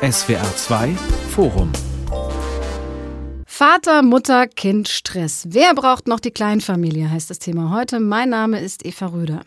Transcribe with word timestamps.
SWR 0.00 0.54
2 0.54 0.94
Forum 1.30 1.72
Vater, 3.46 4.02
Mutter, 4.02 4.46
Kind, 4.46 4.88
Stress. 4.88 5.46
Wer 5.48 5.74
braucht 5.74 6.06
noch 6.06 6.20
die 6.20 6.30
Kleinfamilie, 6.30 7.10
heißt 7.10 7.28
das 7.28 7.40
Thema 7.40 7.74
heute. 7.74 7.98
Mein 7.98 8.28
Name 8.28 8.60
ist 8.60 8.86
Eva 8.86 9.06
Röder. 9.06 9.42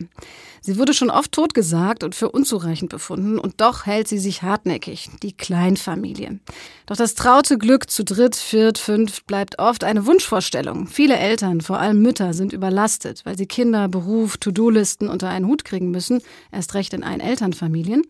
Sie 0.60 0.76
wurde 0.76 0.92
schon 0.92 1.08
oft 1.08 1.32
totgesagt 1.32 2.04
und 2.04 2.14
für 2.14 2.30
unzureichend 2.30 2.90
befunden 2.90 3.38
und 3.38 3.62
doch 3.62 3.86
hält 3.86 4.08
sie 4.08 4.18
sich 4.18 4.42
hartnäckig, 4.42 5.08
die 5.22 5.32
Kleinfamilie. 5.32 6.40
Doch 6.84 6.96
das 6.96 7.14
traute 7.14 7.56
Glück 7.56 7.88
zu 7.88 8.04
dritt, 8.04 8.36
viert, 8.36 8.76
fünf 8.76 9.24
bleibt 9.24 9.58
oft 9.58 9.84
eine 9.84 10.04
Wunschvorstellung. 10.04 10.86
Viele 10.86 11.16
Eltern, 11.16 11.62
vor 11.62 11.78
allem 11.78 12.02
Mütter, 12.02 12.34
sind 12.34 12.52
überlastet, 12.52 13.22
weil 13.24 13.38
sie 13.38 13.46
Kinder, 13.46 13.88
Beruf, 13.88 14.36
To-Do-Listen 14.36 15.08
unter 15.08 15.30
einen 15.30 15.46
Hut 15.46 15.64
kriegen 15.64 15.90
müssen, 15.90 16.20
erst 16.52 16.74
recht 16.74 16.92
in 16.92 17.02
Ein-Elternfamilien. 17.02 18.02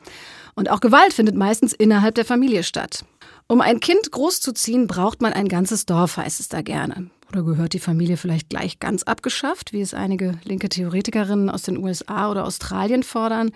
Und 0.55 0.71
auch 0.71 0.81
Gewalt 0.81 1.13
findet 1.13 1.37
meistens 1.37 1.73
innerhalb 1.73 2.15
der 2.15 2.25
Familie 2.25 2.63
statt. 2.63 3.05
Um 3.47 3.61
ein 3.61 3.81
Kind 3.81 4.11
großzuziehen, 4.13 4.87
braucht 4.87 5.21
man 5.21 5.33
ein 5.33 5.49
ganzes 5.49 5.87
Dorf, 5.87 6.17
heißt 6.17 6.41
es 6.41 6.49
da 6.49 6.63
gerne. 6.63 7.11
Oder 7.31 7.43
gehört 7.43 7.73
die 7.73 7.79
Familie 7.79 8.17
vielleicht 8.17 8.51
gleich 8.51 8.79
ganz 8.79 9.03
abgeschafft, 9.05 9.73
wie 9.73 9.81
es 9.81 9.95
einige 9.95 10.39
linke 10.45 10.69
Theoretikerinnen 10.69 11.49
aus 11.49 11.63
den 11.63 11.79
USA 11.79 12.31
oder 12.31 12.45
Australien 12.45 13.03
fordern? 13.03 13.51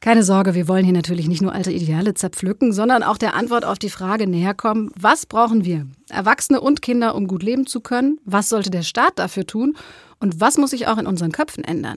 Keine 0.00 0.22
Sorge, 0.22 0.54
wir 0.54 0.66
wollen 0.66 0.84
hier 0.84 0.94
natürlich 0.94 1.28
nicht 1.28 1.42
nur 1.42 1.52
alte 1.52 1.70
Ideale 1.70 2.14
zerpflücken, 2.14 2.72
sondern 2.72 3.02
auch 3.02 3.18
der 3.18 3.34
Antwort 3.34 3.66
auf 3.66 3.78
die 3.78 3.90
Frage 3.90 4.26
näherkommen, 4.26 4.90
was 4.96 5.26
brauchen 5.26 5.64
wir? 5.64 5.86
Erwachsene 6.08 6.60
und 6.60 6.80
Kinder, 6.80 7.14
um 7.14 7.26
gut 7.26 7.42
leben 7.42 7.66
zu 7.66 7.80
können? 7.80 8.18
Was 8.24 8.48
sollte 8.48 8.70
der 8.70 8.82
Staat 8.82 9.18
dafür 9.18 9.46
tun? 9.46 9.76
Und 10.22 10.38
was 10.38 10.58
muss 10.58 10.70
sich 10.70 10.86
auch 10.86 10.98
in 10.98 11.06
unseren 11.06 11.32
Köpfen 11.32 11.64
ändern? 11.64 11.96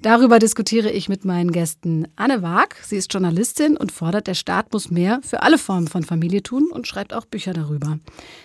Darüber 0.00 0.38
diskutiere 0.38 0.90
ich 0.90 1.08
mit 1.08 1.24
meinen 1.24 1.50
Gästen 1.50 2.06
Anne 2.14 2.40
Waag. 2.40 2.76
Sie 2.84 2.96
ist 2.96 3.12
Journalistin 3.12 3.76
und 3.76 3.90
fordert, 3.90 4.28
der 4.28 4.34
Staat 4.34 4.72
muss 4.72 4.88
mehr 4.88 5.20
für 5.22 5.42
alle 5.42 5.58
Formen 5.58 5.88
von 5.88 6.04
Familie 6.04 6.44
tun 6.44 6.68
und 6.70 6.86
schreibt 6.86 7.12
auch 7.12 7.26
Bücher 7.26 7.52
darüber. 7.52 7.98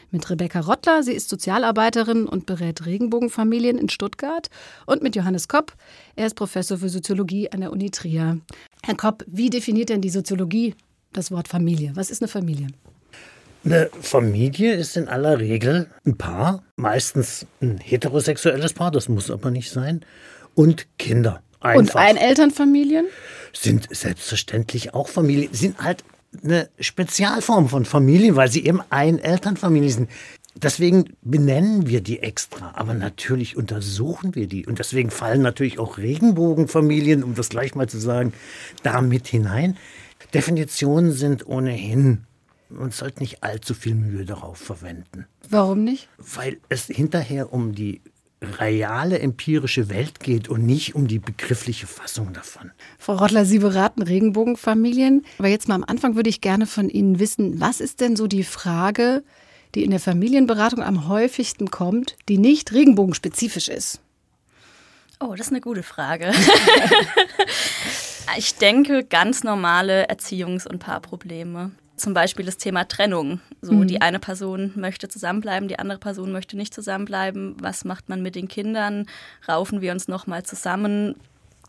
Mit 0.10 0.28
Rebecca 0.30 0.62
Rottler, 0.62 1.04
sie 1.04 1.14
ist 1.14 1.30
Sozialarbeiterin 1.30 2.26
und 2.26 2.48
berät 2.48 2.86
Regenbogenfamilien 2.88 3.78
in 3.78 3.90
Stuttgart. 3.90 4.50
Und 4.88 5.04
mit 5.04 5.16
Johannes 5.16 5.48
Kopp, 5.48 5.74
er 6.16 6.26
ist 6.26 6.36
Professor 6.36 6.80
für 6.80 6.90
Soziologie 6.90 7.52
an 7.52 7.62
der 7.62 7.72
Uni 7.72 7.92
Trier. 7.92 8.42
Herr 8.82 8.96
Kopp, 8.96 9.24
wie 9.28 9.52
definiert 9.52 9.90
denn 9.90 10.02
die 10.02 10.10
Soziologie 10.10 10.74
das 11.14 11.30
Wort 11.30 11.48
Familie? 11.48 11.92
Was 11.94 12.10
ist 12.10 12.24
eine 12.24 12.28
Familie? 12.28 12.70
Eine 13.64 13.90
Familie 14.02 14.74
ist 14.74 14.98
in 14.98 15.08
aller 15.08 15.40
Regel 15.40 15.88
ein 16.06 16.18
Paar, 16.18 16.64
meistens 16.78 17.46
ein 17.62 17.78
heterosexuelles 17.78 18.74
Paar, 18.74 18.90
das 18.90 19.08
muss 19.08 19.30
aber 19.30 19.52
nicht 19.52 19.70
sein, 19.70 20.02
und 20.56 20.88
Kinder. 20.98 21.44
Einfach. 21.60 21.80
Und 21.80 21.96
Einelternfamilien? 21.96 23.06
Sind 23.54 23.88
selbstverständlich 23.96 24.96
auch 24.96 25.08
Familien, 25.08 25.54
sind 25.54 25.78
halt 25.78 26.04
eine 26.44 26.70
Spezialform 26.80 27.70
von 27.70 27.86
Familien, 27.86 28.36
weil 28.36 28.50
sie 28.50 28.66
eben 28.66 28.82
Einelternfamilien 28.90 29.92
sind. 29.92 30.10
Deswegen 30.56 31.14
benennen 31.22 31.88
wir 31.88 32.02
die 32.02 32.20
extra, 32.20 32.74
aber 32.76 32.94
natürlich 32.94 33.56
untersuchen 33.56 34.36
wir 34.36 34.48
die. 34.48 34.66
Und 34.66 34.80
deswegen 34.80 35.12
fallen 35.12 35.42
natürlich 35.42 35.78
auch 35.78 35.98
Regenbogenfamilien, 35.98 37.24
um 37.24 37.36
das 37.36 37.50
gleich 37.50 37.76
mal 37.76 37.88
zu 37.88 38.00
sagen, 38.00 38.34
da 38.84 39.02
mit 39.02 39.28
hinein. 39.28 39.78
Definitionen 40.34 41.12
sind 41.12 41.46
ohnehin 41.48 42.26
man 42.72 42.92
sollte 42.92 43.20
nicht 43.20 43.44
allzu 43.44 43.74
viel 43.74 43.96
Mühe 43.96 44.26
darauf 44.26 44.58
verwenden. 44.58 45.26
Warum 45.50 45.84
nicht? 45.84 46.10
Weil 46.18 46.58
es 46.70 46.86
hinterher 46.86 47.54
um 47.54 47.74
die 47.74 48.02
reale 48.42 49.20
empirische 49.20 49.90
Welt 49.90 50.20
geht 50.20 50.50
und 50.50 50.66
nicht 50.66 50.96
um 50.96 51.08
die 51.08 51.20
begriffliche 51.20 51.86
Fassung 51.86 52.34
davon. 52.34 52.72
Frau 52.98 53.16
Rottler, 53.16 53.46
Sie 53.46 53.60
beraten 53.60 54.02
Regenbogenfamilien. 54.02 55.24
Aber 55.38 55.48
jetzt 55.48 55.68
mal 55.68 55.76
am 55.76 55.84
Anfang 55.84 56.16
würde 56.16 56.30
ich 56.30 56.42
gerne 56.42 56.66
von 56.66 56.90
Ihnen 56.90 57.20
wissen, 57.20 57.60
was 57.60 57.80
ist 57.80 58.02
denn 58.02 58.16
so 58.16 58.26
die 58.28 58.44
Frage, 58.44 59.24
die 59.76 59.84
in 59.84 59.92
der 59.92 60.00
Familienberatung 60.00 60.82
am 60.82 61.08
häufigsten 61.08 61.70
kommt, 61.70 62.16
die 62.30 62.40
nicht 62.40 62.74
regenbogenspezifisch 62.74 63.70
ist? 63.70 64.02
Oh, 65.20 65.36
das 65.36 65.48
ist 65.48 65.54
eine 65.54 65.62
gute 65.62 65.84
Frage. 65.84 66.32
ich 68.38 68.56
denke, 68.56 69.04
ganz 69.04 69.44
normale 69.44 70.10
Erziehungs- 70.10 70.68
und 70.68 70.80
Paarprobleme 70.80 71.72
zum 72.02 72.14
Beispiel 72.14 72.46
das 72.46 72.58
Thema 72.58 72.88
Trennung. 72.88 73.40
So, 73.62 73.74
mhm. 73.74 73.88
die 73.88 74.02
eine 74.02 74.20
Person 74.20 74.72
möchte 74.76 75.08
zusammenbleiben, 75.08 75.68
die 75.68 75.80
andere 75.80 76.00
Person 76.00 76.32
möchte 76.32 76.58
nicht 76.58 76.74
zusammenbleiben. 76.74 77.56
Was 77.62 77.86
macht 77.86 78.10
man 78.10 78.22
mit 78.22 78.36
den 78.36 78.48
Kindern? 78.48 79.06
Raufen 79.48 79.82
wir 79.82 79.92
uns 79.92 80.08
nochmal 80.08 80.44
zusammen? 80.44 81.16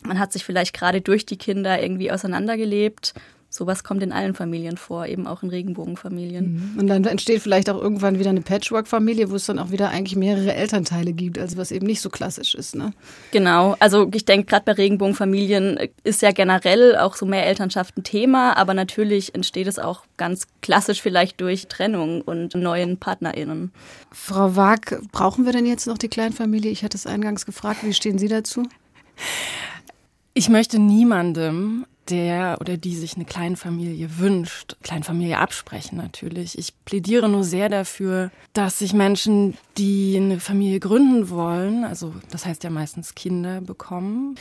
Man 0.03 0.19
hat 0.19 0.33
sich 0.33 0.45
vielleicht 0.45 0.75
gerade 0.75 1.01
durch 1.01 1.27
die 1.27 1.37
Kinder 1.37 1.81
irgendwie 1.81 2.11
auseinandergelebt 2.11 3.15
sowas 3.53 3.85
kommt 3.85 4.03
in 4.03 4.13
allen 4.13 4.35
Familien 4.35 4.79
vor, 4.79 5.07
eben 5.07 5.27
auch 5.27 5.43
in 5.43 5.51
Regenbogenfamilien. 5.51 6.73
Mhm. 6.75 6.81
Und 6.81 6.87
dann 6.87 7.05
entsteht 7.05 7.43
vielleicht 7.43 7.69
auch 7.69 7.81
irgendwann 7.81 8.19
wieder 8.19 8.31
eine 8.31 8.41
Patchwork-Familie, 8.41 9.31
wo 9.31 9.37
es 9.37 9.45
dann 9.45 9.59
auch 9.59 9.71
wieder 9.71 9.91
eigentlich 9.91 10.17
mehrere 10.17 10.55
Elternteile 10.55 11.13
gibt, 11.13 11.39
also 11.39 11.59
was 11.59 11.71
eben 11.71 11.87
nicht 11.87 12.01
so 12.01 12.09
klassisch 12.09 12.55
ist. 12.55 12.75
Ne? 12.75 12.95
Genau, 13.31 13.77
also 13.79 14.09
ich 14.15 14.25
denke, 14.25 14.47
gerade 14.47 14.65
bei 14.65 14.73
Regenbogenfamilien 14.73 15.79
ist 16.03 16.23
ja 16.23 16.33
generell 16.33 16.97
auch 16.97 17.15
so 17.15 17.27
mehr 17.27 17.47
Elternschaft 17.47 17.99
ein 17.99 18.05
Thema, 18.05 18.57
aber 18.57 18.73
natürlich 18.73 19.35
entsteht 19.35 19.67
es 19.67 19.79
auch 19.79 20.05
ganz 20.17 20.47
klassisch 20.63 21.03
vielleicht 21.03 21.41
durch 21.43 21.69
Trennung 21.69 22.23
und 22.23 22.55
neuen 22.55 22.97
PartnerInnen. 22.97 23.71
Frau 24.11 24.57
Waag, 24.57 24.99
brauchen 25.13 25.45
wir 25.45 25.53
denn 25.53 25.67
jetzt 25.67 25.87
noch 25.87 25.99
die 25.99 26.09
Kleinfamilie? 26.09 26.71
Ich 26.71 26.85
hatte 26.85 26.97
es 26.97 27.07
eingangs 27.07 27.45
gefragt, 27.45 27.81
wie 27.83 27.93
stehen 27.93 28.19
Sie 28.19 28.29
dazu? 28.29 28.63
Ich 30.33 30.49
möchte 30.49 30.79
niemandem 30.79 31.85
der 32.09 32.59
oder 32.61 32.77
die 32.77 32.97
sich 32.97 33.17
eine 33.17 33.25
Kleinfamilie 33.25 34.19
wünscht, 34.19 34.77
Kleinfamilie 34.83 35.39
absprechen 35.39 35.97
natürlich. 35.97 36.59
Ich 36.59 36.73
plädiere 36.85 37.29
nur 37.29 37.45
sehr 37.45 37.69
dafür, 37.69 38.31
dass 38.53 38.79
sich 38.79 38.93
Menschen, 38.93 39.57
die 39.79 40.17
eine 40.17 40.41
Familie 40.41 40.81
gründen 40.81 41.31
wollen, 41.31 41.85
also 41.85 42.15
das 42.31 42.47
heißt 42.47 42.65
ja 42.65 42.71
meistens 42.71 43.15
Kinder 43.15 43.61
bekommen, 43.61 44.37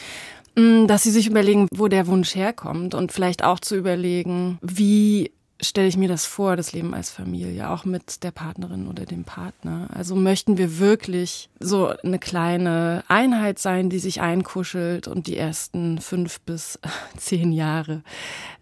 mm, 0.55 0.87
dass 0.87 1.03
sie 1.03 1.11
sich 1.11 1.27
überlegen, 1.27 1.67
wo 1.73 1.87
der 1.87 2.07
Wunsch 2.07 2.35
herkommt 2.35 2.95
und 2.95 3.11
vielleicht 3.11 3.43
auch 3.43 3.59
zu 3.59 3.75
überlegen, 3.75 4.57
wie 4.61 5.31
stelle 5.61 5.87
ich 5.87 5.97
mir 5.97 6.07
das 6.07 6.25
vor, 6.25 6.55
das 6.55 6.73
Leben 6.73 6.93
als 6.93 7.09
Familie, 7.09 7.69
auch 7.69 7.85
mit 7.85 8.23
der 8.23 8.31
Partnerin 8.31 8.87
oder 8.87 9.05
dem 9.05 9.23
Partner. 9.23 9.87
Also 9.93 10.15
möchten 10.15 10.57
wir 10.57 10.79
wirklich 10.79 11.49
so 11.59 11.87
eine 12.03 12.19
kleine 12.19 13.03
Einheit 13.07 13.59
sein, 13.59 13.89
die 13.89 13.99
sich 13.99 14.21
einkuschelt 14.21 15.07
und 15.07 15.27
die 15.27 15.37
ersten 15.37 15.99
fünf 15.99 16.41
bis 16.41 16.79
zehn 17.17 17.51
Jahre 17.51 18.03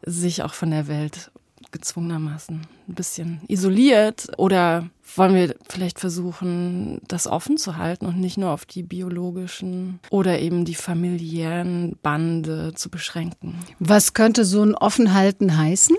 sich 0.06 0.44
auch 0.44 0.54
von 0.54 0.72
der 0.72 0.88
Welt 0.88 1.32
gezwungenermaßen 1.72 2.62
ein 2.88 2.96
bisschen 2.96 3.42
isoliert 3.48 4.28
oder 4.38 4.90
wollen 5.16 5.36
wir 5.36 5.56
vielleicht 5.68 6.00
versuchen, 6.00 7.00
das 7.08 7.28
offen 7.28 7.58
zu 7.58 7.78
halten 7.78 8.06
und 8.06 8.20
nicht 8.20 8.38
nur 8.38 8.52
auf 8.52 8.66
die 8.66 8.84
biologischen 8.84 10.00
oder 10.10 10.40
eben 10.40 10.66
die 10.66 10.76
familiären 10.76 11.98
Bande 12.02 12.74
zu 12.76 12.90
beschränken. 12.90 13.60
Was 13.80 14.14
könnte 14.14 14.46
so 14.46 14.64
ein 14.64 14.76
Offenhalten 14.76 15.58
heißen? 15.58 15.96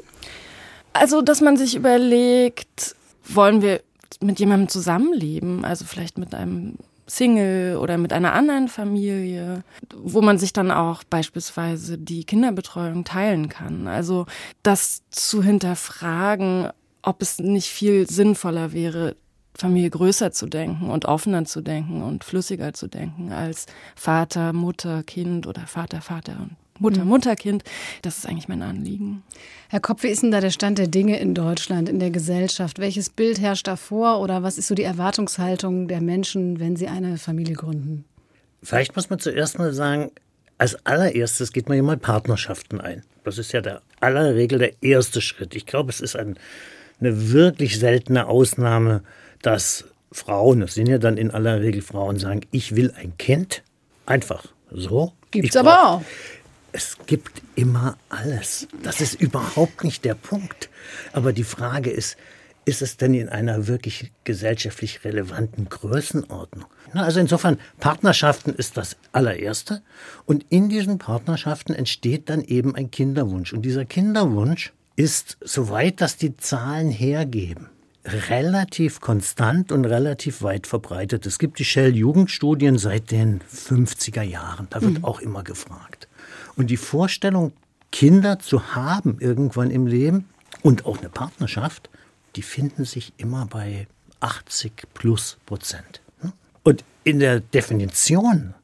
Also, 0.92 1.22
dass 1.22 1.40
man 1.40 1.56
sich 1.56 1.76
überlegt, 1.76 2.96
wollen 3.24 3.62
wir 3.62 3.80
mit 4.20 4.38
jemandem 4.38 4.68
zusammenleben, 4.68 5.64
also 5.64 5.84
vielleicht 5.84 6.18
mit 6.18 6.34
einem 6.34 6.76
Single 7.06 7.76
oder 7.76 7.98
mit 7.98 8.12
einer 8.12 8.32
anderen 8.34 8.68
Familie, 8.68 9.64
wo 9.96 10.22
man 10.22 10.38
sich 10.38 10.52
dann 10.52 10.70
auch 10.70 11.02
beispielsweise 11.04 11.98
die 11.98 12.24
Kinderbetreuung 12.24 13.04
teilen 13.04 13.48
kann. 13.48 13.88
Also 13.88 14.26
das 14.62 15.02
zu 15.10 15.42
hinterfragen, 15.42 16.68
ob 17.02 17.20
es 17.22 17.38
nicht 17.38 17.68
viel 17.68 18.08
sinnvoller 18.08 18.72
wäre, 18.72 19.16
Familie 19.54 19.90
größer 19.90 20.30
zu 20.32 20.46
denken 20.46 20.90
und 20.90 21.06
offener 21.06 21.44
zu 21.44 21.60
denken 21.60 22.02
und 22.02 22.24
flüssiger 22.24 22.72
zu 22.72 22.86
denken 22.86 23.32
als 23.32 23.66
Vater, 23.96 24.52
Mutter, 24.52 25.02
Kind 25.02 25.46
oder 25.46 25.66
Vater, 25.66 26.00
Vater 26.00 26.36
und 26.40 26.56
Mutter, 26.80 27.04
mhm. 27.04 27.10
Mutterkind. 27.10 27.62
Das 28.02 28.18
ist 28.18 28.26
eigentlich 28.26 28.48
mein 28.48 28.62
Anliegen. 28.62 29.22
Herr 29.68 29.80
Kopp, 29.80 30.02
wie 30.02 30.08
ist 30.08 30.22
denn 30.22 30.30
da 30.32 30.41
der 30.41 30.50
Stand 30.50 30.78
der 30.78 30.88
Dinge 30.88 31.21
in 31.21 31.34
Deutschland, 31.34 31.88
in 31.88 32.00
der 32.00 32.10
Gesellschaft? 32.10 32.78
Welches 32.78 33.10
Bild 33.10 33.41
herrscht 33.41 33.68
da 33.68 33.77
vor 33.77 34.21
oder 34.21 34.42
was 34.42 34.59
ist 34.59 34.66
so 34.66 34.74
die 34.74 34.82
Erwartungshaltung 34.82 35.86
der 35.86 36.00
Menschen, 36.00 36.59
wenn 36.59 36.74
sie 36.74 36.88
eine 36.88 37.18
Familie 37.18 37.54
gründen? 37.54 38.04
Vielleicht 38.62 38.97
muss 38.97 39.10
man 39.10 39.21
zuerst 39.21 39.59
mal 39.59 39.72
sagen, 39.72 40.10
als 40.59 40.84
allererstes 40.84 41.53
geht 41.53 41.68
man 41.68 41.77
ja 41.77 41.82
mal 41.82 41.97
Partnerschaften 41.97 42.80
ein. 42.80 43.03
Das 43.24 43.38
ist 43.38 43.53
ja 43.53 43.60
der 43.60 43.82
aller 44.00 44.34
Regel 44.34 44.59
der 44.59 44.82
erste 44.82 45.21
Schritt. 45.21 45.54
Ich 45.54 45.66
glaube, 45.66 45.91
es 45.91 46.00
ist 46.00 46.16
ein, 46.16 46.38
eine 47.00 47.32
wirklich 47.32 47.78
seltene 47.78 48.27
Ausnahme, 48.27 49.03
dass 49.42 49.84
Frauen, 50.12 50.60
das 50.60 50.74
sind 50.74 50.88
ja 50.88 50.98
dann 50.98 51.16
in 51.16 51.30
aller 51.30 51.60
Regel 51.60 51.82
Frauen, 51.82 52.18
sagen, 52.18 52.41
ich 52.50 52.74
will 52.77 52.92
ein 52.97 53.16
Kind. 53.18 53.62
Einfach 54.06 54.47
so. 54.71 55.12
Gibt's 55.30 55.56
aber 55.56 55.88
auch 55.88 56.03
es 56.72 56.96
gibt 57.06 57.42
immer 57.54 57.96
alles. 58.08 58.68
Das 58.82 59.00
ist 59.00 59.20
überhaupt 59.20 59.84
nicht 59.84 60.04
der 60.04 60.14
Punkt. 60.14 60.70
Aber 61.12 61.32
die 61.32 61.44
Frage 61.44 61.90
ist, 61.90 62.16
ist 62.64 62.82
es 62.82 62.96
denn 62.96 63.14
in 63.14 63.28
einer 63.28 63.66
wirklich 63.66 64.12
gesellschaftlich 64.24 65.04
relevanten 65.04 65.68
Größenordnung? 65.68 66.66
Also 66.92 67.20
insofern, 67.20 67.58
Partnerschaften 67.78 68.54
ist 68.54 68.76
das 68.76 68.96
allererste. 69.12 69.82
Und 70.26 70.44
in 70.50 70.68
diesen 70.68 70.98
Partnerschaften 70.98 71.74
entsteht 71.74 72.28
dann 72.28 72.42
eben 72.42 72.74
ein 72.74 72.90
Kinderwunsch. 72.90 73.52
Und 73.52 73.62
dieser 73.62 73.84
Kinderwunsch 73.84 74.72
ist, 74.96 75.38
soweit 75.40 76.00
das 76.00 76.16
die 76.16 76.36
Zahlen 76.36 76.90
hergeben, 76.90 77.70
relativ 78.04 79.00
konstant 79.00 79.72
und 79.72 79.84
relativ 79.84 80.42
weit 80.42 80.66
verbreitet. 80.66 81.26
Es 81.26 81.38
gibt 81.38 81.58
die 81.58 81.64
Shell-Jugendstudien 81.64 82.78
seit 82.78 83.10
den 83.10 83.40
50er 83.40 84.22
Jahren. 84.22 84.66
Da 84.70 84.80
wird 84.82 84.98
mhm. 84.98 85.04
auch 85.04 85.20
immer 85.20 85.42
gefragt. 85.42 86.08
Und 86.56 86.68
die 86.68 86.76
Vorstellung, 86.76 87.52
Kinder 87.92 88.38
zu 88.38 88.74
haben 88.74 89.18
irgendwann 89.20 89.70
im 89.70 89.86
Leben 89.86 90.28
und 90.62 90.86
auch 90.86 90.98
eine 90.98 91.08
Partnerschaft, 91.08 91.91
die 92.36 92.42
finden 92.42 92.84
sich 92.84 93.12
immer 93.16 93.47
bei 93.47 93.88
80 94.20 94.72
plus 94.94 95.38
Prozent. 95.47 96.00
Und 96.62 96.84
in 97.04 97.18
der 97.18 97.41
Definition, 97.41 98.54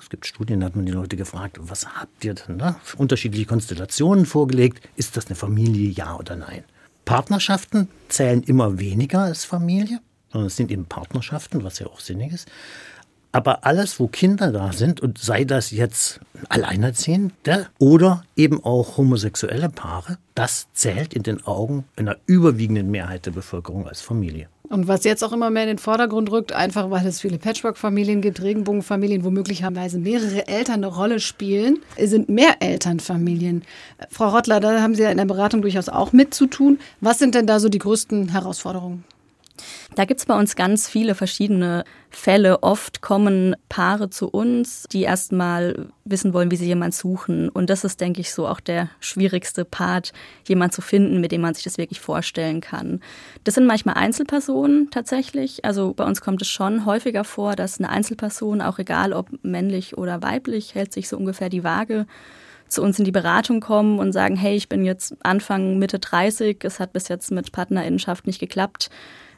es 0.00 0.08
gibt 0.08 0.26
Studien, 0.26 0.60
da 0.60 0.66
hat 0.66 0.76
man 0.76 0.86
die 0.86 0.92
Leute 0.92 1.16
gefragt, 1.16 1.58
was 1.60 1.86
habt 1.86 2.24
ihr 2.24 2.34
denn? 2.34 2.56
Ne? 2.56 2.76
Unterschiedliche 2.96 3.46
Konstellationen 3.46 4.26
vorgelegt. 4.26 4.88
Ist 4.96 5.16
das 5.16 5.26
eine 5.26 5.34
Familie, 5.34 5.90
ja 5.90 6.16
oder 6.16 6.36
nein? 6.36 6.64
Partnerschaften 7.04 7.88
zählen 8.08 8.42
immer 8.42 8.78
weniger 8.78 9.20
als 9.20 9.44
Familie, 9.44 10.00
sondern 10.32 10.46
es 10.46 10.56
sind 10.56 10.70
eben 10.70 10.86
Partnerschaften, 10.86 11.64
was 11.64 11.78
ja 11.78 11.86
auch 11.86 12.00
sinnig 12.00 12.32
ist. 12.32 12.48
Aber 13.34 13.66
alles, 13.66 13.98
wo 13.98 14.06
Kinder 14.06 14.52
da 14.52 14.72
sind, 14.72 15.00
und 15.00 15.18
sei 15.18 15.44
das 15.44 15.72
jetzt 15.72 16.20
Alleinerziehende 16.48 17.66
oder 17.80 18.22
eben 18.36 18.62
auch 18.62 18.96
homosexuelle 18.96 19.70
Paare, 19.70 20.18
das 20.36 20.68
zählt 20.72 21.14
in 21.14 21.24
den 21.24 21.44
Augen 21.44 21.82
einer 21.96 22.16
überwiegenden 22.26 22.92
Mehrheit 22.92 23.26
der 23.26 23.32
Bevölkerung 23.32 23.88
als 23.88 24.02
Familie. 24.02 24.46
Und 24.68 24.86
was 24.86 25.02
jetzt 25.02 25.24
auch 25.24 25.32
immer 25.32 25.50
mehr 25.50 25.64
in 25.64 25.68
den 25.70 25.78
Vordergrund 25.78 26.30
rückt, 26.30 26.52
einfach 26.52 26.92
weil 26.92 27.04
es 27.08 27.20
viele 27.20 27.38
Patchwork-Familien 27.38 28.20
gibt, 28.20 28.40
Regenbogenfamilien, 28.40 29.24
wo 29.24 29.30
möglicherweise 29.30 29.98
mehrere 29.98 30.46
Eltern 30.46 30.84
eine 30.84 30.86
Rolle 30.86 31.18
spielen, 31.18 31.78
sind 32.00 32.28
Mehrelternfamilien. 32.28 33.64
Frau 34.10 34.28
Rottler, 34.28 34.60
da 34.60 34.80
haben 34.80 34.94
Sie 34.94 35.02
ja 35.02 35.10
in 35.10 35.18
der 35.18 35.24
Beratung 35.24 35.60
durchaus 35.60 35.88
auch 35.88 36.12
mit 36.12 36.34
zu 36.34 36.46
tun. 36.46 36.78
Was 37.00 37.18
sind 37.18 37.34
denn 37.34 37.48
da 37.48 37.58
so 37.58 37.68
die 37.68 37.80
größten 37.80 38.28
Herausforderungen? 38.28 39.02
Da 39.94 40.06
gibt 40.06 40.18
es 40.18 40.26
bei 40.26 40.36
uns 40.36 40.56
ganz 40.56 40.88
viele 40.88 41.14
verschiedene 41.14 41.84
Fälle. 42.10 42.64
Oft 42.64 43.00
kommen 43.00 43.54
Paare 43.68 44.10
zu 44.10 44.28
uns, 44.28 44.86
die 44.90 45.02
erstmal 45.02 45.86
wissen 46.04 46.34
wollen, 46.34 46.50
wie 46.50 46.56
sie 46.56 46.66
jemanden 46.66 46.92
suchen. 46.92 47.48
Und 47.48 47.70
das 47.70 47.84
ist, 47.84 48.00
denke 48.00 48.20
ich, 48.20 48.32
so 48.32 48.48
auch 48.48 48.58
der 48.58 48.88
schwierigste 48.98 49.64
Part, 49.64 50.12
jemanden 50.48 50.74
zu 50.74 50.82
finden, 50.82 51.20
mit 51.20 51.30
dem 51.30 51.42
man 51.42 51.54
sich 51.54 51.62
das 51.62 51.78
wirklich 51.78 52.00
vorstellen 52.00 52.60
kann. 52.60 53.00
Das 53.44 53.54
sind 53.54 53.66
manchmal 53.66 53.94
Einzelpersonen 53.94 54.90
tatsächlich. 54.90 55.64
Also 55.64 55.94
bei 55.94 56.04
uns 56.04 56.20
kommt 56.20 56.42
es 56.42 56.48
schon 56.48 56.86
häufiger 56.86 57.22
vor, 57.22 57.54
dass 57.54 57.78
eine 57.78 57.88
Einzelperson, 57.88 58.62
auch 58.62 58.80
egal 58.80 59.12
ob 59.12 59.28
männlich 59.42 59.96
oder 59.96 60.22
weiblich, 60.22 60.74
hält 60.74 60.92
sich 60.92 61.08
so 61.08 61.16
ungefähr 61.16 61.50
die 61.50 61.62
Waage 61.62 62.06
zu 62.66 62.82
uns 62.82 62.98
in 62.98 63.04
die 63.04 63.12
Beratung 63.12 63.60
kommen 63.60 64.00
und 64.00 64.12
sagen, 64.12 64.36
hey, 64.36 64.56
ich 64.56 64.68
bin 64.68 64.84
jetzt 64.84 65.14
Anfang, 65.22 65.78
Mitte 65.78 66.00
30, 66.00 66.64
es 66.64 66.80
hat 66.80 66.92
bis 66.92 67.08
jetzt 67.08 67.30
mit 67.30 67.52
Partnerinnenschaft 67.52 68.26
nicht 68.26 68.40
geklappt. 68.40 68.90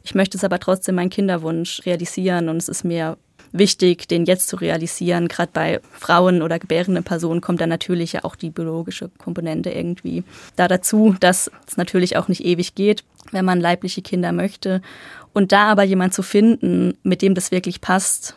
Ich 0.07 0.15
möchte 0.15 0.39
es 0.39 0.45
aber 0.45 0.61
trotzdem 0.61 0.95
meinen 0.95 1.11
Kinderwunsch 1.11 1.83
realisieren 1.85 2.49
und 2.49 2.59
es 2.59 2.69
ist 2.69 2.85
mir 2.85 3.19
wichtig, 3.51 4.07
den 4.07 4.25
jetzt 4.25 4.47
zu 4.47 4.55
realisieren. 4.55 5.27
Gerade 5.27 5.51
bei 5.53 5.81
Frauen 5.99 6.43
oder 6.43 6.61
gebärenden 6.61 7.03
Personen 7.03 7.41
kommt 7.41 7.61
dann 7.61 7.71
natürlich 7.71 8.13
ja 8.13 8.23
auch 8.23 8.37
die 8.37 8.51
biologische 8.51 9.11
Komponente 9.19 9.71
irgendwie 9.71 10.23
da 10.55 10.69
dazu, 10.69 11.17
dass 11.19 11.51
es 11.67 11.77
natürlich 11.77 12.17
auch 12.17 12.29
nicht 12.29 12.45
ewig 12.45 12.77
geht, 12.77 13.03
wenn 13.33 13.45
man 13.45 13.61
leibliche 13.61 14.01
Kinder 14.01 14.31
möchte. 14.31 14.81
Und 15.33 15.51
da 15.51 15.65
aber 15.73 15.83
jemand 15.83 16.15
zu 16.15 16.23
finden, 16.23 16.97
mit 17.03 17.21
dem 17.21 17.35
das 17.35 17.51
wirklich 17.51 17.81
passt 17.81 18.37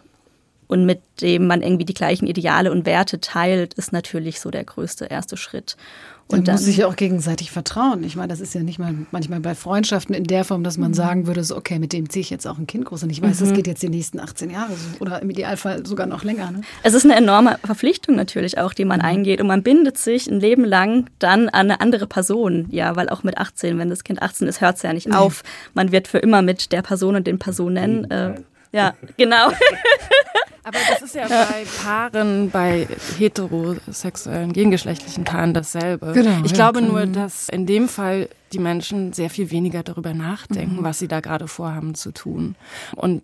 und 0.69 0.85
mit 0.85 1.01
dem 1.19 1.47
man 1.47 1.63
irgendwie 1.63 1.83
die 1.83 1.95
gleichen 1.95 2.27
Ideale 2.27 2.71
und 2.71 2.85
Werte 2.85 3.19
teilt, 3.19 3.73
ist 3.73 3.91
natürlich 3.91 4.39
so 4.39 4.51
der 4.51 4.63
größte 4.63 5.05
erste 5.05 5.35
Schritt. 5.35 5.75
Und 6.27 6.45
man 6.45 6.57
muss 6.57 6.65
sich 6.65 6.77
ja 6.77 6.85
auch 6.85 6.95
gegenseitig 6.95 7.49
vertrauen. 7.49 8.03
Ich 8.03 8.15
meine, 8.15 8.27
das 8.27 8.39
ist 8.39 8.53
ja 8.53 8.61
nicht 8.61 8.77
mal 8.77 8.93
manchmal 9.09 9.39
bei 9.39 9.55
Freundschaften 9.55 10.13
in 10.13 10.25
der 10.25 10.45
Form, 10.45 10.63
dass 10.63 10.77
man 10.77 10.91
mhm. 10.91 10.95
sagen 10.95 11.25
würde, 11.27 11.43
so, 11.43 11.57
okay, 11.57 11.79
mit 11.79 11.91
dem 11.91 12.07
ziehe 12.07 12.21
ich 12.21 12.29
jetzt 12.29 12.45
auch 12.45 12.59
ein 12.59 12.67
Kind 12.67 12.85
groß 12.85 13.01
und 13.01 13.09
ich 13.09 13.19
weiß, 13.19 13.39
mhm. 13.39 13.45
das 13.45 13.55
geht 13.55 13.65
jetzt 13.65 13.81
die 13.81 13.89
nächsten 13.89 14.19
18 14.19 14.51
Jahre 14.51 14.73
so, 14.73 14.99
oder 14.99 15.23
im 15.23 15.31
Idealfall 15.31 15.87
sogar 15.87 16.05
noch 16.05 16.23
länger. 16.23 16.51
Ne? 16.51 16.61
Es 16.83 16.93
ist 16.93 17.03
eine 17.03 17.15
enorme 17.15 17.57
Verpflichtung 17.63 18.15
natürlich 18.15 18.59
auch, 18.59 18.75
die 18.75 18.85
man 18.85 18.99
mhm. 18.99 19.05
eingeht 19.05 19.41
und 19.41 19.47
man 19.47 19.63
bindet 19.63 19.97
sich 19.97 20.27
ein 20.27 20.39
Leben 20.39 20.65
lang 20.65 21.07
dann 21.17 21.49
an 21.49 21.71
eine 21.71 21.81
andere 21.81 22.05
Person. 22.05 22.67
Ja, 22.69 22.95
weil 22.95 23.09
auch 23.09 23.23
mit 23.23 23.39
18, 23.39 23.79
wenn 23.79 23.89
das 23.89 24.03
Kind 24.03 24.21
18 24.21 24.47
ist, 24.47 24.61
hört 24.61 24.75
es 24.75 24.83
ja 24.83 24.93
nicht 24.93 25.07
nee. 25.07 25.15
auf. 25.15 25.41
Man 25.73 25.91
wird 25.91 26.07
für 26.07 26.19
immer 26.19 26.43
mit 26.43 26.71
der 26.71 26.83
Person 26.83 27.15
und 27.15 27.25
den 27.25 27.39
Personen. 27.39 28.09
Äh, 28.11 28.35
ja, 28.71 28.95
genau. 29.17 29.49
Aber 30.63 30.77
das 30.87 31.01
ist 31.01 31.15
ja, 31.15 31.27
ja, 31.27 31.45
bei 31.45 31.65
Paaren, 31.81 32.51
bei 32.51 32.87
heterosexuellen, 33.17 34.53
gegengeschlechtlichen 34.53 35.23
Paaren 35.23 35.53
dasselbe. 35.53 36.11
Genau, 36.13 36.43
ich 36.43 36.51
ja, 36.51 36.55
glaube 36.55 36.81
nur, 36.81 37.07
dass 37.07 37.49
in 37.49 37.65
dem 37.65 37.87
Fall 37.87 38.29
die 38.53 38.59
Menschen 38.59 39.13
sehr 39.13 39.31
viel 39.31 39.49
weniger 39.49 39.81
darüber 39.81 40.13
nachdenken, 40.13 40.77
mhm. 40.77 40.83
was 40.83 40.99
sie 40.99 41.07
da 41.07 41.21
gerade 41.21 41.47
vorhaben 41.47 41.95
zu 41.95 42.11
tun. 42.11 42.55
Und 42.95 43.23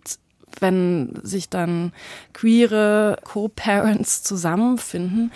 wenn 0.60 1.18
sich 1.22 1.48
dann 1.48 1.92
queere 2.32 3.18
Co-Parents 3.24 4.22
zusammenfinden, 4.22 5.30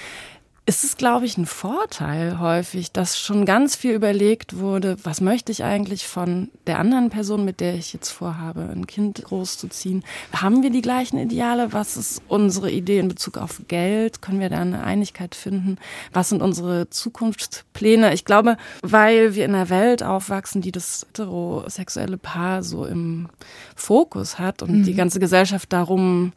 ist 0.67 0.85
es, 0.85 0.97
glaube 0.97 1.27
ich, 1.27 1.37
ein 1.37 1.47
Vorteil 1.47 2.39
häufig, 2.39 2.93
dass 2.93 3.19
schon 3.19 3.45
ganz 3.45 3.75
viel 3.75 3.93
überlegt 3.93 4.59
wurde, 4.59 4.97
was 5.03 5.21
möchte 5.21 5.51
ich 5.51 5.65
eigentlich 5.65 6.07
von 6.07 6.51
der 6.67 6.79
anderen 6.79 7.11
Person, 7.11 7.45
mit 7.45 7.61
der 7.61 7.75
ich 7.75 7.93
jetzt 7.93 8.11
vorhabe, 8.11 8.69
ein 8.71 8.87
Kind 8.87 9.23
großzuziehen. 9.25 10.05
Haben 10.33 10.63
wir 10.63 10.71
die 10.71 10.83
gleichen 10.83 11.19
Ideale? 11.19 11.73
Was 11.73 11.97
ist 11.97 12.23
unsere 12.29 12.71
Idee 12.71 12.99
in 12.99 13.09
Bezug 13.09 13.39
auf 13.39 13.63
Geld? 13.69 14.23
Können 14.23 14.39
wir 14.39 14.51
da 14.51 14.61
eine 14.61 14.85
Einigkeit 14.85 15.35
finden? 15.35 15.77
Was 16.13 16.29
sind 16.29 16.43
unsere 16.43 16.89
Zukunftspläne? 16.91 18.15
Ich 18.15 18.25
glaube, 18.25 18.57
weil 18.83 19.35
wir 19.35 19.47
in 19.47 19.55
einer 19.55 19.71
Welt 19.71 20.03
aufwachsen, 20.03 20.63
die 20.63 20.73
das 20.73 21.07
heterosexuelle 21.09 22.19
Paar 22.19 22.63
so 22.63 22.85
im 22.85 23.29
Fokus 23.75 24.39
hat 24.39 24.63
und 24.63 24.71
mhm. 24.71 24.85
die 24.85 24.95
ganze 24.95 25.21
Gesellschaft 25.21 25.73
darum 25.73 26.33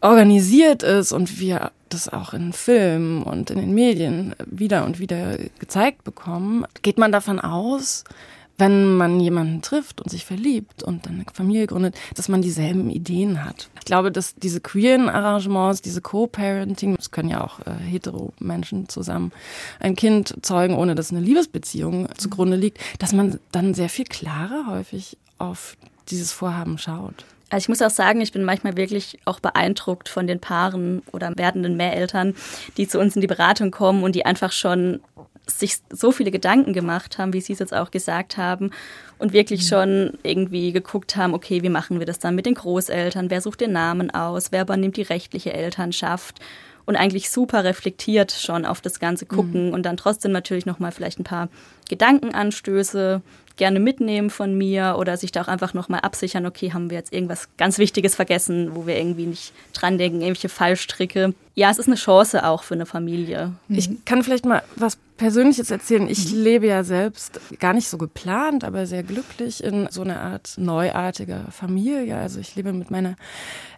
organisiert 0.00 0.82
ist 0.82 1.12
und 1.12 1.40
wir 1.40 1.72
das 1.88 2.08
auch 2.08 2.34
in 2.34 2.52
Filmen 2.52 3.22
und 3.22 3.50
in 3.50 3.58
den 3.58 3.74
Medien 3.74 4.34
wieder 4.44 4.84
und 4.84 4.98
wieder 4.98 5.38
gezeigt 5.58 6.04
bekommen, 6.04 6.64
geht 6.82 6.98
man 6.98 7.12
davon 7.12 7.40
aus, 7.40 8.04
wenn 8.58 8.96
man 8.96 9.20
jemanden 9.20 9.62
trifft 9.62 10.00
und 10.00 10.10
sich 10.10 10.24
verliebt 10.24 10.82
und 10.82 11.06
eine 11.06 11.24
Familie 11.32 11.66
gründet, 11.66 11.94
dass 12.14 12.28
man 12.28 12.42
dieselben 12.42 12.90
Ideen 12.90 13.44
hat. 13.44 13.68
Ich 13.78 13.84
glaube, 13.84 14.10
dass 14.10 14.34
diese 14.34 14.60
queeren 14.60 15.08
Arrangements, 15.08 15.82
diese 15.82 16.00
Co-Parenting, 16.00 16.96
das 16.96 17.10
können 17.10 17.28
ja 17.28 17.44
auch 17.44 17.60
äh, 17.60 17.72
hetero 17.84 18.32
Menschen 18.38 18.88
zusammen 18.88 19.32
ein 19.78 19.94
Kind 19.94 20.34
zeugen, 20.42 20.74
ohne 20.74 20.94
dass 20.94 21.10
eine 21.10 21.20
Liebesbeziehung 21.20 22.08
zugrunde 22.16 22.56
liegt, 22.56 22.80
dass 22.98 23.12
man 23.12 23.38
dann 23.52 23.74
sehr 23.74 23.88
viel 23.88 24.06
klarer 24.06 24.66
häufig 24.68 25.18
auf 25.38 25.76
dieses 26.08 26.32
Vorhaben 26.32 26.78
schaut. 26.78 27.26
Also 27.48 27.64
ich 27.64 27.68
muss 27.68 27.82
auch 27.82 27.90
sagen, 27.90 28.20
ich 28.20 28.32
bin 28.32 28.44
manchmal 28.44 28.76
wirklich 28.76 29.18
auch 29.24 29.38
beeindruckt 29.38 30.08
von 30.08 30.26
den 30.26 30.40
Paaren 30.40 31.02
oder 31.12 31.32
werdenden 31.36 31.76
Mehreltern, 31.76 32.34
die 32.76 32.88
zu 32.88 32.98
uns 32.98 33.14
in 33.14 33.20
die 33.20 33.28
Beratung 33.28 33.70
kommen 33.70 34.02
und 34.02 34.14
die 34.14 34.26
einfach 34.26 34.50
schon 34.50 35.00
sich 35.48 35.78
so 35.90 36.10
viele 36.10 36.32
Gedanken 36.32 36.72
gemacht 36.72 37.18
haben, 37.18 37.32
wie 37.32 37.40
Sie 37.40 37.52
es 37.52 37.60
jetzt 37.60 37.74
auch 37.74 37.92
gesagt 37.92 38.36
haben, 38.36 38.72
und 39.18 39.32
wirklich 39.32 39.62
mhm. 39.62 39.66
schon 39.66 40.12
irgendwie 40.22 40.72
geguckt 40.72 41.16
haben, 41.16 41.34
okay, 41.34 41.62
wie 41.62 41.68
machen 41.68 42.00
wir 42.00 42.06
das 42.06 42.18
dann 42.18 42.34
mit 42.34 42.46
den 42.46 42.54
Großeltern? 42.54 43.30
Wer 43.30 43.40
sucht 43.40 43.60
den 43.60 43.72
Namen 43.72 44.10
aus? 44.10 44.50
Wer 44.50 44.62
übernimmt 44.62 44.96
die 44.96 45.02
rechtliche 45.02 45.52
Elternschaft? 45.52 46.40
Und 46.86 46.96
eigentlich 46.96 47.30
super 47.30 47.64
reflektiert 47.64 48.32
schon 48.32 48.64
auf 48.64 48.80
das 48.80 49.00
Ganze 49.00 49.26
gucken 49.26 49.68
mhm. 49.68 49.74
und 49.74 49.82
dann 49.82 49.96
trotzdem 49.96 50.32
natürlich 50.32 50.66
nochmal 50.66 50.92
vielleicht 50.92 51.18
ein 51.18 51.24
paar 51.24 51.48
Gedankenanstöße 51.88 53.22
gerne 53.56 53.80
mitnehmen 53.80 54.30
von 54.30 54.56
mir 54.56 54.96
oder 54.98 55.16
sich 55.16 55.32
da 55.32 55.42
auch 55.42 55.48
einfach 55.48 55.74
nochmal 55.74 56.00
absichern, 56.00 56.46
okay, 56.46 56.72
haben 56.72 56.90
wir 56.90 56.98
jetzt 56.98 57.12
irgendwas 57.12 57.48
ganz 57.56 57.78
Wichtiges 57.78 58.14
vergessen, 58.14 58.74
wo 58.74 58.86
wir 58.86 58.96
irgendwie 58.96 59.26
nicht 59.26 59.52
dran 59.72 59.98
denken, 59.98 60.20
irgendwelche 60.20 60.50
Fallstricke. 60.50 61.34
Ja, 61.54 61.70
es 61.70 61.78
ist 61.78 61.86
eine 61.86 61.96
Chance 61.96 62.44
auch 62.44 62.62
für 62.62 62.74
eine 62.74 62.86
Familie. 62.86 63.52
Ich 63.68 64.04
kann 64.04 64.22
vielleicht 64.22 64.44
mal 64.44 64.62
was 64.76 64.98
Persönliches 65.16 65.70
erzählen. 65.70 66.06
Ich 66.08 66.32
mhm. 66.32 66.42
lebe 66.42 66.66
ja 66.66 66.84
selbst 66.84 67.40
gar 67.58 67.72
nicht 67.72 67.88
so 67.88 67.96
geplant, 67.96 68.62
aber 68.62 68.86
sehr 68.86 69.02
glücklich 69.02 69.64
in 69.64 69.88
so 69.90 70.02
einer 70.02 70.20
Art 70.20 70.54
neuartiger 70.58 71.46
Familie. 71.50 72.16
Also 72.16 72.40
ich 72.40 72.54
lebe 72.56 72.74
mit 72.74 72.90
meiner 72.90 73.16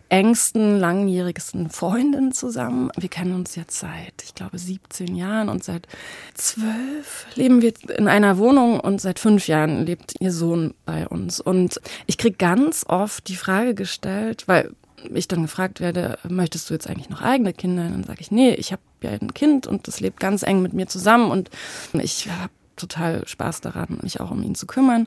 engsten, 0.09 0.79
langjährigsten 0.79 1.71
Freundin 1.71 2.33
zusammen. 2.33 2.91
Wir 2.97 3.09
kennen 3.09 3.35
uns 3.35 3.57
jetzt 3.57 3.79
seit, 3.79 4.23
ich 4.25 4.35
glaube, 4.35 4.59
17 4.59 5.15
Jahren 5.15 5.49
und 5.49 5.63
seit 5.63 5.87
zwölf 6.35 7.27
leben 7.35 7.61
wir 7.61 7.73
in 7.97 8.09
einer 8.09 8.39
Wohnung 8.39 8.81
und 8.81 9.01
seit 9.01 9.19
fünf 9.19 9.49
Jahren 9.49 9.85
lebt 9.85 10.15
ihr 10.21 10.33
Sohn 10.33 10.75
bei 10.87 11.07
uns. 11.07 11.41
Und 11.41 11.81
ich 12.07 12.17
kriege 12.17 12.37
ganz 12.37 12.85
oft 12.89 13.29
die 13.29 13.37
Frage 13.37 13.75
gestellt, 13.75 14.45
weil 14.47 14.71
ich 15.15 15.29
dann 15.29 15.43
gefragt 15.43 15.81
werde, 15.81 16.19
möchtest 16.29 16.69
du 16.69 16.75
jetzt 16.75 16.89
eigentlich 16.89 17.11
noch 17.11 17.23
eigene 17.23 17.53
Kinder? 17.53 17.85
Und 17.85 17.93
dann 17.93 18.05
sage 18.05 18.21
ich, 18.21 18.31
nee, 18.31 18.55
ich 18.55 18.73
habe 18.73 18.83
ja 19.03 19.11
ein 19.11 19.35
Kind 19.35 19.67
und 19.67 19.87
das 19.87 20.01
lebt 20.01 20.21
ganz 20.21 20.43
eng 20.43 20.63
mit 20.63 20.73
mir 20.73 20.87
zusammen 20.89 21.31
und 21.31 21.51
ich 21.93 22.29
habe 22.31 22.51
total 22.79 23.27
Spaß 23.27 23.61
daran, 23.61 23.99
mich 24.03 24.21
auch 24.21 24.31
um 24.31 24.43
ihn 24.43 24.55
zu 24.55 24.67
kümmern. 24.67 25.07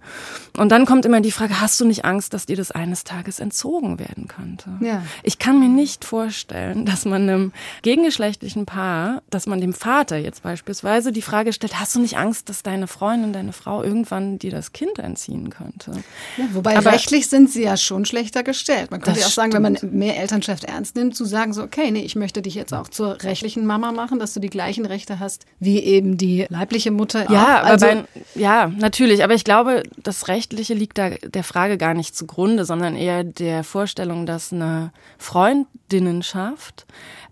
Und 0.58 0.70
dann 0.72 0.86
kommt 0.86 1.06
immer 1.06 1.22
die 1.22 1.32
Frage, 1.32 1.60
hast 1.62 1.80
du 1.80 1.86
nicht 1.86 2.06
Angst, 2.06 2.34
dass 2.34 2.46
dir 2.46 2.56
das 2.56 2.72
eines 2.72 3.04
Tages 3.04 3.40
entzogen 3.40 4.00
werden 4.00 4.28
könnte? 4.28 4.70
Ja. 4.82 5.04
Ich 5.24 5.40
kann 5.40 5.60
mir 5.60 5.70
nicht 5.70 6.06
vorstellen, 6.06 6.86
dass 6.86 7.06
man 7.06 7.24
einem 7.24 7.52
gegengeschlechtlichen 7.82 8.66
Paar, 8.66 9.22
dass 9.30 9.48
man 9.48 9.60
dem 9.62 9.74
Vater 9.74 10.18
jetzt 10.18 10.44
beispielsweise 10.44 11.12
die 11.12 11.22
Frage 11.22 11.54
stellt, 11.54 11.80
hast 11.80 11.96
du 11.96 12.00
nicht 12.00 12.18
Angst, 12.18 12.50
dass 12.50 12.64
deine 12.64 12.88
Freundin, 12.88 13.34
deine 13.34 13.54
Frau 13.54 13.84
irgendwann 13.84 14.40
dir 14.40 14.52
das 14.52 14.72
Kind 14.74 15.00
entziehen 15.00 15.50
könnte? 15.50 15.92
Ja, 16.38 16.46
wobei 16.54 16.78
Aber- 16.78 16.92
rechtlich 16.92 17.28
sind 17.30 17.50
sie 17.50 17.64
ja 17.64 17.78
schon 17.78 18.06
schlechter 18.06 18.44
gestellt. 18.44 18.92
Man 18.92 19.02
könnte 19.02 19.20
ja 19.20 19.26
auch 19.26 19.32
sagen, 19.32 19.54
wenn 19.54 19.62
man 19.62 19.78
mehr 19.82 20.18
Elternschaft 20.20 20.64
ernst 20.66 20.96
nimmt, 20.96 21.16
zu 21.16 21.26
sagen 21.26 21.54
so, 21.54 21.64
okay, 21.64 21.92
nee, 21.92 22.02
ich 22.02 22.16
möchte 22.16 22.42
dich 22.42 22.56
jetzt 22.56 22.74
auch 22.74 22.88
zur 22.88 23.22
rechtlichen 23.24 23.66
Mama 23.66 23.92
machen, 23.92 24.20
dass 24.20 24.34
du 24.34 24.40
die 24.40 24.50
gleichen 24.50 24.86
Rechte 24.86 25.20
hast 25.20 25.46
wie 25.60 25.80
eben 25.80 26.18
die 26.18 26.46
leibliche 26.50 26.92
Mutter. 26.92 27.32
Ja. 27.32 27.61
Aber 27.62 27.72
also, 27.72 27.86
bei, 27.86 28.06
ja, 28.36 28.68
natürlich. 28.68 29.24
Aber 29.24 29.34
ich 29.34 29.44
glaube, 29.44 29.84
das 29.98 30.28
Rechtliche 30.28 30.74
liegt 30.74 30.98
da 30.98 31.10
der 31.10 31.44
Frage 31.44 31.78
gar 31.78 31.94
nicht 31.94 32.16
zugrunde, 32.16 32.66
sondern 32.66 32.96
eher 32.96 33.24
der 33.24 33.64
Vorstellung, 33.64 34.26
dass 34.26 34.52
eine 34.52 34.92
Freundinnenschaft 35.18 36.86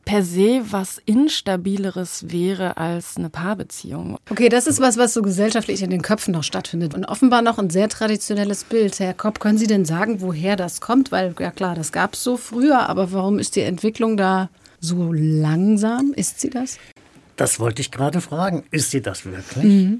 per 0.05 0.23
se 0.23 0.61
was 0.71 0.99
Instabileres 1.05 2.31
wäre 2.31 2.77
als 2.77 3.17
eine 3.17 3.29
Paarbeziehung. 3.29 4.17
Okay, 4.31 4.49
das 4.49 4.65
ist 4.65 4.81
was, 4.81 4.97
was 4.97 5.13
so 5.13 5.21
gesellschaftlich 5.21 5.83
in 5.83 5.91
den 5.91 6.01
Köpfen 6.01 6.33
noch 6.33 6.43
stattfindet. 6.43 6.95
Und 6.95 7.05
offenbar 7.05 7.43
noch 7.43 7.59
ein 7.59 7.69
sehr 7.69 7.89
traditionelles 7.89 8.63
Bild. 8.63 8.99
Herr 8.99 9.13
Kopp, 9.13 9.39
können 9.39 9.59
Sie 9.59 9.67
denn 9.67 9.85
sagen, 9.85 10.21
woher 10.21 10.55
das 10.55 10.81
kommt? 10.81 11.11
Weil, 11.11 11.35
ja 11.39 11.51
klar, 11.51 11.75
das 11.75 11.91
gab 11.91 12.15
es 12.15 12.23
so 12.23 12.37
früher, 12.37 12.89
aber 12.89 13.11
warum 13.11 13.37
ist 13.37 13.55
die 13.55 13.61
Entwicklung 13.61 14.17
da 14.17 14.49
so 14.79 15.13
langsam? 15.13 16.13
Ist 16.15 16.39
sie 16.39 16.49
das? 16.49 16.79
Das 17.35 17.59
wollte 17.59 17.81
ich 17.81 17.91
gerade 17.91 18.19
fragen. 18.19 18.65
Ist 18.71 18.91
sie 18.91 19.01
das 19.01 19.25
wirklich? 19.25 19.99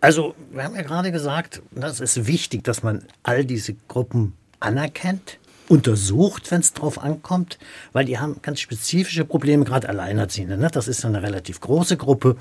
Also, 0.00 0.34
wir 0.52 0.62
haben 0.62 0.76
ja 0.76 0.82
gerade 0.82 1.10
gesagt, 1.10 1.62
das 1.72 2.00
ist 2.00 2.26
wichtig, 2.26 2.62
dass 2.64 2.82
man 2.82 3.04
all 3.22 3.44
diese 3.44 3.74
Gruppen 3.88 4.34
anerkennt, 4.60 5.38
untersucht, 5.68 6.50
wenn 6.50 6.60
es 6.60 6.72
drauf 6.72 7.02
ankommt, 7.02 7.58
weil 7.92 8.04
die 8.04 8.18
haben 8.18 8.40
ganz 8.42 8.60
spezifische 8.60 9.24
Probleme, 9.24 9.64
gerade 9.64 9.88
Alleinerziehende. 9.88 10.56
Ne? 10.56 10.68
Das 10.72 10.88
ist 10.88 11.04
eine 11.04 11.22
relativ 11.22 11.60
große 11.60 11.96
Gruppe, 11.96 12.36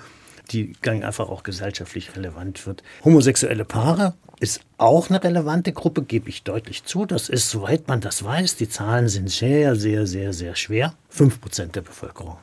die 0.52 0.76
einfach 0.84 1.28
auch 1.30 1.44
gesellschaftlich 1.44 2.16
relevant 2.16 2.66
wird. 2.66 2.84
Homosexuelle 3.04 3.66
Paare 3.66 4.14
ist 4.39 4.62
auch 4.77 5.10
eine 5.10 5.24
relevante 5.24 5.74
Gruppe, 5.74 6.03
gebe 6.03 6.29
ich 6.29 6.44
deutlich 6.44 6.84
zu. 6.84 7.06
Das 7.06 7.29
ist, 7.29 7.50
soweit 7.50 7.88
man 7.88 8.01
das 8.01 8.24
weiß, 8.24 8.56
die 8.56 8.70
Zahlen 8.70 9.10
sind 9.10 9.29
sehr, 9.29 9.75
sehr, 9.75 10.06
sehr, 10.06 10.34
sehr 10.34 10.56
schwer. 10.56 10.94
Fünf 11.10 11.41
Prozent 11.41 11.75
der 11.75 11.82
Bevölkerung. 11.82 12.38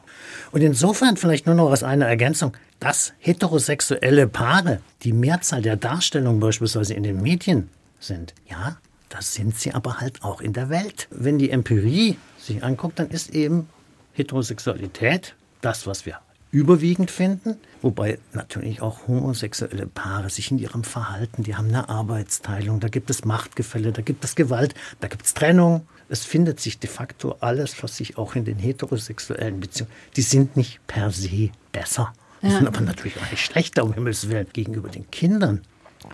Und 0.50 0.62
insofern 0.62 1.16
vielleicht 1.16 1.46
nur 1.46 1.54
noch 1.54 1.70
als 1.70 1.82
eine 1.82 2.06
Ergänzung, 2.06 2.56
dass 2.80 3.12
heterosexuelle 3.18 4.26
Paare 4.26 4.80
die 5.02 5.12
Mehrzahl 5.12 5.62
der 5.62 5.76
Darstellungen 5.76 6.40
beispielsweise 6.40 6.94
in 6.94 7.04
den 7.04 7.22
Medien 7.22 7.70
sind. 8.00 8.34
Ja, 8.48 8.78
das 9.08 9.34
sind 9.34 9.56
sie 9.56 9.72
aber 9.72 10.00
halt 10.00 10.24
auch 10.24 10.40
in 10.40 10.52
der 10.52 10.70
Welt. 10.70 11.06
Wenn 11.10 11.38
die 11.38 11.50
Empirie 11.50 12.16
sich 12.38 12.64
anguckt, 12.64 12.98
dann 12.98 13.10
ist 13.10 13.30
eben 13.30 13.68
Heterosexualität 14.14 15.34
das, 15.60 15.86
was 15.86 16.04
wir 16.04 16.18
überwiegend 16.54 17.11
finden, 17.11 17.56
wobei 17.82 18.18
natürlich 18.32 18.80
auch 18.80 19.08
homosexuelle 19.08 19.88
Paare 19.88 20.30
sich 20.30 20.52
in 20.52 20.58
ihrem 20.58 20.84
Verhalten, 20.84 21.42
die 21.42 21.56
haben 21.56 21.68
eine 21.68 21.88
Arbeitsteilung, 21.88 22.78
da 22.78 22.87
gibt 22.88 23.11
es 23.11 23.25
Machtgefälle, 23.25 23.90
da 23.90 24.02
gibt 24.02 24.25
es 24.25 24.37
Gewalt, 24.37 24.75
da 25.00 25.08
gibt 25.08 25.26
es 25.26 25.34
Trennung. 25.34 25.87
Es 26.08 26.25
findet 26.25 26.61
sich 26.61 26.78
de 26.78 26.88
facto 26.88 27.37
alles, 27.40 27.82
was 27.82 27.96
sich 27.96 28.18
auch 28.18 28.37
in 28.37 28.44
den 28.44 28.58
heterosexuellen 28.58 29.58
Beziehungen, 29.58 29.92
die 30.16 30.23
sind 30.23 30.56
nicht 30.56 30.78
per 30.87 31.11
se 31.11 31.50
besser, 31.73 32.12
die 32.40 32.50
sind 32.50 32.68
aber 32.68 32.82
natürlich 32.82 33.16
auch 33.16 33.30
nicht 33.30 33.44
schlechter, 33.44 33.84
um 33.84 33.92
Himmels 33.94 34.28
Willen. 34.28 34.46
Gegenüber 34.52 34.90
den 34.90 35.11
Kindern 35.11 35.62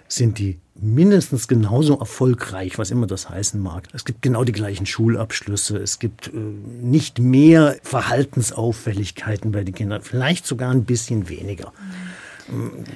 sind 0.09 0.39
die 0.39 0.59
mindestens 0.81 1.49
genauso 1.49 1.99
erfolgreich, 1.99 2.79
was 2.79 2.91
immer 2.91 3.07
das 3.07 3.29
heißen 3.29 3.61
mag. 3.61 3.89
Es 3.93 4.05
gibt 4.05 4.23
genau 4.23 4.45
die 4.45 4.53
gleichen 4.53 4.87
Schulabschlüsse, 4.87 5.79
es 5.79 5.99
gibt 5.99 6.29
äh, 6.29 6.31
nicht 6.37 7.19
mehr 7.19 7.77
Verhaltensauffälligkeiten 7.83 9.53
bei 9.53 9.65
den 9.65 9.75
Kindern, 9.75 10.03
vielleicht 10.03 10.47
sogar 10.47 10.71
ein 10.71 10.85
bisschen 10.85 11.29
weniger. 11.29 11.73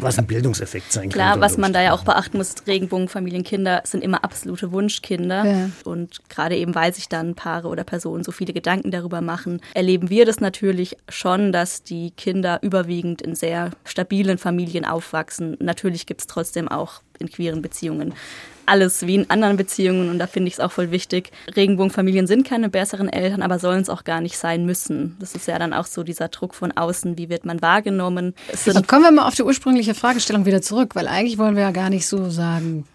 Was 0.01 0.19
ein 0.19 0.27
Bildungseffekt 0.27 0.93
sein 0.93 1.11
Klar, 1.11 1.33
kann. 1.33 1.41
was 1.41 1.57
man 1.59 1.73
da 1.73 1.81
ja 1.81 1.93
auch 1.93 2.03
beachten 2.03 2.39
muss, 2.39 2.55
Regenbogenfamilienkinder 2.67 3.83
sind 3.85 4.03
immer 4.03 4.25
absolute 4.25 4.73
Wunschkinder. 4.73 5.45
Ja. 5.45 5.71
Und 5.85 6.29
gerade 6.29 6.57
eben, 6.57 6.75
weil 6.75 6.93
sich 6.93 7.09
dann 7.09 7.35
Paare 7.35 7.69
oder 7.69 7.85
Personen 7.85 8.25
so 8.25 8.33
viele 8.33 8.53
Gedanken 8.53 8.91
darüber 8.91 9.21
machen, 9.21 9.61
erleben 9.75 10.11
wir 10.11 10.27
das 10.27 10.41
natürlich 10.41 10.97
schon, 11.09 11.53
dass 11.53 11.85
die 11.85 12.11
Kinder 12.11 12.59
überwiegend 12.63 13.23
in 13.23 13.37
sehr 13.37 13.71
stabilen 13.85 14.39
Familien 14.39 14.85
aufwachsen. 14.85 15.57
Natürlich 15.61 16.07
gibt 16.07 16.23
es 16.23 16.27
trotzdem 16.27 16.69
auch 16.69 17.03
in 17.19 17.31
queeren 17.31 17.63
Beziehungen 17.63 18.15
alles 18.67 19.07
wie 19.07 19.17
in 19.17 19.31
anderen 19.31 19.57
Beziehungen 19.57 20.11
und 20.11 20.19
da 20.19 20.27
finde 20.27 20.49
ich 20.49 20.55
es 20.55 20.61
auch 20.61 20.73
voll 20.73 20.91
wichtig. 20.91 21.31
Regenbogenfamilien 21.55 22.27
sind 22.27 22.47
keine 22.47 22.69
besseren 22.69 23.09
Eltern, 23.09 23.43
aber 23.43 23.59
sollen 23.59 23.83
es 23.83 23.91
auch 23.91 24.05
gar 24.05 24.21
nicht 24.21 24.39
sein 24.39 24.65
müssen. 24.65 25.17
Das 25.21 25.35
ist 25.35 25.47
ja 25.47 25.59
dann 25.59 25.73
auch 25.73 25.87
so 25.87 26.03
dieser 26.03 26.29
Druck 26.29 26.55
von 26.55 26.73
außen, 26.73 27.19
wie 27.19 27.29
wird 27.29 27.45
man 27.45 27.63
wahrgenommen. 27.63 28.35
Kommen 28.87 29.03
wir 29.03 29.11
mal 29.11 29.29
auf 29.29 29.35
die 29.35 29.43
ursprüngliche 29.43 29.95
Fragestellung 29.95 30.47
wieder 30.47 30.63
zurück, 30.63 30.95
weil 30.95 31.09
eigentlich 31.09 31.39
wollen 31.39 31.57
wir 31.57 31.63
ja 31.63 31.71
gar 31.71 31.91
nicht 31.91 32.07
so 32.07 32.31
sagen, 32.31 32.87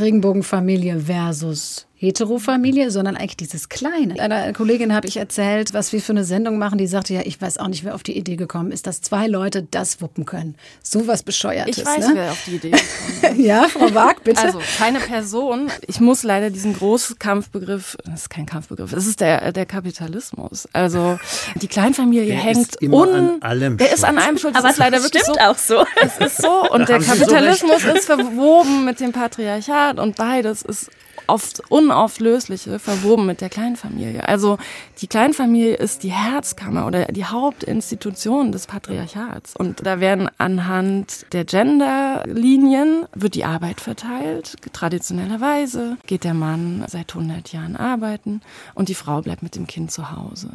Regenbogenfamilie 0.00 1.00
versus 1.00 1.87
Heterofamilie, 2.00 2.90
sondern 2.92 3.16
eigentlich 3.16 3.36
dieses 3.36 3.68
Kleine. 3.68 4.18
Einer 4.20 4.52
Kollegin 4.52 4.94
habe 4.94 5.08
ich 5.08 5.16
erzählt, 5.16 5.74
was 5.74 5.92
wir 5.92 6.00
für 6.00 6.12
eine 6.12 6.22
Sendung 6.24 6.56
machen, 6.56 6.78
die 6.78 6.86
sagte, 6.86 7.12
ja, 7.12 7.22
ich 7.24 7.40
weiß 7.40 7.58
auch 7.58 7.66
nicht, 7.66 7.84
wer 7.84 7.94
auf 7.96 8.04
die 8.04 8.16
Idee 8.16 8.36
gekommen 8.36 8.70
ist, 8.70 8.86
dass 8.86 9.00
zwei 9.00 9.26
Leute 9.26 9.64
das 9.68 10.00
wuppen 10.00 10.24
können. 10.24 10.54
So 10.82 11.08
was 11.08 11.24
Bescheuertes. 11.24 11.76
Ich 11.76 11.84
weiß, 11.84 12.08
ne? 12.08 12.14
wer 12.14 12.30
auf 12.32 12.42
die 12.46 12.54
Idee 12.56 12.70
gekommen 12.70 12.86
ist. 12.86 13.38
Ja, 13.48 13.64
Frau 13.68 13.92
Wag, 13.94 14.24
bitte. 14.24 14.40
Also 14.42 14.60
keine 14.78 15.00
Person. 15.00 15.70
Ich 15.86 16.00
muss 16.00 16.22
leider 16.22 16.50
diesen 16.50 16.72
großen 16.74 17.18
Kampfbegriff, 17.18 17.96
das 18.04 18.22
ist 18.22 18.30
kein 18.30 18.46
Kampfbegriff, 18.46 18.92
es 18.92 19.06
ist 19.06 19.20
der, 19.20 19.52
der 19.52 19.66
Kapitalismus. 19.66 20.68
Also 20.72 21.18
die 21.56 21.68
Kleinfamilie 21.68 22.26
Der 22.26 22.36
hängt 22.36 22.58
ist 22.58 22.82
immer 22.82 22.96
un, 22.96 23.08
an 23.14 23.42
allem 23.42 23.76
Der 23.76 23.92
ist 23.92 24.04
an 24.04 24.14
schuld. 24.14 24.26
einem 24.28 24.38
schuld. 24.38 24.54
Das 24.54 24.62
aber 24.64 24.70
ist 24.72 24.78
leider 24.78 25.02
wirklich 25.02 25.22
stimmt 25.22 25.38
so. 25.38 25.44
auch 25.44 25.58
so. 25.58 25.84
Es 26.02 26.26
ist 26.26 26.42
so. 26.42 26.70
Und 26.70 26.82
Da 26.82 26.84
der 26.98 27.00
Sie 27.00 27.06
so 27.10 27.14
Kapitalismus 27.16 27.84
ist 27.84 28.06
verwoben 28.06 28.84
mit 28.84 29.00
dem 29.00 29.12
Patriarchat 29.12 29.98
und 29.98 30.16
beides 30.16 30.62
ist 30.62 30.90
oft 31.28 31.62
unauflösliche 31.70 32.78
verwoben 32.78 33.26
mit 33.26 33.40
der 33.40 33.48
Kleinfamilie. 33.48 34.26
Also 34.26 34.58
die 35.00 35.06
Kleinfamilie 35.06 35.74
ist 35.74 36.02
die 36.02 36.12
Herzkammer 36.12 36.86
oder 36.86 37.06
die 37.06 37.24
Hauptinstitution 37.24 38.50
des 38.52 38.66
Patriarchats. 38.66 39.54
Und 39.54 39.86
da 39.86 40.00
werden 40.00 40.28
anhand 40.38 41.26
der 41.32 41.44
Genderlinien 41.44 43.06
wird 43.14 43.34
die 43.34 43.44
Arbeit 43.44 43.80
verteilt. 43.80 44.56
Traditionellerweise 44.72 45.96
geht 46.06 46.24
der 46.24 46.34
Mann 46.34 46.84
seit 46.88 47.14
100 47.14 47.52
Jahren 47.52 47.76
arbeiten 47.76 48.40
und 48.74 48.88
die 48.88 48.94
Frau 48.94 49.20
bleibt 49.22 49.42
mit 49.42 49.54
dem 49.54 49.66
Kind 49.66 49.92
zu 49.92 50.10
Hause. 50.12 50.50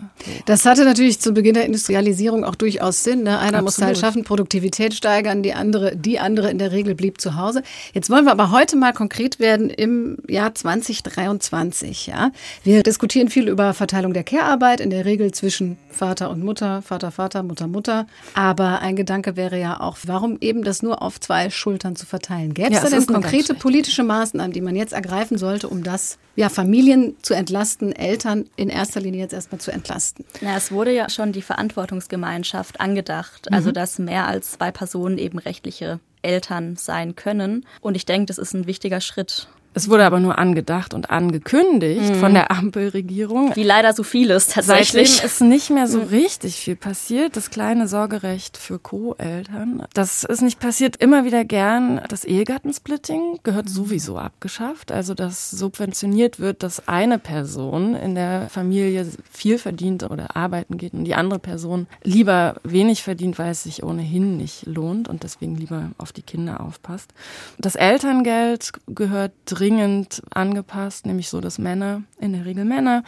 Das 0.46 0.66
hatte 0.66 0.86
natürlich 0.86 1.20
zu 1.20 1.34
Beginn 1.34 1.54
der 1.54 1.66
Industrialisierung 1.66 2.44
auch 2.44 2.56
durchaus 2.56 3.04
Sinn. 3.04 3.24
Ne? 3.24 3.40
Einer 3.40 3.62
musste 3.62 3.86
halt 3.86 3.96
Absolut. 3.96 4.14
schaffen, 4.14 4.24
Produktivität 4.24 4.94
steigern, 4.94 5.44
die 5.44 5.54
andere, 5.54 5.96
die 5.96 6.20
andere 6.20 6.50
in 6.50 6.58
der 6.58 6.72
Regel 6.72 6.96
blieb 6.96 7.22
zu 7.22 7.36
Hause. 7.36 7.64
Jetzt 7.94 8.10
wollen 8.10 8.26
wir 8.26 8.32
aber 8.32 8.52
heute 8.52 8.76
mal 8.76 8.94
konkret 8.94 9.40
werden 9.40 9.70
im 9.70 10.18
Jahr 10.28 10.54
2023. 10.64 12.08
Ja? 12.08 12.32
Wir 12.64 12.84
diskutieren 12.84 13.28
viel 13.28 13.50
über 13.50 13.74
Verteilung 13.74 14.14
der 14.14 14.24
Care-Arbeit, 14.24 14.80
in 14.80 14.90
der 14.90 15.04
Regel 15.04 15.34
zwischen 15.34 15.78
Vater 15.90 16.30
und 16.30 16.42
Mutter, 16.44 16.82
Vater, 16.82 17.12
Vater, 17.12 17.44
Mutter, 17.44 17.68
Mutter. 17.68 18.08
Aber 18.34 18.80
ein 18.80 18.96
Gedanke 18.96 19.36
wäre 19.36 19.60
ja 19.60 19.82
auch, 19.82 19.98
warum 20.06 20.38
eben 20.40 20.64
das 20.64 20.82
nur 20.82 21.02
auf 21.02 21.20
zwei 21.20 21.50
Schultern 21.50 21.98
zu 21.98 22.06
verteilen? 22.06 22.54
Gäbe 22.54 22.72
Ja, 22.72 22.82
es 22.82 22.90
da 22.90 22.98
es 22.98 23.06
denn 23.06 23.14
konkrete 23.14 23.54
politische 23.54 24.04
Maßnahmen, 24.04 24.54
die 24.54 24.62
man 24.62 24.76
jetzt 24.76 24.94
ergreifen 24.94 25.38
sollte, 25.38 25.68
um 25.68 25.84
das, 25.84 26.18
ja, 26.36 26.48
Familien 26.48 27.18
zu 27.22 27.34
entlasten, 27.34 27.92
Eltern 27.92 28.46
in 28.56 28.70
erster 28.70 29.02
Linie 29.02 29.20
jetzt 29.20 29.34
erstmal 29.34 29.60
zu 29.60 29.72
entlasten? 29.72 30.24
Ja, 30.40 30.56
es 30.56 30.72
wurde 30.72 30.94
ja 30.94 31.10
schon 31.10 31.34
die 31.34 31.42
Verantwortungsgemeinschaft 31.42 32.80
angedacht, 32.80 33.52
also 33.52 33.72
dass 33.72 34.00
mehr 34.00 34.28
als 34.28 34.54
zwei 34.54 34.72
Personen 34.72 35.18
eben 35.18 35.40
rechtliche 35.40 36.00
Eltern 36.24 36.76
sein 36.76 37.16
können. 37.16 37.66
Und 37.82 37.96
ich 37.96 38.06
denke, 38.06 38.28
das 38.28 38.38
ist 38.38 38.54
ein 38.54 38.66
wichtiger 38.66 39.02
Schritt. 39.02 39.48
Es 39.74 39.90
wurde 39.90 40.06
aber 40.06 40.20
nur 40.20 40.38
angedacht 40.38 40.94
und 40.94 41.10
angekündigt 41.10 42.16
von 42.18 42.34
der 42.34 42.52
Ampelregierung. 42.52 43.56
Wie 43.56 43.64
leider 43.64 43.94
so 43.94 44.04
vieles 44.04 44.48
tatsächlich. 44.48 45.14
Seitdem 45.14 45.26
ist 45.26 45.42
nicht 45.42 45.70
mehr 45.70 45.88
so 45.88 46.00
richtig 46.00 46.56
viel 46.56 46.76
passiert. 46.76 47.36
Das 47.36 47.50
kleine 47.50 47.88
Sorgerecht 47.88 48.58
für 48.58 48.80
Co-Eltern. 48.80 49.84
Das 49.94 50.24
ist 50.24 50.42
nicht 50.42 50.60
passiert. 50.60 50.98
Immer 50.98 51.26
wieder 51.26 51.44
gern. 51.44 52.02
Das 52.10 52.24
Ehegattensplitting 52.24 53.40
gehört 53.44 53.70
sowieso 53.70 54.18
abgeschafft. 54.18 54.92
Also, 54.92 55.14
dass 55.14 55.50
subventioniert 55.52 56.40
wird, 56.40 56.64
dass 56.64 56.88
eine 56.88 57.18
Person 57.18 57.96
in 57.96 58.16
der 58.16 58.50
Familie 58.50 59.08
viel 59.32 59.58
verdient 59.58 60.04
oder 60.04 60.36
arbeiten 60.36 60.78
geht 60.78 60.94
und 60.94 61.06
die 61.06 61.16
andere 61.16 61.40
Person 61.40 61.88
lieber 62.04 62.56
wenig 62.64 63.04
verdient, 63.04 63.40
weil 63.40 63.52
es 63.52 63.64
sich 63.64 63.84
ohnehin 63.84 64.38
nicht 64.38 64.66
lohnt 64.66 65.08
und 65.08 65.24
deswegen 65.24 65.56
lieber 65.56 65.92
auf 65.98 66.12
die 66.12 66.22
Kinder 66.22 66.62
aufpasst. 66.62 67.14
Das 67.58 67.76
Elterngeld 67.76 68.72
gehört 68.88 69.32
dringend 69.64 70.22
angepasst, 70.34 71.06
nämlich 71.06 71.30
so, 71.30 71.40
dass 71.40 71.58
Männer, 71.58 72.04
in 72.20 72.34
der 72.34 72.46
Regel 72.46 72.66
Männer, 72.66 73.04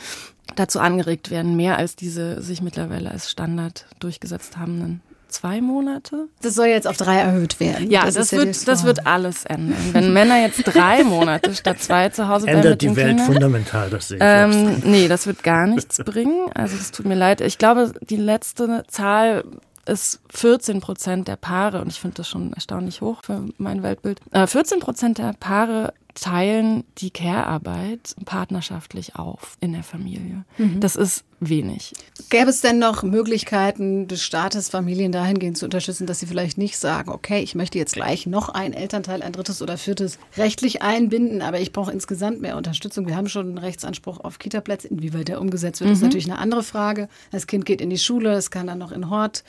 dazu 0.55 0.79
angeregt 0.79 1.31
werden, 1.31 1.55
mehr 1.55 1.77
als 1.77 1.95
diese 1.95 2.41
sich 2.41 2.61
mittlerweile 2.61 3.11
als 3.11 3.29
Standard 3.29 3.85
durchgesetzt 3.99 4.57
habenden 4.57 5.01
zwei 5.27 5.59
Monate. 5.59 6.29
Das 6.41 6.53
soll 6.53 6.67
jetzt 6.67 6.87
auf 6.87 6.95
drei 6.95 7.17
erhöht 7.17 7.59
werden. 7.59 7.91
Ja, 7.91 8.05
das, 8.05 8.13
das 8.13 8.31
wird, 8.31 8.67
das 8.69 8.85
wird 8.85 9.05
alles 9.05 9.43
ändern. 9.43 9.89
Wenn 9.91 10.13
Männer 10.13 10.39
jetzt 10.39 10.63
drei 10.63 11.03
Monate 11.03 11.53
statt 11.53 11.81
zwei 11.81 12.07
zu 12.07 12.29
Hause 12.29 12.45
bleiben 12.45 12.59
Ändert 12.59 12.81
die 12.81 12.95
Welt 12.95 13.07
Kindern, 13.09 13.25
fundamental, 13.25 13.89
das 13.89 14.07
sehe 14.07 14.17
ich 14.17 14.23
ähm, 14.25 14.81
Nee, 14.85 15.09
das 15.09 15.27
wird 15.27 15.43
gar 15.43 15.67
nichts 15.67 15.97
bringen. 16.05 16.49
Also 16.53 16.77
das 16.77 16.91
tut 16.91 17.05
mir 17.05 17.15
leid. 17.15 17.41
Ich 17.41 17.57
glaube, 17.57 17.91
die 18.09 18.15
letzte 18.15 18.85
Zahl 18.87 19.43
ist 19.85 20.21
14 20.29 20.79
Prozent 20.79 21.27
der 21.27 21.35
Paare, 21.35 21.81
und 21.81 21.89
ich 21.89 21.99
finde 21.99 22.15
das 22.15 22.29
schon 22.29 22.53
erstaunlich 22.53 23.01
hoch 23.01 23.21
für 23.23 23.43
mein 23.57 23.83
Weltbild, 23.83 24.21
äh, 24.31 24.47
14 24.47 24.79
Prozent 24.79 25.17
der 25.17 25.33
Paare 25.33 25.93
teilen 26.15 26.85
die 26.97 27.11
Care-Arbeit 27.11 28.15
partnerschaftlich 28.25 29.15
auf 29.15 29.57
in 29.59 29.73
der 29.73 29.83
Familie. 29.83 30.45
Mhm. 30.57 30.79
Das 30.79 30.95
ist 30.95 31.25
wenig. 31.41 31.93
Gäbe 32.29 32.49
es 32.49 32.61
denn 32.61 32.79
noch 32.79 33.03
Möglichkeiten 33.03 34.07
des 34.07 34.23
Staates, 34.23 34.69
Familien 34.69 35.11
dahingehend 35.11 35.57
zu 35.57 35.65
unterstützen, 35.65 36.07
dass 36.07 36.19
sie 36.19 36.25
vielleicht 36.25 36.57
nicht 36.57 36.77
sagen, 36.77 37.11
okay, 37.11 37.41
ich 37.41 37.53
möchte 37.53 37.77
jetzt 37.77 37.93
gleich 37.93 38.25
noch 38.25 38.49
ein 38.49 38.73
Elternteil, 38.73 39.21
ein 39.21 39.33
drittes 39.33 39.61
oder 39.61 39.77
viertes 39.77 40.17
rechtlich 40.37 40.81
einbinden, 40.81 41.41
aber 41.41 41.59
ich 41.59 41.73
brauche 41.73 41.91
insgesamt 41.91 42.41
mehr 42.41 42.55
Unterstützung. 42.55 43.07
Wir 43.07 43.17
haben 43.17 43.27
schon 43.27 43.47
einen 43.47 43.57
Rechtsanspruch 43.57 44.21
auf 44.21 44.39
Kitaplätze. 44.39 44.87
Inwieweit 44.87 45.27
der 45.27 45.41
umgesetzt 45.41 45.81
wird, 45.81 45.89
mhm. 45.89 45.95
ist 45.95 46.01
natürlich 46.01 46.31
eine 46.31 46.39
andere 46.39 46.63
Frage. 46.63 47.09
Das 47.31 47.47
Kind 47.47 47.65
geht 47.65 47.81
in 47.81 47.89
die 47.89 47.97
Schule, 47.97 48.33
es 48.33 48.49
kann 48.49 48.67
dann 48.67 48.79
noch 48.79 48.93
in 48.93 49.09
Hort 49.09 49.43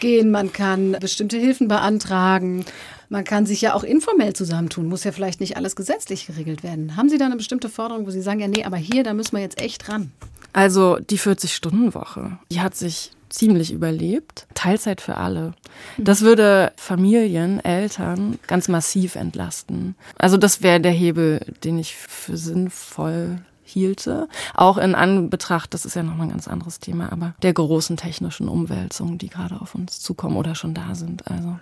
gehen, 0.00 0.30
man 0.30 0.52
kann 0.52 0.96
bestimmte 0.98 1.36
Hilfen 1.36 1.68
beantragen. 1.68 2.64
Man 3.08 3.24
kann 3.24 3.46
sich 3.46 3.60
ja 3.60 3.74
auch 3.74 3.84
informell 3.84 4.32
zusammentun, 4.32 4.88
muss 4.88 5.04
ja 5.04 5.12
vielleicht 5.12 5.40
nicht 5.40 5.56
alles 5.56 5.76
gesetzlich 5.76 6.26
geregelt 6.26 6.62
werden. 6.62 6.96
Haben 6.96 7.08
Sie 7.08 7.18
da 7.18 7.26
eine 7.26 7.36
bestimmte 7.36 7.68
Forderung, 7.68 8.06
wo 8.06 8.10
Sie 8.10 8.22
sagen, 8.22 8.40
ja, 8.40 8.48
nee, 8.48 8.64
aber 8.64 8.76
hier, 8.76 9.04
da 9.04 9.14
müssen 9.14 9.36
wir 9.36 9.42
jetzt 9.42 9.60
echt 9.60 9.88
ran? 9.88 10.12
Also 10.52 10.98
die 10.98 11.18
40-Stunden-Woche, 11.18 12.38
die 12.50 12.60
hat 12.60 12.74
sich 12.74 13.12
ziemlich 13.28 13.72
überlebt. 13.72 14.46
Teilzeit 14.54 15.00
für 15.00 15.16
alle. 15.16 15.52
Das 15.98 16.22
würde 16.22 16.72
Familien, 16.76 17.62
Eltern 17.64 18.38
ganz 18.46 18.68
massiv 18.68 19.16
entlasten. 19.16 19.94
Also 20.16 20.36
das 20.36 20.62
wäre 20.62 20.80
der 20.80 20.92
Hebel, 20.92 21.40
den 21.64 21.78
ich 21.78 21.94
für 21.96 22.36
sinnvoll 22.36 23.38
hielte. 23.66 24.28
Auch 24.54 24.78
in 24.78 24.94
Anbetracht, 24.94 25.74
das 25.74 25.84
ist 25.84 25.96
ja 25.96 26.02
nochmal 26.02 26.28
ein 26.28 26.30
ganz 26.30 26.48
anderes 26.48 26.78
Thema, 26.78 27.12
aber 27.12 27.34
der 27.42 27.52
großen 27.52 27.96
technischen 27.96 28.48
Umwälzungen, 28.48 29.18
die 29.18 29.28
gerade 29.28 29.60
auf 29.60 29.74
uns 29.74 30.00
zukommen 30.00 30.36
oder 30.36 30.54
schon 30.54 30.72
da 30.72 30.94
sind. 30.94 31.28
Also 31.28 31.58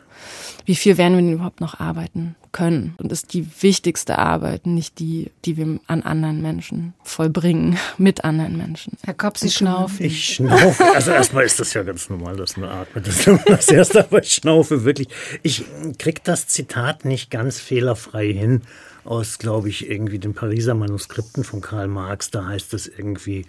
wie 0.65 0.77
viel 0.77 0.97
werden 0.97 1.15
wir 1.15 1.23
denn 1.23 1.33
überhaupt 1.33 1.61
noch 1.61 1.81
arbeiten 1.81 2.37
können? 2.53 2.95
Und 2.99 3.11
ist 3.11 3.33
die 3.33 3.47
wichtigste 3.63 4.19
Arbeit 4.19 4.67
nicht 4.67 4.99
die, 4.99 5.31
die 5.45 5.57
wir 5.57 5.81
an 5.87 6.03
anderen 6.03 6.41
Menschen 6.43 6.95
vollbringen, 7.03 7.79
mit 7.99 8.25
anderen 8.25 8.57
Menschen. 8.57 8.97
Herr 9.03 9.15
Kopp, 9.15 9.39
Sie 9.39 9.51
schnaufen. 9.51 10.05
Ich 10.05 10.35
schnaufe. 10.35 10.85
Also 10.95 11.11
erstmal 11.11 11.45
ist 11.45 11.59
das 11.59 11.75
ja 11.75 11.83
ganz 11.83 12.09
normal, 12.09 12.37
dass 12.37 12.57
man 12.57 12.71
atmet. 12.71 13.07
Das 13.07 13.27
ist 13.27 13.49
das 13.49 13.69
erste, 13.69 14.05
aber 14.05 14.23
ich 14.23 14.33
schnaufe 14.33 14.85
wirklich. 14.85 15.09
Ich 15.43 15.65
krieg 15.99 16.23
das 16.25 16.47
Zitat 16.47 17.05
nicht 17.05 17.31
ganz 17.31 17.59
fehlerfrei 17.59 18.33
hin 18.33 18.63
aus, 19.05 19.39
glaube 19.39 19.69
ich, 19.69 19.89
irgendwie 19.91 20.19
den 20.19 20.35
Pariser 20.35 20.75
Manuskripten 20.75 21.45
von 21.45 21.61
Karl 21.61 21.89
Marx. 21.89 22.31
Da 22.31 22.47
heißt 22.47 22.75
es 22.75 22.87
irgendwie, 22.87 23.47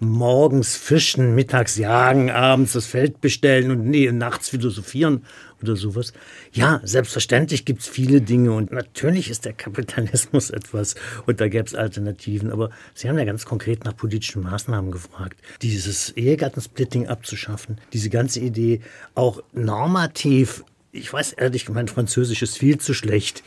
morgens 0.00 0.76
fischen, 0.76 1.34
mittags 1.34 1.76
jagen, 1.76 2.30
abends 2.30 2.72
das 2.72 2.86
Feld 2.86 3.20
bestellen 3.20 3.70
und 3.70 3.86
nee, 3.86 4.10
nachts 4.12 4.48
philosophieren 4.48 5.24
oder 5.62 5.76
sowas. 5.76 6.12
Ja, 6.52 6.80
selbstverständlich 6.84 7.64
gibt 7.64 7.80
es 7.80 7.88
viele 7.88 8.20
Dinge 8.20 8.52
und 8.52 8.72
natürlich 8.72 9.30
ist 9.30 9.46
der 9.46 9.54
Kapitalismus 9.54 10.50
etwas 10.50 10.96
und 11.24 11.40
da 11.40 11.48
gäbe 11.48 11.64
es 11.64 11.74
Alternativen. 11.74 12.50
Aber 12.50 12.70
Sie 12.94 13.08
haben 13.08 13.18
ja 13.18 13.24
ganz 13.24 13.46
konkret 13.46 13.84
nach 13.84 13.96
politischen 13.96 14.42
Maßnahmen 14.42 14.90
gefragt. 14.90 15.40
Dieses 15.62 16.10
Ehegattensplitting 16.10 17.08
abzuschaffen, 17.08 17.80
diese 17.92 18.10
ganze 18.10 18.40
Idee 18.40 18.80
auch 19.14 19.42
normativ 19.52 20.62
ich 20.92 21.12
weiß 21.12 21.32
ehrlich, 21.32 21.68
mein 21.68 21.88
Französisch 21.88 22.42
ist 22.42 22.58
viel 22.58 22.78
zu 22.78 22.94
schlecht, 22.94 23.42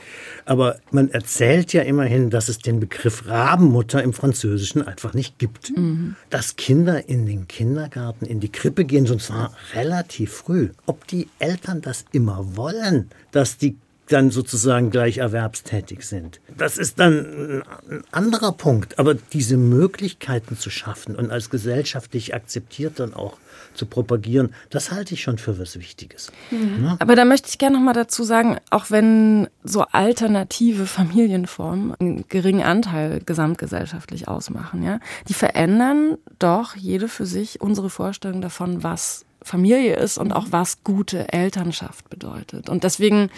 aber 0.46 0.80
man 0.92 1.10
erzählt 1.10 1.74
ja 1.74 1.82
immerhin, 1.82 2.30
dass 2.30 2.50
es 2.50 2.60
den 2.60 2.80
Begriff 2.80 3.28
Rabenmutter 3.28 4.04
im 4.04 4.14
Französischen 4.14 4.82
einfach 4.82 5.14
nicht 5.14 5.40
gibt. 5.40 5.76
Mhm. 5.76 6.16
Dass 6.30 6.56
Kinder 6.56 7.10
in 7.10 7.26
den 7.26 7.48
Kindergarten, 7.48 8.26
in 8.26 8.40
die 8.40 8.52
Krippe 8.52 8.86
gehen, 8.86 9.10
und 9.10 9.22
zwar 9.22 9.54
relativ 9.74 10.32
früh. 10.32 10.70
Ob 10.86 11.08
die 11.08 11.28
Eltern 11.40 11.82
das 11.82 12.06
immer 12.12 12.56
wollen, 12.56 13.10
dass 13.32 13.58
die 13.58 13.78
dann 14.10 14.32
sozusagen 14.32 14.90
gleich 14.90 15.20
erwerbstätig 15.20 16.06
sind. 16.06 16.42
Das 16.58 16.78
ist 16.78 17.00
dann 17.00 17.64
ein 17.90 18.04
anderer 18.12 18.52
Punkt. 18.52 19.00
Aber 19.00 19.14
diese 19.14 19.58
Möglichkeiten 19.58 20.58
zu 20.58 20.70
schaffen 20.70 21.16
und 21.16 21.32
als 21.32 21.50
gesellschaftlich 21.50 22.34
akzeptiert 22.34 23.00
dann 23.00 23.14
auch 23.14 23.38
zu 23.74 23.86
propagieren, 23.86 24.54
das 24.70 24.92
halte 24.92 25.14
ich 25.14 25.22
schon 25.22 25.38
für 25.38 25.60
was 25.60 25.78
Wichtiges. 25.78 26.32
Mhm. 26.52 26.84
Ja? 26.84 26.98
Aber 27.00 27.16
da 27.16 27.24
möchte 27.24 27.50
ich 27.50 27.58
gerne 27.58 27.78
noch 27.78 27.84
mal 27.84 27.94
dazu 27.94 28.24
sagen, 28.24 28.58
auch 28.72 28.90
wenn 28.90 29.48
so 29.64 29.84
alternative 29.84 30.86
Familienformen 30.86 31.96
einen 32.00 32.26
geringen 32.28 32.64
Anteil 32.64 33.22
gesamtgesellschaftlich 33.26 34.28
ausmachen, 34.28 34.84
ja, 34.84 35.00
die 35.28 35.34
verändern 35.34 36.18
doch 36.40 36.76
jede 36.76 37.08
für 37.08 37.26
sich 37.26 37.62
unsere 37.62 37.90
Vorstellung 37.90 38.42
davon, 38.42 38.84
was 38.84 39.26
Familie 39.42 39.96
ist 39.96 40.18
und 40.18 40.34
auch 40.34 40.48
was 40.52 40.84
gute 40.84 41.32
Elternschaft 41.32 42.10
bedeutet. 42.10 42.70
Und 42.70 42.84
deswegen 42.84 43.30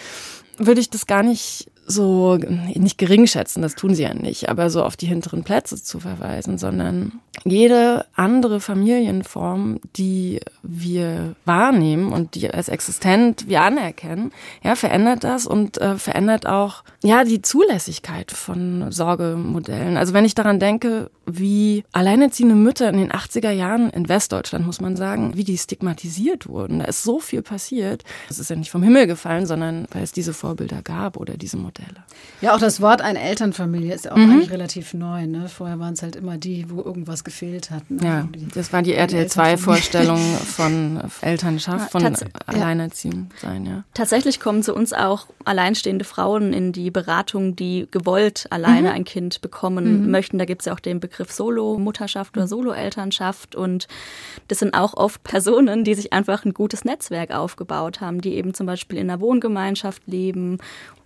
würde 0.58 0.80
ich 0.80 0.90
das 0.90 1.06
gar 1.06 1.22
nicht 1.22 1.70
so 1.86 2.36
nicht 2.36 2.98
gering 2.98 3.26
schätzen, 3.26 3.62
das 3.62 3.74
tun 3.74 3.94
sie 3.94 4.04
ja 4.04 4.14
nicht, 4.14 4.48
aber 4.48 4.70
so 4.70 4.84
auf 4.84 4.96
die 4.96 5.06
hinteren 5.06 5.42
Plätze 5.42 5.82
zu 5.82 5.98
verweisen, 6.00 6.56
sondern 6.56 7.20
jede 7.44 8.06
andere 8.14 8.60
Familienform, 8.60 9.80
die 9.96 10.40
wir 10.62 11.34
wahrnehmen 11.44 12.12
und 12.12 12.34
die 12.34 12.50
als 12.50 12.68
existent 12.68 13.48
wir 13.48 13.62
anerkennen, 13.62 14.32
ja, 14.62 14.76
verändert 14.76 15.24
das 15.24 15.46
und 15.46 15.78
äh, 15.78 15.96
verändert 15.96 16.46
auch 16.46 16.84
ja 17.02 17.24
die 17.24 17.42
Zulässigkeit 17.42 18.30
von 18.30 18.92
Sorgemodellen. 18.92 19.96
Also 19.96 20.14
wenn 20.14 20.24
ich 20.24 20.34
daran 20.34 20.60
denke, 20.60 21.10
wie 21.26 21.84
alleinerziehende 21.92 22.54
Mütter 22.54 22.88
in 22.88 22.96
den 22.96 23.12
80er 23.12 23.50
Jahren 23.50 23.90
in 23.90 24.08
Westdeutschland, 24.08 24.66
muss 24.66 24.80
man 24.80 24.96
sagen, 24.96 25.36
wie 25.36 25.44
die 25.44 25.56
stigmatisiert 25.56 26.48
wurden. 26.48 26.80
Da 26.80 26.86
ist 26.86 27.02
so 27.02 27.20
viel 27.20 27.42
passiert. 27.42 28.04
Das 28.28 28.38
ist 28.38 28.50
ja 28.50 28.56
nicht 28.56 28.70
vom 28.70 28.82
Himmel 28.82 29.06
gefallen, 29.06 29.46
sondern 29.46 29.86
weil 29.92 30.02
es 30.02 30.12
diese 30.12 30.32
Vorbilder 30.32 30.82
gab 30.82 31.16
oder 31.16 31.36
diese 31.36 31.56
Modelle. 31.56 32.04
Ja, 32.40 32.54
auch 32.54 32.58
das 32.58 32.80
Wort 32.80 33.00
eine 33.00 33.20
Elternfamilie 33.20 33.94
ist 33.94 34.04
ja 34.04 34.12
auch 34.12 34.16
mhm. 34.16 34.30
eigentlich 34.30 34.50
relativ 34.50 34.94
neu. 34.94 35.26
Ne? 35.26 35.48
Vorher 35.48 35.78
waren 35.78 35.94
es 35.94 36.02
halt 36.02 36.16
immer 36.16 36.38
die, 36.38 36.68
wo 36.68 36.82
irgendwas 36.82 37.24
gefehlt 37.24 37.70
hat. 37.70 37.88
Ne? 37.90 38.04
Ja, 38.04 38.28
das 38.54 38.72
war 38.72 38.82
die 38.82 38.94
RTL 38.94 39.26
2-Vorstellung 39.26 40.18
von 40.44 41.00
Elternschaft, 41.20 41.90
von 41.92 42.16
Alleinerziehung 42.46 43.30
sein. 43.40 43.66
Ja. 43.66 43.84
Tatsächlich 43.94 44.40
kommen 44.40 44.62
zu 44.62 44.74
uns 44.74 44.92
auch 44.92 45.26
alleinstehende 45.44 46.04
Frauen 46.04 46.52
in 46.52 46.72
die 46.72 46.90
Beratung, 46.90 47.56
die 47.56 47.86
gewollt 47.90 48.46
alleine 48.50 48.88
mhm. 48.88 48.94
ein 48.94 49.04
Kind 49.04 49.40
bekommen 49.40 50.04
mhm. 50.04 50.10
möchten. 50.10 50.38
Da 50.38 50.44
gibt 50.44 50.62
es 50.62 50.66
ja 50.66 50.72
auch 50.72 50.80
den 50.80 51.00
Begriff 51.00 51.21
Solo-Mutterschaft 51.30 52.36
oder 52.36 52.46
mhm. 52.46 52.50
Solo-Elternschaft. 52.50 53.54
Und 53.54 53.86
das 54.48 54.58
sind 54.58 54.74
auch 54.74 54.94
oft 54.94 55.22
Personen, 55.22 55.84
die 55.84 55.94
sich 55.94 56.12
einfach 56.12 56.44
ein 56.44 56.54
gutes 56.54 56.84
Netzwerk 56.84 57.32
aufgebaut 57.32 58.00
haben, 58.00 58.20
die 58.20 58.34
eben 58.34 58.54
zum 58.54 58.66
Beispiel 58.66 58.98
in 58.98 59.10
einer 59.10 59.20
Wohngemeinschaft 59.20 60.02
leben 60.06 60.58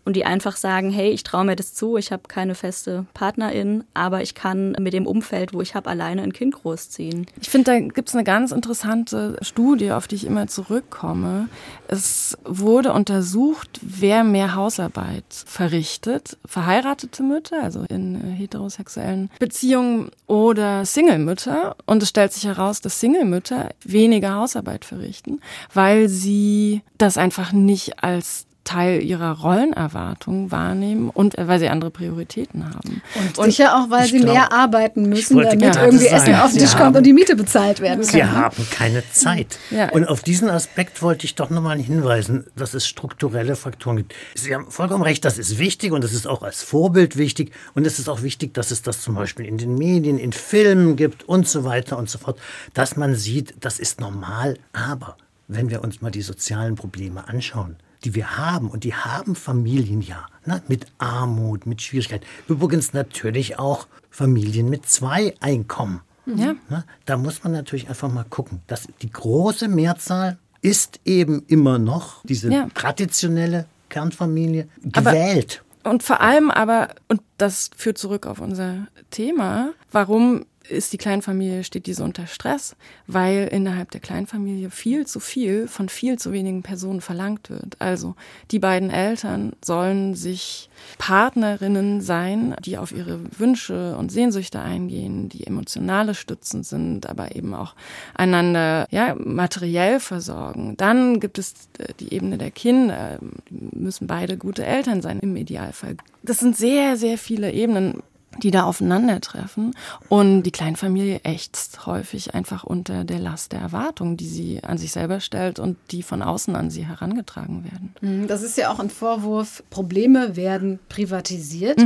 und 0.06 0.14
die 0.14 0.24
einfach 0.24 0.56
sagen, 0.56 0.90
hey, 0.90 1.10
ich 1.10 1.24
traue 1.24 1.44
mir 1.44 1.56
das 1.56 1.74
zu, 1.74 1.96
ich 1.96 2.12
habe 2.12 2.22
keine 2.28 2.54
feste 2.54 3.06
Partnerin, 3.12 3.82
aber 3.92 4.22
ich 4.22 4.36
kann 4.36 4.76
mit 4.78 4.92
dem 4.92 5.04
Umfeld, 5.04 5.52
wo 5.52 5.60
ich 5.60 5.74
habe, 5.74 5.90
alleine 5.90 6.22
ein 6.22 6.32
Kind 6.32 6.54
großziehen. 6.54 7.26
Ich 7.40 7.50
finde, 7.50 7.72
da 7.72 7.80
gibt 7.80 8.08
es 8.08 8.14
eine 8.14 8.22
ganz 8.22 8.52
interessante 8.52 9.36
Studie, 9.42 9.90
auf 9.90 10.06
die 10.06 10.14
ich 10.14 10.24
immer 10.24 10.46
zurückkomme. 10.46 11.48
Es 11.88 12.38
wurde 12.44 12.92
untersucht, 12.92 13.80
wer 13.82 14.22
mehr 14.22 14.54
Hausarbeit 14.54 15.24
verrichtet. 15.28 16.38
Verheiratete 16.46 17.24
Mütter, 17.24 17.60
also 17.60 17.84
in 17.88 18.20
heterosexuellen 18.20 19.28
Beziehungen 19.40 20.12
oder 20.28 20.84
Single-Mütter. 20.84 21.74
Und 21.84 22.00
es 22.04 22.10
stellt 22.10 22.32
sich 22.32 22.44
heraus, 22.44 22.80
dass 22.80 23.00
Single-Mütter 23.00 23.70
weniger 23.82 24.34
Hausarbeit 24.34 24.84
verrichten, 24.84 25.40
weil 25.74 26.08
sie 26.08 26.82
das 26.96 27.18
einfach 27.18 27.50
nicht 27.50 28.04
als 28.04 28.46
Teil 28.66 29.02
ihrer 29.02 29.40
Rollenerwartung 29.40 30.50
wahrnehmen 30.50 31.08
und 31.08 31.38
äh, 31.38 31.48
weil 31.48 31.58
sie 31.58 31.68
andere 31.68 31.90
Prioritäten 31.90 32.66
haben. 32.66 33.00
Und, 33.14 33.38
und 33.38 33.44
sicher 33.46 33.76
auch, 33.76 33.90
weil 33.90 34.06
sie 34.06 34.18
glaub, 34.18 34.34
mehr 34.34 34.52
arbeiten 34.52 35.08
müssen, 35.08 35.38
damit 35.38 35.76
irgendwie 35.76 36.06
Essen 36.06 36.34
auf 36.34 36.50
den 36.50 36.60
Tisch 36.60 36.72
kommt 36.72 36.82
haben, 36.82 36.96
und 36.96 37.04
die 37.04 37.12
Miete 37.12 37.36
bezahlt 37.36 37.80
werden 37.80 38.00
kann. 38.00 38.10
Sie 38.10 38.18
ne? 38.18 38.32
haben 38.32 38.66
keine 38.70 39.02
Zeit. 39.10 39.58
Ja. 39.70 39.90
Und 39.90 40.06
auf 40.06 40.22
diesen 40.22 40.50
Aspekt 40.50 41.00
wollte 41.00 41.24
ich 41.24 41.34
doch 41.36 41.48
nochmal 41.48 41.78
hinweisen, 41.78 42.44
dass 42.56 42.74
es 42.74 42.86
strukturelle 42.86 43.56
Faktoren 43.56 43.96
gibt. 43.98 44.14
Sie 44.34 44.54
haben 44.54 44.70
vollkommen 44.70 45.04
recht, 45.04 45.24
das 45.24 45.38
ist 45.38 45.58
wichtig 45.58 45.92
und 45.92 46.02
das 46.02 46.12
ist 46.12 46.26
auch 46.26 46.42
als 46.42 46.62
Vorbild 46.62 47.16
wichtig. 47.16 47.52
Und 47.74 47.86
es 47.86 47.98
ist 47.98 48.08
auch 48.08 48.22
wichtig, 48.22 48.52
dass 48.52 48.70
es 48.72 48.82
das 48.82 49.00
zum 49.00 49.14
Beispiel 49.14 49.46
in 49.46 49.58
den 49.58 49.76
Medien, 49.76 50.18
in 50.18 50.32
Filmen 50.32 50.96
gibt 50.96 51.28
und 51.28 51.48
so 51.48 51.64
weiter 51.64 51.96
und 51.96 52.10
so 52.10 52.18
fort, 52.18 52.38
dass 52.74 52.96
man 52.96 53.14
sieht, 53.14 53.54
das 53.60 53.78
ist 53.78 54.00
normal. 54.00 54.58
Aber 54.72 55.16
wenn 55.48 55.70
wir 55.70 55.82
uns 55.82 56.02
mal 56.02 56.10
die 56.10 56.22
sozialen 56.22 56.74
Probleme 56.74 57.28
anschauen, 57.28 57.76
die 58.04 58.14
wir 58.14 58.36
haben, 58.36 58.68
und 58.70 58.84
die 58.84 58.94
haben 58.94 59.34
Familien 59.34 60.00
ja, 60.02 60.26
ne, 60.44 60.62
mit 60.68 60.86
Armut, 60.98 61.66
mit 61.66 61.82
Schwierigkeiten. 61.82 62.24
Übrigens 62.48 62.92
natürlich 62.92 63.58
auch 63.58 63.86
Familien 64.10 64.68
mit 64.68 64.86
zwei 64.86 65.34
Einkommen. 65.40 66.00
Ja. 66.26 66.54
Ne, 66.68 66.84
da 67.04 67.16
muss 67.16 67.44
man 67.44 67.52
natürlich 67.52 67.88
einfach 67.88 68.10
mal 68.12 68.24
gucken, 68.28 68.60
dass 68.66 68.88
die 69.02 69.10
große 69.10 69.68
Mehrzahl 69.68 70.38
ist 70.60 71.00
eben 71.04 71.44
immer 71.46 71.78
noch 71.78 72.24
diese 72.24 72.50
Ja. 72.52 72.68
traditionelle 72.74 73.66
Kernfamilie 73.88 74.68
Aber- 74.92 75.12
gewählt. 75.12 75.62
Und 75.84 76.02
vor 76.02 76.20
allem 76.20 76.50
aber, 76.50 76.88
und 77.06 77.20
das 77.38 77.70
führt 77.76 77.96
zurück 77.98 78.26
auf 78.26 78.40
unser 78.40 78.88
Thema, 79.12 79.72
warum 79.92 80.44
ist 80.68 80.92
die 80.92 80.98
Kleinfamilie, 80.98 81.64
steht 81.64 81.86
diese 81.86 82.04
unter 82.04 82.26
Stress? 82.26 82.76
Weil 83.06 83.48
innerhalb 83.48 83.90
der 83.90 84.00
Kleinfamilie 84.00 84.70
viel 84.70 85.06
zu 85.06 85.20
viel 85.20 85.68
von 85.68 85.88
viel 85.88 86.18
zu 86.18 86.32
wenigen 86.32 86.62
Personen 86.62 87.00
verlangt 87.00 87.50
wird. 87.50 87.80
Also 87.80 88.14
die 88.50 88.58
beiden 88.58 88.90
Eltern 88.90 89.52
sollen 89.64 90.14
sich 90.14 90.68
Partnerinnen 90.98 92.00
sein, 92.00 92.54
die 92.64 92.78
auf 92.78 92.92
ihre 92.92 93.20
Wünsche 93.38 93.96
und 93.96 94.12
Sehnsüchte 94.12 94.60
eingehen, 94.60 95.28
die 95.28 95.46
emotionale 95.46 96.14
Stützen 96.14 96.62
sind, 96.62 97.08
aber 97.08 97.34
eben 97.34 97.54
auch 97.54 97.74
einander 98.14 98.86
ja, 98.90 99.14
materiell 99.18 100.00
versorgen. 100.00 100.76
Dann 100.76 101.20
gibt 101.20 101.38
es 101.38 101.54
äh, 101.78 101.92
die 102.00 102.12
Ebene 102.12 102.38
der 102.38 102.50
Kinder, 102.50 103.18
Die 103.50 103.76
müssen 103.76 104.06
beide 104.06 104.36
gute 104.36 104.64
Eltern 104.64 105.02
sein 105.02 105.20
im 105.20 105.36
Idealfall. 105.36 105.96
Das 106.22 106.38
sind 106.38 106.56
sehr, 106.56 106.96
sehr 106.96 107.18
viele 107.18 107.52
Ebenen, 107.52 108.02
die 108.42 108.50
da 108.50 108.64
aufeinandertreffen. 108.64 109.74
Und 110.08 110.42
die 110.42 110.50
Kleinfamilie 110.50 111.20
ächzt 111.24 111.86
häufig 111.86 112.34
einfach 112.34 112.64
unter 112.64 113.04
der 113.04 113.18
Last 113.18 113.52
der 113.52 113.60
Erwartungen, 113.60 114.16
die 114.16 114.26
sie 114.26 114.62
an 114.64 114.78
sich 114.78 114.92
selber 114.92 115.20
stellt 115.20 115.58
und 115.58 115.76
die 115.90 116.02
von 116.02 116.22
außen 116.22 116.54
an 116.56 116.70
sie 116.70 116.86
herangetragen 116.86 117.64
werden. 117.64 117.94
Mhm, 118.00 118.26
Das 118.28 118.42
ist 118.42 118.56
ja 118.56 118.70
auch 118.70 118.78
ein 118.78 118.90
Vorwurf. 118.90 119.62
Probleme 119.70 120.36
werden 120.36 120.78
privatisiert. 120.88 121.80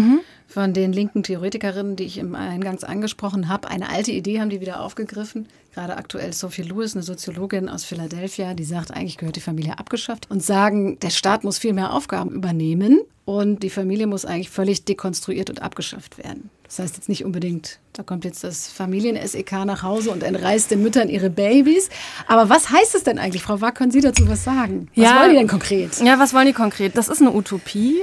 Von 0.48 0.72
den 0.72 0.92
linken 0.92 1.22
Theoretikerinnen, 1.22 1.94
die 1.94 2.02
ich 2.02 2.18
im 2.18 2.34
Eingangs 2.34 2.82
angesprochen 2.82 3.48
habe. 3.48 3.68
Eine 3.68 3.88
alte 3.88 4.10
Idee 4.10 4.40
haben 4.40 4.50
die 4.50 4.60
wieder 4.60 4.80
aufgegriffen. 4.80 5.46
Gerade 5.74 5.96
aktuell 5.96 6.32
Sophie 6.32 6.62
Lewis, 6.62 6.96
eine 6.96 7.04
Soziologin 7.04 7.68
aus 7.68 7.84
Philadelphia, 7.84 8.54
die 8.54 8.64
sagt, 8.64 8.90
eigentlich 8.90 9.16
gehört 9.16 9.36
die 9.36 9.40
Familie 9.40 9.78
abgeschafft 9.78 10.28
und 10.28 10.42
sagen, 10.42 10.98
der 10.98 11.10
Staat 11.10 11.44
muss 11.44 11.58
viel 11.58 11.72
mehr 11.72 11.92
Aufgaben 11.94 12.30
übernehmen 12.32 12.98
und 13.38 13.62
die 13.62 13.70
Familie 13.70 14.08
muss 14.08 14.24
eigentlich 14.24 14.50
völlig 14.50 14.84
dekonstruiert 14.84 15.50
und 15.50 15.62
abgeschafft 15.62 16.18
werden. 16.18 16.50
Das 16.64 16.80
heißt 16.80 16.96
jetzt 16.96 17.08
nicht 17.08 17.24
unbedingt, 17.24 17.78
da 17.92 18.02
kommt 18.04 18.24
jetzt 18.24 18.44
das 18.44 18.68
Familien-SEK 18.68 19.64
nach 19.64 19.82
Hause 19.82 20.10
und 20.10 20.22
entreißt 20.22 20.70
den 20.70 20.82
Müttern 20.82 21.08
ihre 21.08 21.28
Babys. 21.28 21.88
Aber 22.28 22.48
was 22.48 22.70
heißt 22.70 22.94
es 22.94 23.02
denn 23.02 23.18
eigentlich, 23.18 23.42
Frau 23.42 23.60
Wack? 23.60 23.74
Können 23.76 23.90
Sie 23.90 24.00
dazu 24.00 24.28
was 24.28 24.44
sagen? 24.44 24.88
Was 24.94 25.04
Ja. 25.04 25.20
wollen 25.20 25.30
die 25.30 25.36
denn 25.36 25.48
konkret? 25.48 26.00
Ja, 26.00 26.18
was 26.18 26.32
wollen 26.32 26.46
die 26.46 26.52
konkret? 26.52 26.96
Das 26.96 27.08
ist 27.08 27.20
eine 27.20 27.32
Utopie. 27.34 28.02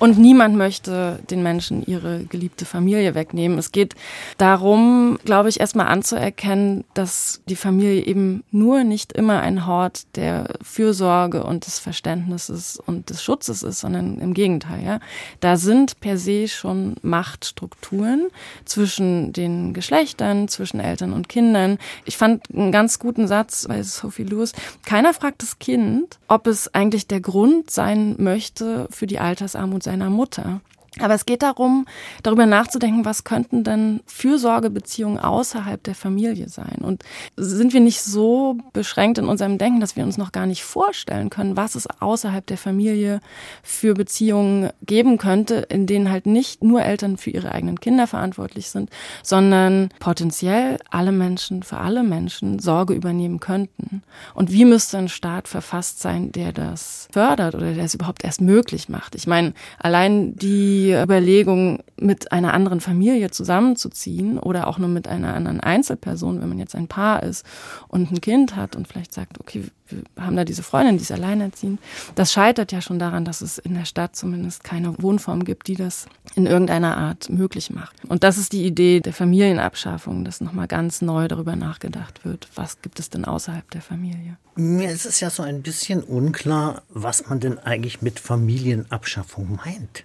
Und 0.00 0.16
niemand 0.16 0.54
möchte 0.54 1.18
den 1.28 1.42
Menschen 1.42 1.84
ihre 1.84 2.22
geliebte 2.22 2.64
Familie 2.64 3.16
wegnehmen. 3.16 3.58
Es 3.58 3.72
geht 3.72 3.96
darum, 4.36 5.18
glaube 5.24 5.48
ich, 5.48 5.58
erstmal 5.58 5.88
anzuerkennen, 5.88 6.84
dass 6.94 7.40
die 7.48 7.56
Familie 7.56 8.06
eben 8.06 8.44
nur 8.52 8.84
nicht 8.84 9.12
immer 9.12 9.40
ein 9.40 9.66
Hort 9.66 10.02
der 10.14 10.54
Fürsorge 10.62 11.42
und 11.42 11.66
des 11.66 11.80
Verständnisses 11.80 12.78
und 12.86 13.10
des 13.10 13.24
Schutzes 13.24 13.64
ist, 13.64 13.80
sondern 13.80 14.20
im 14.20 14.34
Gegenteil. 14.34 14.84
Ja? 14.84 15.00
Da 15.40 15.56
sind 15.56 15.98
per 15.98 16.16
se 16.16 16.46
schon 16.46 16.94
Machtstrukturen 17.02 18.28
zwischen 18.64 19.27
den 19.32 19.74
Geschlechtern, 19.74 20.48
zwischen 20.48 20.80
Eltern 20.80 21.12
und 21.12 21.28
Kindern. 21.28 21.78
Ich 22.04 22.16
fand 22.16 22.44
einen 22.54 22.72
ganz 22.72 22.98
guten 22.98 23.26
Satz 23.26 23.66
bei 23.68 23.82
Sophie 23.82 24.24
Lewis. 24.24 24.52
Keiner 24.84 25.14
fragt 25.14 25.42
das 25.42 25.58
Kind, 25.58 26.18
ob 26.28 26.46
es 26.46 26.74
eigentlich 26.74 27.06
der 27.06 27.20
Grund 27.20 27.70
sein 27.70 28.16
möchte 28.18 28.88
für 28.90 29.06
die 29.06 29.18
Altersarmut 29.18 29.82
seiner 29.82 30.10
Mutter. 30.10 30.60
Aber 31.00 31.14
es 31.14 31.26
geht 31.26 31.42
darum, 31.42 31.86
darüber 32.22 32.46
nachzudenken, 32.46 33.04
was 33.04 33.24
könnten 33.24 33.64
denn 33.64 34.00
Fürsorgebeziehungen 34.06 35.18
außerhalb 35.18 35.82
der 35.82 35.94
Familie 35.94 36.48
sein? 36.48 36.78
Und 36.82 37.02
sind 37.36 37.72
wir 37.72 37.80
nicht 37.80 38.02
so 38.02 38.58
beschränkt 38.72 39.18
in 39.18 39.26
unserem 39.26 39.58
Denken, 39.58 39.80
dass 39.80 39.96
wir 39.96 40.04
uns 40.04 40.18
noch 40.18 40.32
gar 40.32 40.46
nicht 40.46 40.64
vorstellen 40.64 41.30
können, 41.30 41.56
was 41.56 41.74
es 41.74 41.88
außerhalb 42.00 42.46
der 42.46 42.58
Familie 42.58 43.20
für 43.62 43.94
Beziehungen 43.94 44.70
geben 44.82 45.18
könnte, 45.18 45.56
in 45.68 45.86
denen 45.86 46.10
halt 46.10 46.26
nicht 46.26 46.62
nur 46.62 46.82
Eltern 46.82 47.16
für 47.16 47.30
ihre 47.30 47.52
eigenen 47.52 47.80
Kinder 47.80 48.06
verantwortlich 48.06 48.70
sind, 48.70 48.90
sondern 49.22 49.90
potenziell 49.98 50.78
alle 50.90 51.12
Menschen 51.12 51.62
für 51.62 51.78
alle 51.78 52.02
Menschen 52.02 52.58
Sorge 52.58 52.94
übernehmen 52.94 53.40
könnten. 53.40 54.02
Und 54.34 54.52
wie 54.52 54.64
müsste 54.64 54.98
ein 54.98 55.08
Staat 55.08 55.48
verfasst 55.48 56.00
sein, 56.00 56.32
der 56.32 56.52
das 56.52 57.08
fördert 57.12 57.54
oder 57.54 57.72
der 57.74 57.84
es 57.84 57.94
überhaupt 57.94 58.24
erst 58.24 58.40
möglich 58.40 58.88
macht? 58.88 59.14
Ich 59.14 59.26
meine, 59.26 59.54
allein 59.78 60.34
die 60.88 61.02
Überlegung, 61.02 61.80
mit 62.00 62.32
einer 62.32 62.54
anderen 62.54 62.80
Familie 62.80 63.30
zusammenzuziehen 63.30 64.38
oder 64.38 64.66
auch 64.68 64.78
nur 64.78 64.88
mit 64.88 65.08
einer 65.08 65.34
anderen 65.34 65.60
Einzelperson, 65.60 66.40
wenn 66.40 66.48
man 66.48 66.58
jetzt 66.58 66.74
ein 66.74 66.88
Paar 66.88 67.22
ist 67.22 67.44
und 67.88 68.10
ein 68.12 68.20
Kind 68.20 68.56
hat 68.56 68.76
und 68.76 68.88
vielleicht 68.88 69.12
sagt, 69.12 69.40
okay, 69.40 69.64
wir 69.88 70.02
haben 70.24 70.36
da 70.36 70.44
diese 70.44 70.62
Freundin, 70.62 70.96
die 70.96 71.02
ist 71.02 71.12
alleinerziehend. 71.12 71.80
Das 72.14 72.32
scheitert 72.32 72.72
ja 72.72 72.80
schon 72.80 72.98
daran, 72.98 73.24
dass 73.24 73.40
es 73.40 73.58
in 73.58 73.74
der 73.74 73.86
Stadt 73.86 74.16
zumindest 74.16 74.62
keine 74.62 74.94
Wohnform 75.02 75.44
gibt, 75.44 75.66
die 75.66 75.76
das 75.76 76.06
in 76.34 76.46
irgendeiner 76.46 76.96
Art 76.96 77.30
möglich 77.30 77.70
macht. 77.70 77.96
Und 78.08 78.22
das 78.22 78.38
ist 78.38 78.52
die 78.52 78.64
Idee 78.64 79.00
der 79.00 79.12
Familienabschaffung, 79.14 80.24
dass 80.24 80.40
nochmal 80.40 80.68
ganz 80.68 81.00
neu 81.00 81.26
darüber 81.26 81.56
nachgedacht 81.56 82.24
wird, 82.24 82.48
was 82.54 82.82
gibt 82.82 83.00
es 83.00 83.10
denn 83.10 83.24
außerhalb 83.24 83.68
der 83.70 83.82
Familie. 83.82 84.36
Mir 84.56 84.90
ist 84.90 85.06
es 85.06 85.20
ja 85.20 85.30
so 85.30 85.42
ein 85.42 85.62
bisschen 85.62 86.02
unklar, 86.02 86.82
was 86.90 87.28
man 87.28 87.40
denn 87.40 87.58
eigentlich 87.58 88.02
mit 88.02 88.20
Familienabschaffung 88.20 89.58
meint. 89.64 90.04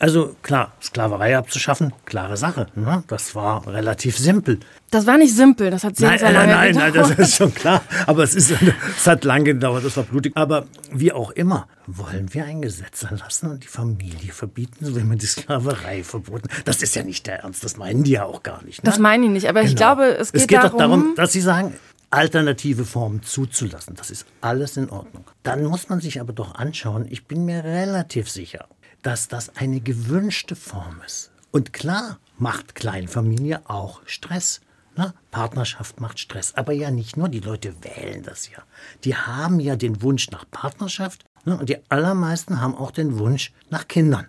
Also 0.00 0.36
klar, 0.42 0.72
Sklaverei 0.80 1.36
abzuschaffen, 1.36 1.92
klare 2.04 2.36
Sache. 2.36 2.68
Ne? 2.76 3.02
Das 3.08 3.34
war 3.34 3.66
relativ 3.66 4.16
simpel. 4.16 4.60
Das 4.92 5.06
war 5.06 5.18
nicht 5.18 5.34
simpel, 5.34 5.70
das 5.70 5.82
hat 5.82 5.96
sehr, 5.96 6.10
nein, 6.10 6.18
sehr 6.20 6.32
lange 6.32 6.52
nein, 6.54 6.74
nein, 6.76 6.92
gedauert. 6.92 7.18
das 7.18 7.28
ist 7.30 7.36
schon 7.36 7.52
klar. 7.52 7.82
Aber 8.06 8.22
es, 8.22 8.34
ist, 8.36 8.52
es 8.96 9.06
hat 9.06 9.24
lange 9.24 9.44
gedauert, 9.44 9.84
das 9.84 9.96
war 9.96 10.04
blutig. 10.04 10.32
Aber 10.36 10.66
wie 10.92 11.12
auch 11.12 11.32
immer, 11.32 11.66
wollen 11.88 12.32
wir 12.32 12.44
ein 12.44 12.62
Gesetz 12.62 13.02
erlassen 13.02 13.50
und 13.50 13.64
die 13.64 13.68
Familie 13.68 14.32
verbieten, 14.32 14.84
so 14.84 14.94
wie 14.96 15.02
man 15.02 15.18
die 15.18 15.26
Sklaverei 15.26 16.04
verboten? 16.04 16.48
Das 16.64 16.80
ist 16.82 16.94
ja 16.94 17.02
nicht 17.02 17.26
der 17.26 17.40
Ernst, 17.40 17.64
das 17.64 17.76
meinen 17.76 18.04
die 18.04 18.12
ja 18.12 18.24
auch 18.24 18.44
gar 18.44 18.62
nicht. 18.62 18.84
Ne? 18.84 18.88
Das 18.90 19.00
meine 19.00 19.24
ich 19.26 19.32
nicht, 19.32 19.48
aber 19.48 19.62
ich 19.62 19.70
Genau. 19.74 19.78
glaube, 19.96 20.16
es 20.16 20.30
geht, 20.32 20.42
es 20.42 20.46
geht 20.46 20.58
darum, 20.58 20.70
doch 20.70 20.78
darum, 20.78 21.14
dass 21.16 21.32
Sie 21.32 21.40
sagen, 21.40 21.74
alternative 22.10 22.84
Formen 22.84 23.22
zuzulassen. 23.22 23.94
Das 23.96 24.10
ist 24.10 24.26
alles 24.40 24.76
in 24.76 24.88
Ordnung. 24.90 25.24
Dann 25.42 25.64
muss 25.64 25.88
man 25.88 26.00
sich 26.00 26.20
aber 26.20 26.32
doch 26.32 26.54
anschauen, 26.54 27.06
ich 27.10 27.26
bin 27.26 27.44
mir 27.44 27.64
relativ 27.64 28.30
sicher, 28.30 28.66
dass 29.02 29.28
das 29.28 29.56
eine 29.56 29.80
gewünschte 29.80 30.56
Form 30.56 31.00
ist. 31.06 31.30
Und 31.50 31.72
klar 31.72 32.18
macht 32.38 32.74
Kleinfamilie 32.74 33.62
auch 33.68 34.02
Stress. 34.06 34.60
Na, 34.96 35.14
Partnerschaft 35.30 36.00
macht 36.00 36.18
Stress. 36.18 36.54
Aber 36.56 36.72
ja 36.72 36.90
nicht 36.90 37.16
nur, 37.16 37.28
die 37.28 37.40
Leute 37.40 37.74
wählen 37.82 38.22
das 38.22 38.50
ja. 38.50 38.58
Die 39.04 39.14
haben 39.14 39.60
ja 39.60 39.76
den 39.76 40.02
Wunsch 40.02 40.30
nach 40.30 40.44
Partnerschaft 40.50 41.24
ne, 41.44 41.56
und 41.56 41.68
die 41.68 41.78
allermeisten 41.88 42.60
haben 42.60 42.74
auch 42.74 42.90
den 42.90 43.18
Wunsch 43.18 43.52
nach 43.70 43.86
Kindern. 43.86 44.26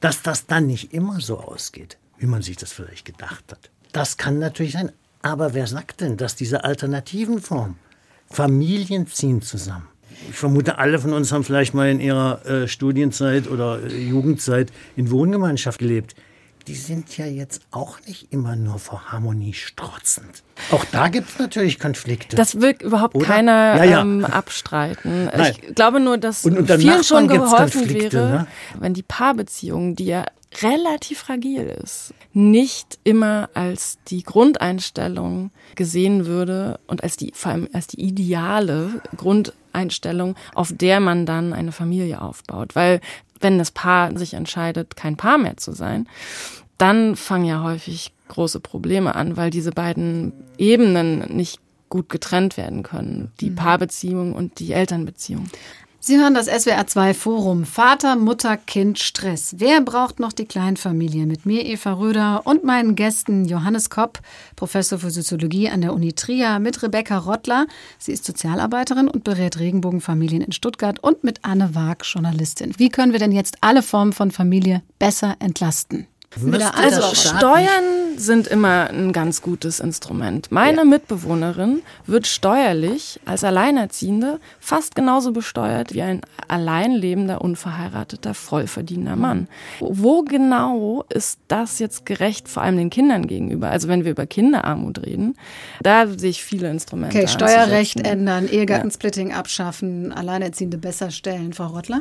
Dass 0.00 0.22
das 0.22 0.46
dann 0.46 0.66
nicht 0.66 0.92
immer 0.92 1.20
so 1.20 1.38
ausgeht, 1.38 1.98
wie 2.18 2.26
man 2.26 2.42
sich 2.42 2.56
das 2.56 2.72
vielleicht 2.72 3.04
gedacht 3.04 3.44
hat. 3.50 3.70
Das 3.92 4.16
kann 4.16 4.38
natürlich 4.38 4.72
sein. 4.72 4.92
Aber 5.22 5.54
wer 5.54 5.66
sagt 5.66 6.00
denn, 6.00 6.16
dass 6.16 6.36
diese 6.36 6.64
alternativen 6.64 7.40
Formen, 7.40 7.78
Familien 8.30 9.06
ziehen 9.06 9.42
zusammen? 9.42 9.88
Ich 10.30 10.36
vermute, 10.36 10.78
alle 10.78 10.98
von 10.98 11.12
uns 11.12 11.32
haben 11.32 11.44
vielleicht 11.44 11.74
mal 11.74 11.90
in 11.90 12.00
ihrer 12.00 12.44
äh, 12.46 12.68
Studienzeit 12.68 13.48
oder 13.48 13.80
äh, 13.82 13.96
Jugendzeit 13.96 14.72
in 14.96 15.10
Wohngemeinschaft 15.10 15.78
gelebt. 15.78 16.14
Die 16.66 16.74
sind 16.74 17.16
ja 17.16 17.24
jetzt 17.24 17.62
auch 17.70 17.98
nicht 18.06 18.30
immer 18.30 18.54
nur 18.54 18.78
vor 18.78 19.10
Harmonie 19.10 19.54
strotzend. 19.54 20.42
Auch 20.70 20.84
da 20.92 21.08
gibt 21.08 21.30
es 21.30 21.38
natürlich 21.38 21.78
Konflikte. 21.78 22.36
Das 22.36 22.60
will 22.60 22.76
überhaupt 22.82 23.14
Oder? 23.14 23.24
keiner 23.24 23.76
Ja, 23.76 23.84
ja. 23.84 24.00
Ähm, 24.02 24.24
abstreiten. 24.24 25.24
Nein. 25.36 25.54
Ich 25.66 25.74
glaube 25.74 25.98
nur, 25.98 26.18
dass 26.18 26.44
Und 26.44 26.58
unter 26.58 26.78
vielen 26.78 27.02
schon 27.04 27.26
geholfen 27.26 27.88
wäre, 27.88 28.30
ne? 28.30 28.46
wenn 28.78 28.92
die 28.92 29.02
Paarbeziehung, 29.02 29.96
die 29.96 30.06
ja 30.06 30.26
relativ 30.62 31.20
fragil 31.20 31.74
ist, 31.82 32.12
nicht 32.32 32.98
immer 33.04 33.48
als 33.54 33.98
die 34.08 34.22
Grundeinstellung 34.22 35.50
gesehen 35.74 36.26
würde 36.26 36.80
und 36.86 37.02
als 37.02 37.16
die, 37.16 37.32
vor 37.34 37.52
allem 37.52 37.68
als 37.72 37.86
die 37.86 38.00
ideale 38.00 39.00
Grundeinstellung, 39.72 40.34
auf 40.54 40.72
der 40.74 41.00
man 41.00 41.26
dann 41.26 41.52
eine 41.52 41.72
Familie 41.72 42.20
aufbaut. 42.20 42.74
Weil 42.74 43.00
wenn 43.40 43.58
das 43.58 43.70
Paar 43.70 44.16
sich 44.16 44.34
entscheidet, 44.34 44.96
kein 44.96 45.16
Paar 45.16 45.38
mehr 45.38 45.56
zu 45.56 45.72
sein, 45.72 46.08
dann 46.76 47.16
fangen 47.16 47.44
ja 47.44 47.62
häufig 47.62 48.12
große 48.28 48.60
Probleme 48.60 49.14
an, 49.14 49.36
weil 49.36 49.50
diese 49.50 49.70
beiden 49.72 50.32
Ebenen 50.58 51.36
nicht 51.36 51.60
gut 51.88 52.08
getrennt 52.08 52.56
werden 52.56 52.82
können. 52.82 53.32
Die 53.40 53.50
Paarbeziehung 53.50 54.34
und 54.34 54.58
die 54.58 54.72
Elternbeziehung. 54.72 55.46
Sie 56.08 56.16
hören 56.18 56.32
das 56.32 56.48
SWR2 56.48 57.12
Forum 57.12 57.66
Vater, 57.66 58.16
Mutter, 58.16 58.56
Kind, 58.56 58.98
Stress. 58.98 59.56
Wer 59.58 59.82
braucht 59.82 60.20
noch 60.20 60.32
die 60.32 60.46
Kleinfamilie? 60.46 61.26
Mit 61.26 61.44
mir 61.44 61.66
Eva 61.66 61.92
Röder 61.92 62.46
und 62.46 62.64
meinen 62.64 62.94
Gästen 62.94 63.44
Johannes 63.44 63.90
Kopp, 63.90 64.20
Professor 64.56 64.98
für 64.98 65.10
Soziologie 65.10 65.68
an 65.68 65.82
der 65.82 65.92
Uni 65.92 66.14
Trier, 66.14 66.60
mit 66.60 66.82
Rebecca 66.82 67.18
Rottler, 67.18 67.66
sie 67.98 68.12
ist 68.12 68.24
Sozialarbeiterin 68.24 69.08
und 69.08 69.22
berät 69.22 69.58
Regenbogenfamilien 69.58 70.40
in 70.40 70.52
Stuttgart 70.52 70.98
und 70.98 71.24
mit 71.24 71.40
Anne 71.44 71.74
Waag, 71.74 72.06
Journalistin. 72.06 72.72
Wie 72.78 72.88
können 72.88 73.12
wir 73.12 73.18
denn 73.18 73.32
jetzt 73.32 73.58
alle 73.60 73.82
Formen 73.82 74.14
von 74.14 74.30
Familie 74.30 74.80
besser 74.98 75.36
entlasten? 75.40 76.06
Also 76.74 77.14
Steuern 77.14 78.16
sind 78.16 78.46
immer 78.48 78.90
ein 78.90 79.12
ganz 79.12 79.42
gutes 79.42 79.80
Instrument. 79.80 80.50
Meine 80.50 80.84
Mitbewohnerin 80.84 81.82
wird 82.06 82.26
steuerlich 82.26 83.20
als 83.24 83.44
Alleinerziehende 83.44 84.40
fast 84.60 84.94
genauso 84.94 85.32
besteuert 85.32 85.94
wie 85.94 86.02
ein 86.02 86.20
alleinlebender, 86.48 87.40
unverheirateter, 87.40 88.34
vollverdienender 88.34 89.16
Mann. 89.16 89.48
Wo 89.80 90.22
genau 90.22 91.04
ist 91.08 91.38
das 91.48 91.78
jetzt 91.78 92.06
gerecht, 92.06 92.48
vor 92.48 92.62
allem 92.62 92.76
den 92.76 92.90
Kindern 92.90 93.26
gegenüber? 93.26 93.70
Also 93.70 93.88
wenn 93.88 94.04
wir 94.04 94.10
über 94.10 94.26
Kinderarmut 94.26 95.04
reden, 95.04 95.36
da 95.82 96.06
sehe 96.06 96.30
ich 96.30 96.42
viele 96.42 96.70
Instrumente. 96.70 97.16
Okay, 97.16 97.28
Steuerrecht 97.28 98.00
ändern, 98.00 98.48
Ehegattensplitting 98.48 99.32
abschaffen, 99.32 100.12
Alleinerziehende 100.12 100.78
besser 100.78 101.10
stellen. 101.10 101.52
Frau 101.52 101.68
Rottler? 101.68 102.00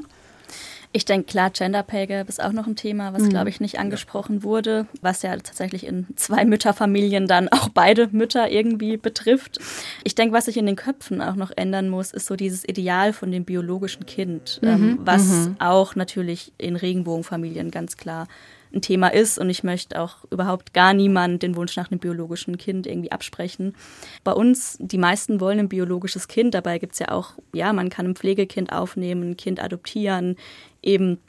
Ich 0.93 1.05
denke, 1.05 1.27
klar, 1.27 1.49
Gender 1.51 1.83
Pay 1.83 2.07
Gap 2.07 2.29
ist 2.29 2.41
auch 2.41 2.53
noch 2.53 2.65
ein 2.65 2.75
Thema, 2.75 3.13
was, 3.13 3.29
glaube 3.29 3.49
ich, 3.49 3.59
nicht 3.59 3.77
angesprochen 3.77 4.43
wurde, 4.43 4.87
was 5.01 5.21
ja 5.21 5.35
tatsächlich 5.35 5.85
in 5.85 6.07
zwei 6.15 6.45
Mütterfamilien 6.45 7.27
dann 7.27 7.47
auch 7.51 7.69
beide 7.69 8.07
Mütter 8.11 8.49
irgendwie 8.49 8.97
betrifft. 8.97 9.59
Ich 10.03 10.15
denke, 10.15 10.33
was 10.33 10.45
sich 10.45 10.57
in 10.57 10.65
den 10.65 10.75
Köpfen 10.75 11.21
auch 11.21 11.35
noch 11.35 11.51
ändern 11.55 11.89
muss, 11.89 12.11
ist 12.11 12.25
so 12.25 12.35
dieses 12.35 12.67
Ideal 12.67 13.13
von 13.13 13.31
dem 13.31 13.43
biologischen 13.43 14.05
Kind, 14.05 14.59
ähm, 14.63 14.99
was 15.01 15.49
auch 15.59 15.95
natürlich 15.95 16.53
in 16.57 16.75
Regenbogenfamilien 16.75 17.69
ganz 17.69 17.97
klar 17.97 18.27
ein 18.73 18.81
Thema 18.81 19.07
ist 19.07 19.39
und 19.39 19.49
ich 19.49 19.63
möchte 19.63 20.01
auch 20.01 20.17
überhaupt 20.29 20.73
gar 20.73 20.93
niemand 20.93 21.43
den 21.43 21.55
Wunsch 21.55 21.75
nach 21.75 21.91
einem 21.91 21.99
biologischen 21.99 22.57
Kind 22.57 22.87
irgendwie 22.87 23.11
absprechen. 23.11 23.75
Bei 24.23 24.33
uns, 24.33 24.77
die 24.79 24.97
meisten 24.97 25.39
wollen 25.39 25.59
ein 25.59 25.69
biologisches 25.69 26.27
Kind, 26.27 26.53
dabei 26.53 26.79
gibt 26.79 26.93
es 26.93 26.99
ja 26.99 27.09
auch, 27.09 27.33
ja, 27.53 27.73
man 27.73 27.89
kann 27.89 28.05
ein 28.07 28.15
Pflegekind 28.15 28.71
aufnehmen, 28.71 29.31
ein 29.31 29.37
Kind 29.37 29.61
adoptieren, 29.63 30.35
eben 30.81 31.19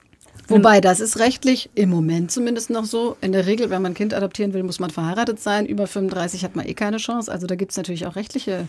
Wobei, 0.47 0.81
das 0.81 1.01
ist 1.01 1.19
rechtlich 1.19 1.69
im 1.75 1.91
Moment 1.91 2.31
zumindest 2.31 2.71
noch 2.71 2.85
so. 2.85 3.17
In 3.21 3.33
der 3.33 3.47
Regel, 3.47 3.71
wenn 3.71 3.83
man 3.83 3.93
ein 3.93 3.95
Kind 3.95 4.15
adoptieren 4.15 4.55
will, 4.55 4.63
muss 4.63 4.81
man 4.81 4.91
verheiratet 4.91 5.41
sein. 5.41 5.67
Über 5.67 5.87
35 5.87 6.45
hat 6.45 6.57
man 6.57 6.67
eh 6.67 6.75
keine 6.75 6.99
Chance. 6.99 7.31
Also 7.31 7.47
da 7.47 7.55
gibt 7.55 7.73
es 7.73 7.77
natürlich 7.77 8.07
auch 8.07 8.17
rechtliche 8.17 8.69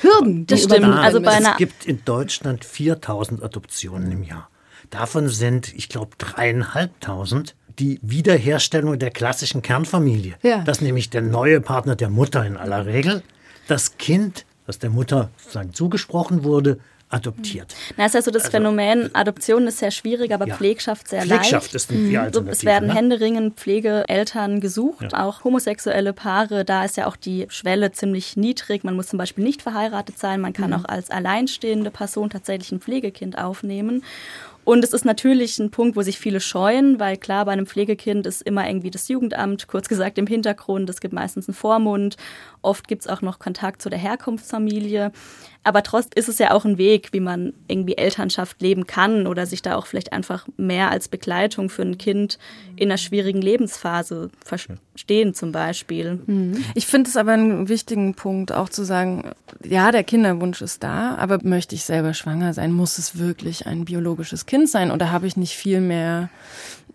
Hürden. 0.00 0.46
die 0.46 0.54
Das 0.54 0.62
stimmt. 0.62 0.86
Also 0.86 1.20
bei 1.20 1.36
Es 1.36 1.56
gibt 1.56 1.84
in 1.84 2.04
Deutschland 2.04 2.64
4000 2.64 3.42
Adoptionen 3.42 4.10
im 4.12 4.22
Jahr. 4.22 4.48
Davon 4.88 5.28
sind, 5.28 5.74
ich 5.74 5.88
glaube, 5.88 6.12
dreieinhalbtausend 6.18 7.54
die 7.80 7.98
Wiederherstellung 8.02 8.98
der 8.98 9.10
klassischen 9.10 9.62
Kernfamilie. 9.62 10.34
Ja. 10.42 10.58
Das 10.64 10.78
ist 10.78 10.82
nämlich 10.82 11.10
der 11.10 11.22
neue 11.22 11.60
Partner 11.60 11.96
der 11.96 12.10
Mutter 12.10 12.44
in 12.46 12.56
aller 12.56 12.86
Regel. 12.86 13.22
Das 13.66 13.96
Kind, 13.98 14.44
das 14.66 14.78
der 14.78 14.90
Mutter 14.90 15.30
sozusagen 15.38 15.72
zugesprochen 15.74 16.44
wurde, 16.44 16.78
adoptiert. 17.12 17.74
Na, 17.96 18.06
ist 18.06 18.14
ja 18.14 18.22
so 18.22 18.30
das 18.30 18.48
Phänomen, 18.50 19.12
Adoption 19.16 19.66
ist 19.66 19.78
sehr 19.78 19.90
schwierig, 19.90 20.32
aber 20.32 20.46
Ja. 20.46 20.54
Pflegschaft 20.54 21.08
sehr 21.08 21.22
Pflegschaft 21.22 21.72
leicht. 21.72 21.74
ist 21.74 21.90
die 21.90 22.12
So, 22.12 22.18
Alternative. 22.20 22.50
es 22.52 22.64
werden 22.64 22.86
ne? 22.88 22.94
händeringend 22.94 23.56
Pflegeeltern 23.58 24.60
gesucht, 24.60 25.12
auch 25.14 25.42
homosexuelle 25.42 26.12
Paare. 26.12 26.64
Da 26.64 26.84
ist 26.84 26.96
ja 26.96 27.08
auch 27.08 27.16
die 27.16 27.46
Schwelle 27.48 27.90
ziemlich 27.90 28.36
niedrig. 28.36 28.84
Man 28.84 28.94
muss 28.94 29.08
zum 29.08 29.18
Beispiel 29.18 29.42
nicht 29.42 29.60
verheiratet 29.62 30.20
sein. 30.20 30.40
Man 30.40 30.52
kann 30.52 30.72
auch 30.72 30.84
als 30.84 31.10
alleinstehende 31.10 31.90
Person 31.90 32.30
tatsächlich 32.30 32.70
ein 32.70 32.80
Pflegekind 32.80 33.36
aufnehmen. 33.38 34.04
Und 34.64 34.84
es 34.84 34.92
ist 34.92 35.04
natürlich 35.04 35.58
ein 35.58 35.70
Punkt, 35.70 35.96
wo 35.96 36.02
sich 36.02 36.18
viele 36.18 36.40
scheuen, 36.40 37.00
weil 37.00 37.16
klar, 37.16 37.44
bei 37.46 37.52
einem 37.52 37.66
Pflegekind 37.66 38.26
ist 38.26 38.42
immer 38.42 38.68
irgendwie 38.68 38.90
das 38.90 39.08
Jugendamt, 39.08 39.66
kurz 39.66 39.88
gesagt 39.88 40.18
im 40.18 40.26
Hintergrund. 40.26 40.88
Es 40.90 41.00
gibt 41.00 41.14
meistens 41.14 41.48
einen 41.48 41.54
Vormund. 41.54 42.16
Oft 42.62 42.86
gibt 42.86 43.02
es 43.02 43.08
auch 43.08 43.22
noch 43.22 43.38
Kontakt 43.38 43.80
zu 43.80 43.88
der 43.88 43.98
Herkunftsfamilie. 43.98 45.12
Aber 45.62 45.82
trotzdem 45.82 46.18
ist 46.18 46.28
es 46.28 46.38
ja 46.38 46.52
auch 46.52 46.64
ein 46.64 46.78
Weg, 46.78 47.12
wie 47.12 47.20
man 47.20 47.52
irgendwie 47.68 47.96
Elternschaft 47.96 48.62
leben 48.62 48.86
kann 48.86 49.26
oder 49.26 49.44
sich 49.44 49.60
da 49.60 49.76
auch 49.76 49.86
vielleicht 49.86 50.12
einfach 50.12 50.46
mehr 50.56 50.90
als 50.90 51.08
Begleitung 51.08 51.68
für 51.68 51.82
ein 51.82 51.98
Kind 51.98 52.38
in 52.76 52.88
einer 52.88 52.96
schwierigen 52.96 53.42
Lebensphase 53.42 54.30
verstehen 54.42 55.34
zum 55.34 55.52
Beispiel. 55.52 56.18
Ich 56.74 56.86
finde 56.86 57.10
es 57.10 57.16
aber 57.16 57.32
einen 57.32 57.68
wichtigen 57.68 58.14
Punkt, 58.14 58.52
auch 58.52 58.70
zu 58.70 58.84
sagen, 58.84 59.32
ja, 59.62 59.92
der 59.92 60.04
Kinderwunsch 60.04 60.62
ist 60.62 60.82
da, 60.82 61.16
aber 61.16 61.38
möchte 61.42 61.74
ich 61.74 61.84
selber 61.84 62.14
schwanger 62.14 62.54
sein, 62.54 62.72
muss 62.72 62.96
es 62.98 63.18
wirklich 63.18 63.66
ein 63.66 63.84
biologisches 63.84 64.46
Kind 64.46 64.68
sein? 64.68 64.90
Oder 64.90 65.12
habe 65.12 65.26
ich 65.26 65.36
nicht 65.36 65.56
viel 65.56 65.80
mehr 65.80 66.30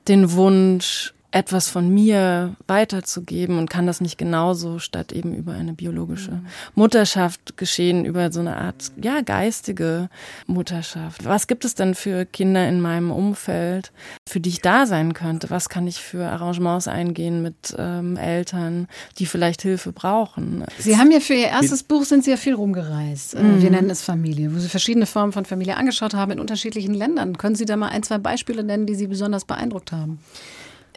den 0.07 0.31
Wunsch, 0.33 1.14
etwas 1.35 1.67
von 1.67 1.93
mir 1.93 2.55
weiterzugeben 2.65 3.57
und 3.57 3.69
kann 3.69 3.85
das 3.85 3.99
nicht 3.99 4.17
genauso 4.17 4.79
statt 4.79 5.11
eben 5.11 5.35
über 5.35 5.51
eine 5.51 5.73
biologische 5.73 6.39
Mutterschaft 6.75 7.57
geschehen, 7.57 8.05
über 8.05 8.31
so 8.31 8.39
eine 8.39 8.55
Art, 8.55 8.93
ja, 9.01 9.19
geistige 9.19 10.07
Mutterschaft. 10.47 11.25
Was 11.25 11.47
gibt 11.47 11.65
es 11.65 11.75
denn 11.75 11.93
für 11.93 12.23
Kinder 12.25 12.65
in 12.69 12.79
meinem 12.79 13.11
Umfeld, 13.11 13.91
für 14.25 14.39
die 14.39 14.47
ich 14.47 14.61
da 14.61 14.85
sein 14.85 15.13
könnte? 15.13 15.49
Was 15.49 15.67
kann 15.67 15.87
ich 15.87 15.97
für 15.97 16.25
Arrangements 16.25 16.87
eingehen 16.87 17.41
mit 17.41 17.75
ähm, 17.77 18.15
Eltern, 18.15 18.87
die 19.19 19.25
vielleicht 19.25 19.61
Hilfe 19.61 19.91
brauchen? 19.91 20.63
Sie 20.79 20.97
haben 20.97 21.11
ja 21.11 21.19
für 21.19 21.33
Ihr 21.33 21.49
erstes 21.49 21.83
Buch 21.83 22.05
sind 22.05 22.23
Sie 22.23 22.31
ja 22.31 22.37
viel 22.37 22.53
rumgereist. 22.53 23.35
Äh, 23.35 23.61
Wir 23.61 23.71
nennen 23.71 23.89
es 23.89 24.01
Familie, 24.01 24.55
wo 24.55 24.59
Sie 24.59 24.69
verschiedene 24.69 25.05
Formen 25.05 25.33
von 25.33 25.43
Familie 25.43 25.75
angeschaut 25.75 26.13
haben 26.13 26.31
in 26.31 26.39
unterschiedlichen 26.39 26.93
Ländern. 26.93 27.37
Können 27.37 27.55
Sie 27.55 27.65
da 27.65 27.75
mal 27.75 27.89
ein, 27.89 28.03
zwei 28.03 28.19
Beispiele 28.19 28.63
nennen, 28.63 28.85
die 28.85 28.95
Sie 28.95 29.07
besonders 29.07 29.43
beeindruckt 29.43 29.91
haben? 29.91 30.19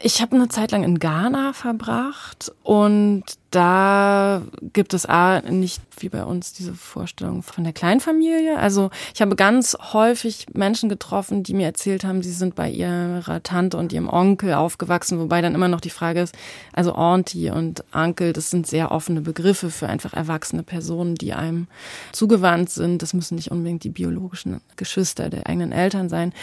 Ich 0.01 0.21
habe 0.21 0.35
eine 0.35 0.47
Zeit 0.47 0.71
lang 0.71 0.83
in 0.83 0.99
Ghana 0.99 1.53
verbracht 1.53 2.51
und 2.63 3.23
da 3.51 4.41
gibt 4.73 4.93
es 4.93 5.05
A, 5.07 5.41
nicht 5.41 5.81
wie 5.97 6.09
bei 6.09 6.23
uns 6.23 6.53
diese 6.53 6.73
Vorstellung 6.73 7.41
von 7.41 7.63
der 7.63 7.73
Kleinfamilie. 7.73 8.57
Also 8.57 8.91
ich 9.13 9.21
habe 9.21 9.35
ganz 9.35 9.75
häufig 9.93 10.45
Menschen 10.53 10.87
getroffen, 10.87 11.43
die 11.43 11.53
mir 11.53 11.65
erzählt 11.65 12.03
haben, 12.03 12.21
sie 12.21 12.31
sind 12.31 12.55
bei 12.55 12.69
ihrer 12.69 13.41
Tante 13.43 13.77
und 13.77 13.91
ihrem 13.91 14.07
Onkel 14.07 14.53
aufgewachsen, 14.53 15.19
wobei 15.19 15.41
dann 15.41 15.55
immer 15.55 15.67
noch 15.67 15.81
die 15.81 15.89
Frage 15.89 16.21
ist, 16.21 16.35
also 16.73 16.93
Auntie 16.93 17.49
und 17.49 17.83
Onkel, 17.93 18.33
das 18.33 18.49
sind 18.49 18.67
sehr 18.67 18.91
offene 18.91 19.21
Begriffe 19.21 19.71
für 19.71 19.87
einfach 19.87 20.13
erwachsene 20.13 20.63
Personen, 20.63 21.15
die 21.15 21.33
einem 21.33 21.67
zugewandt 22.11 22.69
sind. 22.69 23.01
Das 23.01 23.13
müssen 23.13 23.35
nicht 23.35 23.51
unbedingt 23.51 23.83
die 23.83 23.89
biologischen 23.89 24.61
Geschwister 24.75 25.29
der 25.29 25.47
eigenen 25.47 25.71
Eltern 25.71 26.09
sein. 26.09 26.33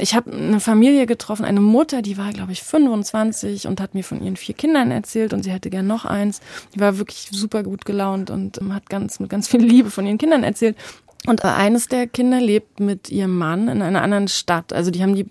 Ich 0.00 0.14
habe 0.14 0.32
eine 0.32 0.60
Familie 0.60 1.06
getroffen, 1.06 1.44
eine 1.44 1.60
Mutter, 1.60 2.02
die 2.02 2.16
war, 2.16 2.32
glaube 2.32 2.52
ich, 2.52 2.62
25 2.62 3.66
und 3.66 3.80
hat 3.80 3.94
mir 3.94 4.04
von 4.04 4.22
ihren 4.22 4.36
vier 4.36 4.54
Kindern 4.54 4.90
erzählt 4.90 5.32
und 5.32 5.42
sie 5.42 5.50
hätte 5.50 5.70
gern 5.70 5.86
noch 5.86 6.04
eins. 6.04 6.40
Die 6.74 6.80
war 6.80 6.98
wirklich 6.98 7.28
super 7.30 7.62
gut 7.62 7.84
gelaunt 7.84 8.30
und 8.30 8.60
ähm, 8.60 8.74
hat 8.74 8.88
ganz 8.88 9.20
mit 9.20 9.30
ganz 9.30 9.48
viel 9.48 9.62
Liebe 9.62 9.90
von 9.90 10.06
ihren 10.06 10.18
Kindern 10.18 10.44
erzählt. 10.44 10.76
Und 11.26 11.42
äh, 11.42 11.48
eines 11.48 11.88
der 11.88 12.06
Kinder 12.06 12.40
lebt 12.40 12.80
mit 12.80 13.10
ihrem 13.10 13.36
Mann 13.38 13.68
in 13.68 13.82
einer 13.82 14.02
anderen 14.02 14.28
Stadt. 14.28 14.72
Also 14.72 14.90
die 14.90 15.02
haben 15.02 15.14
die 15.14 15.26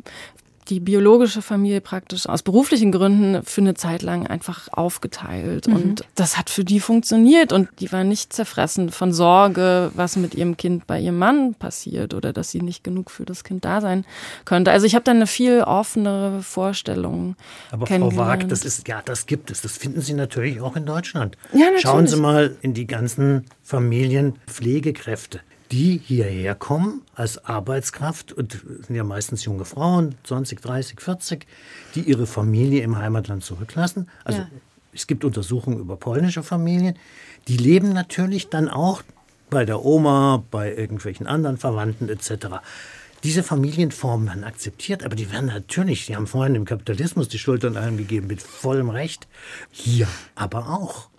die 0.69 0.79
biologische 0.79 1.41
Familie 1.41 1.81
praktisch 1.81 2.27
aus 2.27 2.43
beruflichen 2.43 2.91
Gründen 2.91 3.43
für 3.43 3.61
eine 3.61 3.73
Zeit 3.73 4.01
lang 4.01 4.27
einfach 4.27 4.67
aufgeteilt. 4.71 5.67
Und 5.67 6.05
das 6.15 6.37
hat 6.37 6.49
für 6.49 6.63
die 6.63 6.79
funktioniert. 6.79 7.51
Und 7.51 7.69
die 7.79 7.91
war 7.91 8.03
nicht 8.03 8.33
zerfressen 8.33 8.89
von 8.89 9.13
Sorge, 9.13 9.91
was 9.95 10.15
mit 10.15 10.35
ihrem 10.35 10.57
Kind 10.57 10.87
bei 10.87 10.99
ihrem 10.99 11.17
Mann 11.17 11.53
passiert 11.55 12.13
oder 12.13 12.33
dass 12.33 12.51
sie 12.51 12.61
nicht 12.61 12.83
genug 12.83 13.11
für 13.11 13.25
das 13.25 13.43
Kind 13.43 13.65
da 13.65 13.81
sein 13.81 14.05
könnte. 14.45 14.71
Also 14.71 14.85
ich 14.85 14.95
habe 14.95 15.03
da 15.03 15.11
eine 15.11 15.27
viel 15.27 15.61
offenere 15.61 16.41
Vorstellung 16.41 17.35
Aber 17.71 17.85
Frau. 17.85 18.15
Wag, 18.15 18.47
das 18.49 18.65
ist, 18.65 18.87
ja, 18.87 19.01
das 19.03 19.25
gibt 19.25 19.51
es. 19.51 19.61
Das 19.61 19.77
finden 19.77 20.01
Sie 20.01 20.13
natürlich 20.13 20.61
auch 20.61 20.75
in 20.75 20.85
Deutschland. 20.85 21.37
Ja, 21.51 21.59
natürlich. 21.59 21.81
Schauen 21.81 22.07
Sie 22.07 22.17
mal 22.17 22.55
in 22.61 22.73
die 22.73 22.87
ganzen 22.87 23.45
Familien 23.61 24.35
Pflegekräfte, 24.47 25.41
die 25.73 25.99
hierher 26.05 26.53
kommen 26.53 27.01
als 27.15 27.43
Arbeitskraft 27.45 28.31
und 28.31 28.61
sind 28.85 28.95
ja 28.95 29.03
meistens 29.03 29.43
junge 29.43 29.65
Frauen, 29.65 30.13
20, 30.23 30.61
30, 30.61 31.01
40, 31.01 31.47
die 31.95 32.01
ihre 32.01 32.27
Familie 32.27 32.83
im 32.83 32.95
Heimatland 32.97 33.43
zurücklassen. 33.43 34.07
Also 34.23 34.41
Ja. 34.41 34.47
es 34.93 35.07
gibt 35.07 35.25
Untersuchungen 35.25 35.79
über 35.79 35.97
polnische 35.97 36.43
Familien. 36.43 36.95
Die 37.47 37.57
leben 37.57 37.91
natürlich 37.91 38.49
dann 38.49 38.69
auch 38.69 39.01
bei 39.49 39.65
der 39.65 39.83
Oma, 39.83 40.43
bei 40.51 40.75
irgendwelchen 40.75 41.25
anderen 41.25 41.57
Verwandten 41.57 42.07
etc. 42.07 42.61
Diese 43.23 43.41
Familienformen 43.41 44.27
werden 44.27 44.43
akzeptiert, 44.43 45.03
aber 45.03 45.15
die 45.15 45.31
werden 45.31 45.47
natürlich, 45.47 46.05
Sie 46.05 46.15
haben 46.15 46.27
vorhin 46.27 46.53
dem 46.53 46.65
Kapitalismus 46.65 47.29
die 47.29 47.39
Schuld 47.39 47.65
an 47.65 47.77
allem 47.77 47.97
gegeben, 47.97 48.27
mit 48.27 48.43
vollem 48.43 48.91
Recht. 48.91 49.27
Hier 49.71 50.07
aber 50.35 50.69
auch. 50.69 51.09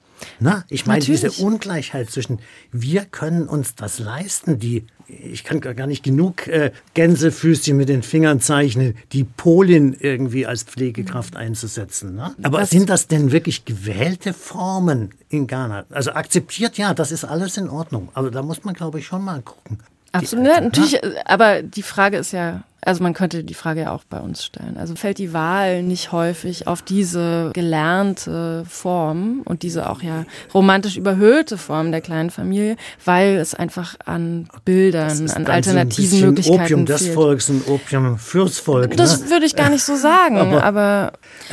Na, 0.40 0.64
ich 0.68 0.86
meine, 0.86 1.00
Natürlich. 1.00 1.22
diese 1.22 1.44
Ungleichheit 1.44 2.10
zwischen, 2.10 2.38
wir 2.72 3.04
können 3.04 3.48
uns 3.48 3.74
das 3.74 3.98
leisten, 3.98 4.58
die, 4.58 4.84
ich 5.06 5.44
kann 5.44 5.60
gar 5.60 5.86
nicht 5.86 6.02
genug 6.02 6.46
äh, 6.46 6.72
Gänsefüßchen 6.94 7.76
mit 7.76 7.88
den 7.88 8.02
Fingern 8.02 8.40
zeichnen, 8.40 8.96
die 9.12 9.24
Polin 9.24 9.94
irgendwie 9.98 10.46
als 10.46 10.62
Pflegekraft 10.62 11.36
einzusetzen. 11.36 12.14
Ne? 12.14 12.34
Aber 12.42 12.60
Was- 12.62 12.70
sind 12.70 12.88
das 12.88 13.06
denn 13.08 13.32
wirklich 13.32 13.64
gewählte 13.64 14.32
Formen 14.32 15.10
in 15.28 15.46
Ghana? 15.46 15.84
Also 15.90 16.12
akzeptiert, 16.12 16.78
ja, 16.78 16.94
das 16.94 17.12
ist 17.12 17.24
alles 17.24 17.56
in 17.56 17.68
Ordnung. 17.68 18.08
Aber 18.14 18.30
da 18.30 18.42
muss 18.42 18.64
man, 18.64 18.74
glaube 18.74 18.98
ich, 19.00 19.06
schon 19.06 19.22
mal 19.24 19.42
gucken. 19.42 19.78
Absolut, 20.12 20.46
ja, 20.46 20.60
natürlich, 20.60 20.94
äh, 21.02 21.14
aber 21.24 21.62
die 21.62 21.82
Frage 21.82 22.16
ist 22.18 22.32
ja, 22.32 22.62
Also 22.84 23.02
man 23.02 23.14
könnte 23.14 23.44
die 23.44 23.54
Frage 23.54 23.82
ja 23.82 23.92
auch 23.92 24.04
bei 24.04 24.18
uns 24.18 24.44
stellen. 24.44 24.76
Also 24.76 24.94
fällt 24.94 25.18
die 25.18 25.32
Wahl 25.32 25.82
nicht 25.82 26.12
häufig 26.12 26.66
auf 26.66 26.82
diese 26.82 27.50
gelernte 27.54 28.64
Form 28.68 29.42
und 29.44 29.62
diese 29.62 29.88
auch 29.88 30.02
ja 30.02 30.24
romantisch 30.52 30.96
überhöhte 30.96 31.56
Form 31.56 31.92
der 31.92 32.00
kleinen 32.00 32.30
Familie, 32.30 32.76
weil 33.04 33.36
es 33.36 33.54
einfach 33.54 33.96
an 34.04 34.48
Bildern, 34.64 35.30
an 35.30 35.46
alternativen 35.46 36.18
so 36.18 36.26
Möglichkeiten 36.26 36.62
Opium 36.62 36.86
des 36.86 37.02
fehlt. 37.02 37.14
Volks 37.14 37.50
und 37.50 37.66
Opium 37.68 38.18
fürs 38.18 38.58
Volk. 38.58 38.90
Ne? 38.90 38.96
Das 38.96 39.30
würde 39.30 39.46
ich 39.46 39.56
gar 39.56 39.70
nicht 39.70 39.84
so 39.84 39.96
sagen, 39.96 40.36
aber, 40.36 40.62
aber 40.62 41.12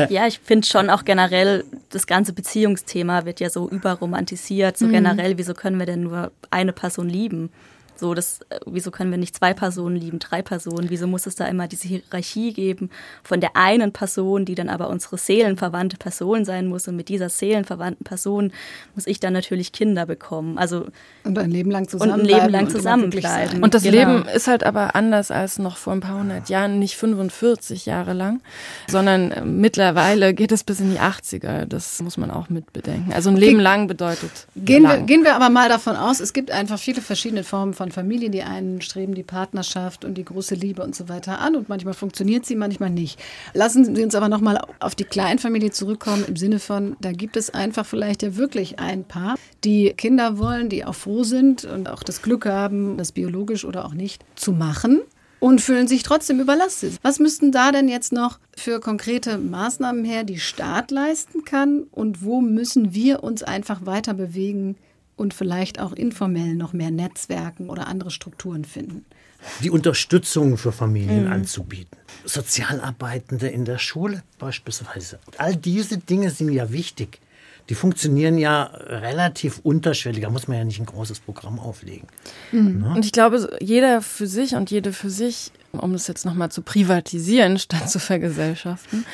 ja, 0.10 0.28
ich 0.28 0.40
finde 0.44 0.68
schon 0.68 0.90
auch 0.90 1.06
generell, 1.06 1.64
das 1.90 2.08
ganze 2.08 2.34
Beziehungsthema 2.34 3.26
wird 3.26 3.40
ja 3.40 3.50
so 3.50 3.70
überromantisiert. 3.70 4.78
So 4.78 4.88
generell, 4.88 5.38
wieso 5.38 5.54
können 5.54 5.80
wir 5.80 5.86
denn 5.86 6.04
nur 6.04 6.32
eine 6.50 6.74
Person 6.74 7.10
lieben? 7.10 7.50
So, 8.02 8.16
das, 8.16 8.40
äh, 8.50 8.60
wieso 8.66 8.90
können 8.90 9.12
wir 9.12 9.20
nicht 9.20 9.36
zwei 9.36 9.54
Personen 9.54 9.96
lieben, 9.96 10.18
drei 10.18 10.42
Personen? 10.42 10.90
Wieso 10.90 11.06
muss 11.06 11.28
es 11.28 11.36
da 11.36 11.46
immer 11.46 11.68
diese 11.68 11.88
Hierarchie 11.88 12.52
geben 12.52 12.90
von 13.24 13.40
der 13.42 13.56
einen 13.56 13.92
Person, 13.94 14.44
die 14.44 14.56
dann 14.56 14.70
aber 14.70 14.90
unsere 14.90 15.18
seelenverwandte 15.20 15.98
Person 15.98 16.44
sein 16.44 16.66
muss? 16.66 16.88
Und 16.88 16.96
mit 16.96 17.10
dieser 17.10 17.30
seelenverwandten 17.30 18.04
Person 18.04 18.52
muss 18.96 19.06
ich 19.06 19.20
dann 19.20 19.34
natürlich 19.34 19.72
Kinder 19.72 20.08
bekommen. 20.08 20.58
Also 20.58 20.88
Und 21.24 21.38
ein 21.38 21.52
Leben 21.52 21.70
lang 21.70 21.84
und 21.84 21.92
zusammenbleiben. 21.92 22.32
ein 22.32 22.42
Leben 22.42 22.52
lang 22.52 22.66
und 22.66 22.72
zusammenbleiben. 22.72 23.64
Und 23.64 23.74
das 23.76 23.84
Genau. 23.84 23.98
Leben 23.98 24.26
ist 24.36 24.48
halt 24.48 24.64
aber 24.64 24.96
anders 24.96 25.30
als 25.30 25.60
noch 25.60 25.78
vor 25.78 25.94
ein 25.94 26.00
paar 26.00 26.18
hundert 26.20 26.50
Jahren, 26.50 26.80
nicht 26.80 26.96
45 26.98 27.86
Jahre 27.86 28.14
lang, 28.14 28.42
sondern 28.88 29.32
äh, 29.32 29.46
mittlerweile 29.46 30.34
geht 30.34 30.52
es 30.52 30.64
bis 30.64 30.80
in 30.80 30.90
die 30.92 31.00
80er. 31.00 31.66
Das 31.66 32.02
muss 32.02 32.18
man 32.18 32.32
auch 32.32 32.50
mit 32.50 32.74
bedenken. 32.74 33.14
Also 33.14 33.30
ein 33.30 33.38
Leben 33.38 33.60
lang 33.60 33.88
bedeutet 33.88 34.48
Gehen 34.56 34.82
wir, 34.84 34.90
lang. 34.90 35.06
gehen 35.06 35.24
wir 35.24 35.36
aber 35.36 35.50
mal 35.52 35.70
davon 35.70 35.96
aus, 35.96 36.20
es 36.20 36.34
gibt 36.34 36.50
einfach 36.50 36.80
viele 36.80 37.02
verschiedene 37.02 37.44
Formen 37.44 37.74
von 37.76 37.91
Familie. 37.92 38.30
Die 38.30 38.44
einen 38.44 38.82
streben 38.82 39.16
die 39.16 39.24
Partnerschaft 39.24 40.06
und 40.06 40.16
die 40.16 40.26
große 40.26 40.56
Liebe 40.56 40.84
und 40.84 40.96
so 40.96 41.10
weiter 41.10 41.40
an 41.40 41.56
und 41.56 41.70
manchmal 41.70 41.94
funktioniert 41.94 42.46
sie, 42.46 42.56
manchmal 42.56 42.90
nicht. 42.90 43.20
Lassen 43.54 43.96
Sie 43.96 44.04
uns 44.04 44.16
aber 44.16 44.30
nochmal 44.30 44.62
auf 44.80 44.96
die 44.96 45.04
Kleinfamilie 45.04 45.72
zurückkommen 45.72 46.26
im 46.28 46.36
Sinne 46.36 46.60
von, 46.60 46.96
da 47.02 47.12
gibt 47.12 47.38
es 47.38 47.50
einfach 47.50 47.86
vielleicht 47.86 48.24
ja 48.24 48.36
wirklich 48.36 48.80
ein 48.80 49.04
Paar, 49.04 49.36
die 49.64 49.94
Kinder 49.94 50.38
wollen, 50.38 50.70
die 50.70 50.86
auch 50.86 50.96
froh 50.96 51.24
sind 51.24 51.66
und 51.66 51.90
auch 51.90 52.04
das 52.04 52.22
Glück 52.22 52.46
haben, 52.46 52.98
das 52.98 53.12
biologisch 53.12 53.66
oder 53.66 53.86
auch 53.86 53.94
nicht 53.94 54.24
zu 54.36 54.52
machen 54.52 55.02
und 55.42 55.60
fühlen 55.60 55.88
sich 55.88 56.04
trotzdem 56.04 56.40
überlastet. 56.40 56.94
Was 57.02 57.20
müssten 57.20 57.52
da 57.52 57.72
denn 57.72 57.90
jetzt 57.90 58.14
noch 58.14 58.40
für 58.56 58.80
konkrete 58.80 59.38
Maßnahmen 59.38 60.06
her, 60.06 60.24
die 60.24 60.40
Staat 60.40 60.92
leisten 60.92 61.44
kann 61.44 61.84
und 61.92 62.24
wo 62.24 62.42
müssen 62.42 62.94
wir 62.94 63.24
uns 63.24 63.44
einfach 63.44 63.86
weiter 63.86 64.14
bewegen 64.14 64.78
und 65.16 65.34
vielleicht 65.34 65.80
auch 65.80 65.94
informell 65.94 66.56
noch 66.56 66.74
mehr 66.74 66.92
Netzwerken 66.92 67.70
oder 67.70 67.88
andere 67.88 68.12
Strukturen 68.12 68.66
finden? 68.66 69.06
die 69.64 69.72
Unterstützung 69.72 70.56
für 70.56 70.72
Familien 70.72 71.26
Mhm. 71.26 71.32
anzubieten. 71.32 71.98
Sozialarbeitende 72.26 73.48
in 73.48 73.66
der 73.66 73.80
Schule 73.80 74.22
beispielsweise. 74.38 75.18
All 75.38 75.56
diese 75.56 75.98
Dinge 75.98 76.30
sind 76.30 76.52
ja 76.52 76.72
wichtig. 76.72 77.20
Die 77.70 77.74
funktionieren 77.76 78.38
ja 78.38 78.64
relativ 78.66 79.60
unterschwellig. 79.64 80.22
Da 80.22 80.30
muss 80.30 80.48
man 80.48 80.58
ja 80.58 80.64
nicht 80.64 80.80
ein 80.80 80.86
großes 80.86 81.22
Programm 81.22 81.58
auflegen. 81.60 82.08
Und 82.52 83.04
ich 83.06 83.12
glaube, 83.12 83.58
jeder 83.62 84.02
für 84.02 84.28
sich 84.28 84.54
und 84.56 84.70
jede 84.70 84.94
für 84.94 85.10
sich, 85.10 85.52
um 85.80 85.94
es 85.94 86.08
jetzt 86.08 86.26
nochmal 86.26 86.52
zu 86.52 86.62
privatisieren 86.62 87.58
statt 87.60 87.90
zu 87.90 88.00
vergesellschaften, 88.00 89.06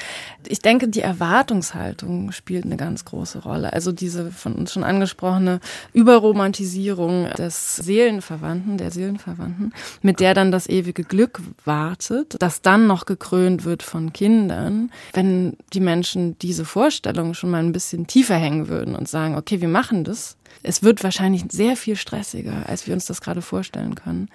ich 0.47 0.59
denke, 0.59 0.87
die 0.87 1.01
Erwartungshaltung 1.01 2.31
spielt 2.31 2.65
eine 2.65 2.77
ganz 2.77 3.05
große 3.05 3.39
Rolle. 3.39 3.73
Also 3.73 3.91
diese 3.91 4.31
von 4.31 4.53
uns 4.53 4.73
schon 4.73 4.83
angesprochene 4.83 5.59
Überromantisierung 5.93 7.29
des 7.37 7.75
Seelenverwandten, 7.77 8.77
der 8.77 8.91
Seelenverwandten, 8.91 9.73
mit 10.01 10.19
der 10.19 10.33
dann 10.33 10.51
das 10.51 10.67
ewige 10.67 11.03
Glück 11.03 11.41
wartet, 11.65 12.35
das 12.39 12.61
dann 12.61 12.87
noch 12.87 13.05
gekrönt 13.05 13.65
wird 13.65 13.83
von 13.83 14.13
Kindern. 14.13 14.91
Wenn 15.13 15.57
die 15.73 15.79
Menschen 15.79 16.37
diese 16.39 16.65
Vorstellung 16.65 17.33
schon 17.33 17.51
mal 17.51 17.63
ein 17.63 17.73
bisschen 17.73 18.07
tiefer 18.07 18.35
hängen 18.35 18.67
würden 18.67 18.95
und 18.95 19.07
sagen, 19.07 19.35
okay, 19.35 19.61
wir 19.61 19.67
machen 19.67 20.03
das, 20.03 20.37
es 20.63 20.83
wird 20.83 21.03
wahrscheinlich 21.03 21.45
sehr 21.49 21.75
viel 21.75 21.95
stressiger, 21.95 22.67
als 22.67 22.87
wir 22.87 22.93
uns 22.93 23.05
das 23.05 23.21
gerade 23.21 23.41
vorstellen 23.41 23.95
können. 23.95 24.29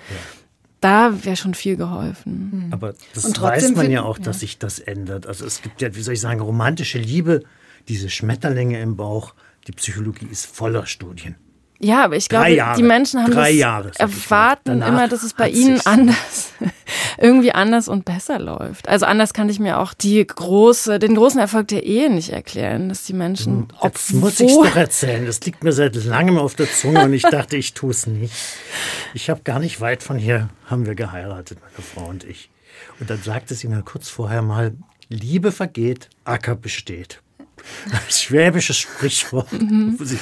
Da 0.82 1.24
wäre 1.24 1.36
schon 1.36 1.54
viel 1.54 1.76
geholfen. 1.76 2.68
Aber 2.72 2.94
das 3.14 3.40
weiß 3.40 3.70
man 3.76 3.88
ja 3.88 4.02
auch, 4.02 4.18
dass 4.18 4.40
sich 4.40 4.58
das 4.58 4.80
ändert. 4.80 5.28
Also 5.28 5.46
es 5.46 5.62
gibt 5.62 5.80
ja, 5.80 5.94
wie 5.94 6.02
soll 6.02 6.14
ich 6.14 6.20
sagen, 6.20 6.40
romantische 6.40 6.98
Liebe, 6.98 7.44
diese 7.86 8.10
Schmetterlinge 8.10 8.82
im 8.82 8.96
Bauch. 8.96 9.34
Die 9.68 9.72
Psychologie 9.72 10.26
ist 10.26 10.44
voller 10.44 10.86
Studien. 10.86 11.36
Ja, 11.84 12.04
aber 12.04 12.16
ich 12.16 12.28
glaube, 12.28 12.46
die 12.76 12.82
Menschen 12.84 13.20
haben 13.22 13.32
Drei 13.32 13.50
das 13.50 13.58
Jahre, 13.58 13.90
erwarten 13.98 14.82
immer, 14.82 15.08
dass 15.08 15.24
es 15.24 15.34
bei 15.34 15.48
ihnen 15.50 15.76
sich's- 15.78 15.86
anders, 15.86 16.52
irgendwie 17.18 17.52
anders 17.52 17.88
und 17.88 18.04
besser 18.04 18.38
läuft. 18.38 18.88
Also 18.88 19.04
anders 19.06 19.32
kann 19.34 19.48
ich 19.48 19.58
mir 19.58 19.78
auch 19.80 19.92
die 19.92 20.24
große, 20.24 20.98
den 21.00 21.14
großen 21.16 21.40
Erfolg 21.40 21.68
der 21.68 21.82
Ehe 21.82 22.08
nicht 22.08 22.30
erklären, 22.30 22.88
dass 22.88 23.04
die 23.04 23.14
Menschen, 23.14 23.66
Jetzt 23.82 24.12
muss 24.14 24.38
ich 24.38 24.52
doch 24.52 24.76
erzählen. 24.76 25.26
Das 25.26 25.40
liegt 25.40 25.64
mir 25.64 25.72
seit 25.72 25.96
langem 26.04 26.38
auf 26.38 26.54
der 26.54 26.70
Zunge 26.70 27.04
und 27.04 27.12
ich 27.12 27.22
dachte, 27.22 27.56
ich 27.56 27.74
tue 27.74 27.90
es 27.90 28.06
nicht. 28.06 28.32
Ich 29.14 29.28
habe 29.28 29.40
gar 29.42 29.58
nicht 29.58 29.80
weit 29.80 30.02
von 30.04 30.18
hier, 30.18 30.48
haben 30.66 30.86
wir 30.86 30.94
geheiratet, 30.94 31.58
meine 31.60 31.84
Frau 31.84 32.08
und 32.08 32.22
ich. 32.24 32.48
Und 33.00 33.10
dann 33.10 33.20
sagte 33.22 33.54
sie 33.56 33.66
mir 33.68 33.82
kurz 33.82 34.08
vorher 34.08 34.42
mal, 34.42 34.72
Liebe 35.08 35.50
vergeht, 35.52 36.08
Acker 36.24 36.54
besteht. 36.54 37.20
Das 37.90 38.20
schwäbische 38.22 38.74
Sprichwort. 38.74 39.48
Wo 39.52 40.04
sie- 40.04 40.18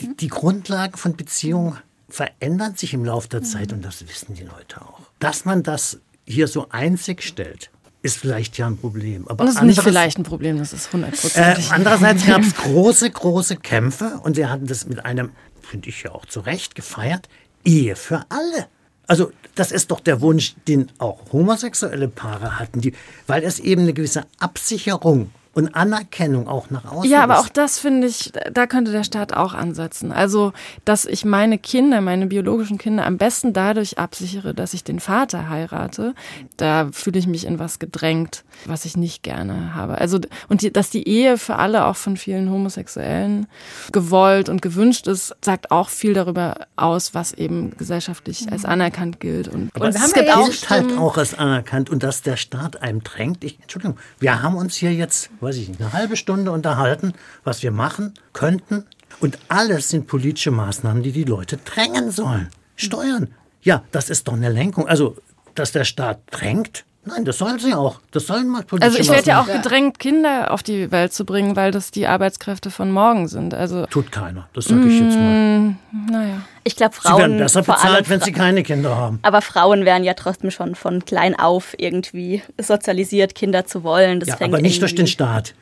Die, 0.00 0.16
die 0.16 0.28
Grundlagen 0.28 0.96
von 0.96 1.16
Beziehungen 1.16 1.76
verändern 2.08 2.74
sich 2.76 2.92
im 2.94 3.04
Laufe 3.04 3.28
der 3.28 3.42
Zeit 3.42 3.72
und 3.72 3.84
das 3.84 4.06
wissen 4.08 4.34
die 4.34 4.42
Leute 4.42 4.80
auch. 4.82 5.00
Dass 5.18 5.44
man 5.44 5.62
das 5.62 5.98
hier 6.26 6.48
so 6.48 6.68
einzig 6.70 7.22
stellt, 7.22 7.70
ist 8.02 8.16
vielleicht 8.16 8.56
ja 8.58 8.66
ein 8.66 8.76
Problem. 8.78 9.28
Aber 9.28 9.44
das 9.44 9.56
ist 9.56 9.62
nicht 9.62 9.82
vielleicht 9.82 10.18
ein 10.18 10.22
Problem, 10.24 10.58
das 10.58 10.72
ist 10.72 10.88
äh, 10.88 10.92
hundertprozentig. 10.92 11.70
andererseits 11.70 12.26
gab 12.26 12.40
es 12.42 12.54
große, 12.54 13.10
große 13.10 13.56
Kämpfe 13.56 14.20
und 14.22 14.36
wir 14.36 14.48
hatten 14.50 14.66
das 14.66 14.86
mit 14.86 15.04
einem, 15.04 15.30
finde 15.60 15.88
ich 15.90 16.02
ja 16.02 16.12
auch 16.12 16.24
zu 16.26 16.40
Recht, 16.40 16.74
gefeiert, 16.74 17.28
Ehe 17.64 17.94
für 17.96 18.24
alle. 18.30 18.66
Also 19.06 19.32
das 19.54 19.70
ist 19.70 19.90
doch 19.90 20.00
der 20.00 20.20
Wunsch, 20.22 20.54
den 20.66 20.90
auch 20.98 21.32
homosexuelle 21.32 22.08
Paare 22.08 22.58
hatten, 22.58 22.80
die, 22.80 22.94
weil 23.26 23.42
es 23.42 23.58
eben 23.58 23.82
eine 23.82 23.92
gewisse 23.92 24.24
Absicherung 24.38 25.30
und 25.52 25.74
Anerkennung 25.74 26.46
auch 26.48 26.70
nach 26.70 26.84
außen 26.84 27.10
Ja, 27.10 27.22
aber 27.22 27.34
ist. 27.34 27.40
auch 27.40 27.48
das 27.48 27.78
finde 27.78 28.06
ich, 28.06 28.32
da 28.52 28.66
könnte 28.66 28.92
der 28.92 29.04
Staat 29.04 29.32
auch 29.32 29.52
ansetzen. 29.52 30.12
Also, 30.12 30.52
dass 30.84 31.04
ich 31.06 31.24
meine 31.24 31.58
Kinder, 31.58 32.00
meine 32.00 32.26
biologischen 32.26 32.78
Kinder 32.78 33.04
am 33.04 33.18
besten 33.18 33.52
dadurch 33.52 33.98
absichere, 33.98 34.54
dass 34.54 34.74
ich 34.74 34.84
den 34.84 35.00
Vater 35.00 35.48
heirate, 35.48 36.14
da 36.56 36.88
fühle 36.92 37.18
ich 37.18 37.26
mich 37.26 37.46
in 37.46 37.58
was 37.58 37.78
gedrängt, 37.78 38.44
was 38.66 38.84
ich 38.84 38.96
nicht 38.96 39.22
gerne 39.22 39.74
habe. 39.74 39.98
Also, 39.98 40.20
und 40.48 40.62
die, 40.62 40.72
dass 40.72 40.90
die 40.90 41.08
Ehe 41.08 41.36
für 41.36 41.56
alle, 41.56 41.86
auch 41.86 41.96
von 41.96 42.16
vielen 42.16 42.50
Homosexuellen, 42.50 43.46
gewollt 43.92 44.48
und 44.48 44.62
gewünscht 44.62 45.06
ist, 45.06 45.34
sagt 45.44 45.70
auch 45.70 45.88
viel 45.88 46.14
darüber 46.14 46.66
aus, 46.76 47.14
was 47.14 47.32
eben 47.32 47.76
gesellschaftlich 47.76 48.50
als 48.52 48.64
anerkannt 48.64 49.20
gilt. 49.20 49.48
Und, 49.48 49.70
Aber 49.74 49.86
Und 49.86 49.94
es 49.96 50.14
ja 50.14 50.22
gilt 50.22 50.46
jetzt 50.46 50.70
halt 50.70 50.96
auch 50.96 51.16
als 51.16 51.34
anerkannt 51.34 51.90
und 51.90 52.02
dass 52.02 52.22
der 52.22 52.36
Staat 52.36 52.82
einem 52.82 53.02
drängt. 53.02 53.42
Ich, 53.44 53.58
Entschuldigung, 53.60 53.98
wir 54.18 54.42
haben 54.42 54.56
uns 54.56 54.76
hier 54.76 54.92
jetzt, 54.94 55.30
weiß 55.40 55.56
ich 55.56 55.68
nicht, 55.68 55.80
eine 55.80 55.92
halbe 55.92 56.16
Stunde 56.16 56.52
unterhalten, 56.52 57.14
was 57.44 57.62
wir 57.62 57.70
machen 57.70 58.14
könnten. 58.32 58.84
Und 59.20 59.38
alles 59.48 59.88
sind 59.88 60.06
politische 60.06 60.50
Maßnahmen, 60.50 61.02
die 61.02 61.12
die 61.12 61.24
Leute 61.24 61.58
drängen 61.58 62.10
sollen. 62.10 62.48
Steuern. 62.76 63.28
Ja, 63.62 63.82
das 63.90 64.08
ist 64.08 64.28
doch 64.28 64.34
eine 64.34 64.48
Lenkung. 64.48 64.88
Also, 64.88 65.16
dass 65.54 65.72
der 65.72 65.84
Staat 65.84 66.20
drängt, 66.30 66.84
nein, 67.04 67.24
das 67.24 67.38
sollen 67.38 67.58
sie 67.58 67.74
auch. 67.74 68.00
Das 68.12 68.26
sollen 68.26 68.48
mal 68.48 68.62
politische 68.62 68.98
also 68.98 69.02
ich 69.02 69.10
werde 69.10 69.28
ja 69.28 69.42
auch 69.42 69.46
gedrängt, 69.46 69.98
Kinder 69.98 70.52
auf 70.52 70.62
die 70.62 70.90
Welt 70.90 71.12
zu 71.12 71.24
bringen, 71.24 71.56
weil 71.56 71.70
das 71.70 71.90
die 71.90 72.06
Arbeitskräfte 72.06 72.70
von 72.70 72.90
morgen 72.90 73.28
sind. 73.28 73.52
Also, 73.52 73.86
Tut 73.86 74.10
keiner, 74.10 74.48
das 74.54 74.66
sage 74.66 74.88
ich 74.88 75.00
jetzt 75.00 75.16
mal. 75.16 75.76
naja. 76.10 76.42
Ich 76.62 76.76
glaube, 76.76 76.94
Sie 76.94 77.04
werden 77.08 77.18
Frauen 77.18 77.38
besser 77.38 77.62
bezahlt, 77.62 78.08
wenn 78.10 78.20
sie 78.20 78.32
keine 78.32 78.62
Kinder 78.62 78.94
haben. 78.96 79.18
Aber 79.22 79.40
Frauen 79.40 79.84
werden 79.86 80.04
ja 80.04 80.14
trotzdem 80.14 80.50
schon 80.50 80.74
von 80.74 81.04
klein 81.04 81.38
auf 81.38 81.74
irgendwie 81.78 82.42
sozialisiert, 82.60 83.34
Kinder 83.34 83.64
zu 83.66 83.82
wollen. 83.82 84.20
Das 84.20 84.28
Ja, 84.28 84.36
fängt 84.36 84.52
aber 84.52 84.62
nicht 84.62 84.80
durch 84.82 84.94
den 84.94 85.06
Staat. 85.06 85.54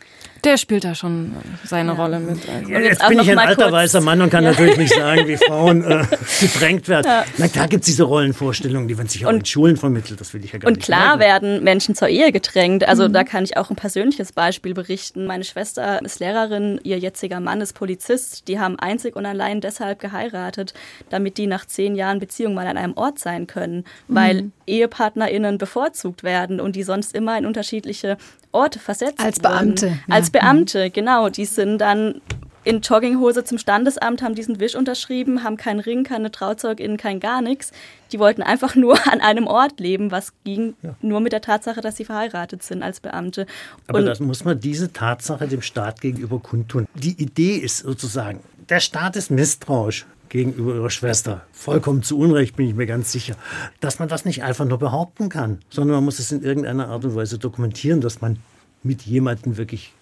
Der 0.45 0.57
spielt 0.57 0.85
da 0.85 0.95
schon 0.95 1.33
seine 1.65 1.97
Rolle 1.97 2.21
mit. 2.21 2.39
Also. 2.49 2.71
jetzt 2.71 2.85
Jetzt 2.85 3.05
auch 3.05 3.09
bin 3.09 3.19
ich 3.19 3.29
ein 3.29 3.39
alter 3.41 3.63
kurz- 3.65 3.73
weißer 3.73 4.01
Mann 4.01 4.23
und 4.23 4.31
kann 4.31 4.45
natürlich 4.45 4.77
nicht 4.77 4.95
sagen, 4.95 5.27
wie 5.27 5.37
Frauen 5.49 5.83
äh, 5.83 6.05
gedrängt 6.41 6.87
werden. 6.87 7.11
Na 7.39 7.49
klar 7.49 7.67
gibt 7.67 7.83
es 7.83 7.87
diese 7.87 8.05
Rollenvorstellungen, 8.05 8.87
die 8.87 8.97
werden 8.97 9.09
sich 9.09 9.27
auch 9.27 9.31
Und- 9.31 9.39
in 9.41 9.45
Schulen 9.47 9.77
vermittelt, 9.77 10.21
das 10.21 10.33
will 10.35 10.45
ich 10.45 10.53
ja 10.53 10.61
gar 10.61 10.69
Und 10.69 10.77
nicht 10.77 10.85
klar 10.87 11.17
leugnen. 11.17 11.21
werden 11.21 11.65
Menschen 11.65 11.97
zur 11.97 12.07
Ehe 12.07 12.31
gedrängt. 12.31 12.87
Also 12.87 13.09
Mhm. 13.09 13.15
da 13.15 13.25
kann 13.25 13.43
ich 13.43 13.57
auch 13.57 13.69
ein 13.71 13.75
persönliches 13.75 14.31
Beispiel 14.33 14.75
berichten. 14.75 15.27
Meine 15.27 15.43
Schwester 15.43 16.01
ist 16.05 16.21
Lehrerin, 16.21 16.79
ihr 16.85 16.99
jetziger 17.01 17.41
Mann 17.41 17.61
ist 17.61 17.73
Polizist. 17.73 18.47
Die 18.47 18.61
haben 18.61 18.79
einzig 18.79 19.17
und 19.17 19.27
allein 19.27 19.61
deshalb 19.61 19.99
geheiratet, 19.99 20.73
damit 21.11 21.38
die 21.38 21.46
nach 21.46 21.66
zehn 21.66 21.94
Jahren 21.94 22.18
Beziehung 22.18 22.55
mal 22.55 22.66
an 22.66 22.77
einem 22.77 22.94
Ort 22.96 23.18
sein 23.18 23.46
können, 23.46 23.85
weil 24.09 24.42
Mhm. 24.42 24.53
EhepartnerInnen 24.66 25.59
bevorzugt 25.59 26.22
werden 26.22 26.61
und 26.61 26.77
die 26.77 26.83
sonst 26.83 27.14
immer 27.14 27.38
in 27.38 27.46
unterschiedliche 27.46 28.16
Orte 28.53 28.79
versetzt 28.79 29.20
Als 29.20 29.38
wurden. 29.38 29.74
Beamte, 29.74 29.87
ja. 29.87 29.94
Als 30.09 30.31
Beamte, 30.31 30.90
genau. 30.90 31.29
Die 31.29 31.44
sind 31.44 31.79
dann 31.79 32.20
in 32.64 32.81
Jogginghose 32.81 33.44
zum 33.44 33.57
Standesamt, 33.57 34.20
haben 34.20 34.35
diesen 34.35 34.61
Wisch 34.61 34.74
unterschrieben, 34.74 35.42
haben 35.42 35.57
keinen 35.57 35.81
Ring, 35.81 36.05
keine 36.05 36.31
Trauzeugin, 36.31 36.98
kein 36.98 37.18
gar 37.18 37.41
nichts. 37.41 37.72
Die 38.12 38.18
wollten 38.18 38.43
einfach 38.43 38.74
nur 38.74 38.99
an 39.12 39.20
einem 39.20 39.47
Ort 39.47 39.80
leben, 39.80 40.11
was 40.11 40.32
ging 40.45 40.74
ja. 40.82 40.95
nur 41.01 41.20
mit 41.20 41.32
der 41.32 41.41
Tatsache, 41.41 41.80
dass 41.80 41.97
sie 41.97 42.05
verheiratet 42.05 42.62
sind 42.62 42.82
als 42.82 43.01
Beamte. 43.01 43.47
Aber 43.86 44.03
das 44.03 44.20
muss 44.20 44.45
man 44.45 44.61
diese 44.61 44.93
Tatsache 44.93 45.49
dem 45.49 45.62
Staat 45.62 46.01
gegenüber 46.01 46.41
kundtun. 46.41 46.86
Die 46.95 47.20
Idee 47.22 47.57
ist 47.57 47.78
sozusagen, 47.78 48.41
der 48.68 48.80
Staat 48.80 49.16
ist 49.16 49.30
misstrauisch 49.30 50.05
gegenüber 50.29 50.74
ihrer 50.74 50.91
Schwester. 50.91 51.43
Vollkommen 51.53 52.03
zu 52.03 52.18
Unrecht, 52.18 52.57
bin 52.57 52.68
ich 52.68 52.74
mir 52.74 52.87
ganz 52.87 53.12
sicher. 53.12 53.37
Dass 53.81 53.99
man 53.99 54.09
das 54.09 54.24
nicht 54.24 54.43
einfach 54.43 54.64
nur 54.64 54.79
behaupten 54.79 55.29
kann, 55.29 55.59
sondern 55.70 55.97
man 55.97 56.05
muss 56.05 56.18
es 56.18 56.33
in 56.33 56.43
irgendeiner 56.43 56.89
Art 56.89 57.05
und 57.05 57.14
Weise 57.14 57.39
dokumentieren, 57.39 58.01
dass 58.01 58.20
man 58.20 58.39
mit 58.83 59.03
jemandem 59.03 59.57
wirklich 59.57 59.93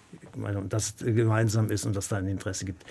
es 0.71 0.95
gemeinsam 0.99 1.71
ist 1.71 1.85
und 1.85 1.95
dass 1.95 2.09
da 2.09 2.17
ein 2.17 2.27
Interesse 2.27 2.65
gibt. 2.65 2.83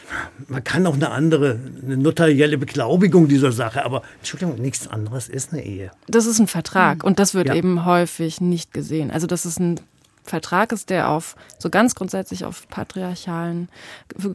Man 0.48 0.64
kann 0.64 0.86
auch 0.86 0.94
eine 0.94 1.10
andere, 1.10 1.58
eine 1.84 1.96
notarielle 1.96 2.58
Beglaubigung 2.58 3.28
dieser 3.28 3.52
Sache, 3.52 3.84
aber 3.84 4.02
Entschuldigung, 4.18 4.60
nichts 4.60 4.88
anderes 4.88 5.28
ist 5.28 5.52
eine 5.52 5.64
Ehe. 5.64 5.90
Das 6.08 6.26
ist 6.26 6.38
ein 6.38 6.48
Vertrag 6.48 7.04
und 7.04 7.18
das 7.18 7.34
wird 7.34 7.48
ja. 7.48 7.54
eben 7.54 7.84
häufig 7.84 8.40
nicht 8.40 8.72
gesehen. 8.72 9.10
Also 9.10 9.26
das 9.26 9.46
ist 9.46 9.60
ein 9.60 9.80
Vertrag 10.24 10.72
ist, 10.72 10.90
der 10.90 11.08
auf 11.08 11.36
so 11.58 11.70
ganz 11.70 11.94
grundsätzlich 11.94 12.44
auf 12.44 12.68
patriarchalen 12.68 13.68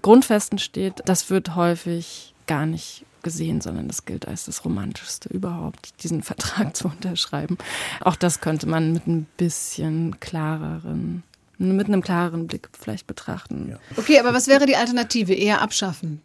Grundfesten 0.02 0.58
steht, 0.58 1.02
das 1.06 1.30
wird 1.30 1.56
häufig 1.56 2.31
gar 2.52 2.66
nicht 2.66 3.06
gesehen, 3.24 3.62
sondern 3.62 3.88
das 3.88 4.04
gilt 4.04 4.28
als 4.28 4.43
das 4.43 4.66
Romantischste 4.66 5.30
überhaupt, 5.30 6.04
diesen 6.04 6.22
Vertrag 6.22 6.76
zu 6.76 6.89
unterschreiben. 6.89 7.58
Auch 8.02 8.18
das 8.18 8.41
könnte 8.41 8.68
man 8.68 8.91
mit 8.91 9.08
ein 9.08 9.26
bisschen 9.38 10.20
klareren, 10.20 11.24
mit 11.58 11.88
einem 11.88 12.02
klareren 12.02 12.47
Blick 12.47 12.68
vielleicht 12.78 13.08
betrachten. 13.08 13.70
Ja. 13.70 13.80
Okay, 13.95 14.20
aber 14.20 14.34
was 14.34 14.47
wäre 14.47 14.66
die 14.66 14.76
Alternative? 14.76 15.34
Eher 15.34 15.62
abschaffen? 15.62 16.22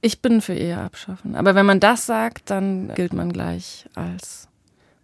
Ich 0.00 0.22
bin 0.22 0.40
für 0.40 0.54
eher 0.54 0.80
abschaffen. 0.80 1.36
Aber 1.36 1.54
wenn 1.54 1.66
man 1.66 1.78
das 1.78 2.06
sagt, 2.06 2.48
dann 2.48 2.94
gilt 2.94 3.12
man 3.12 3.30
gleich 3.30 3.84
als 3.94 4.48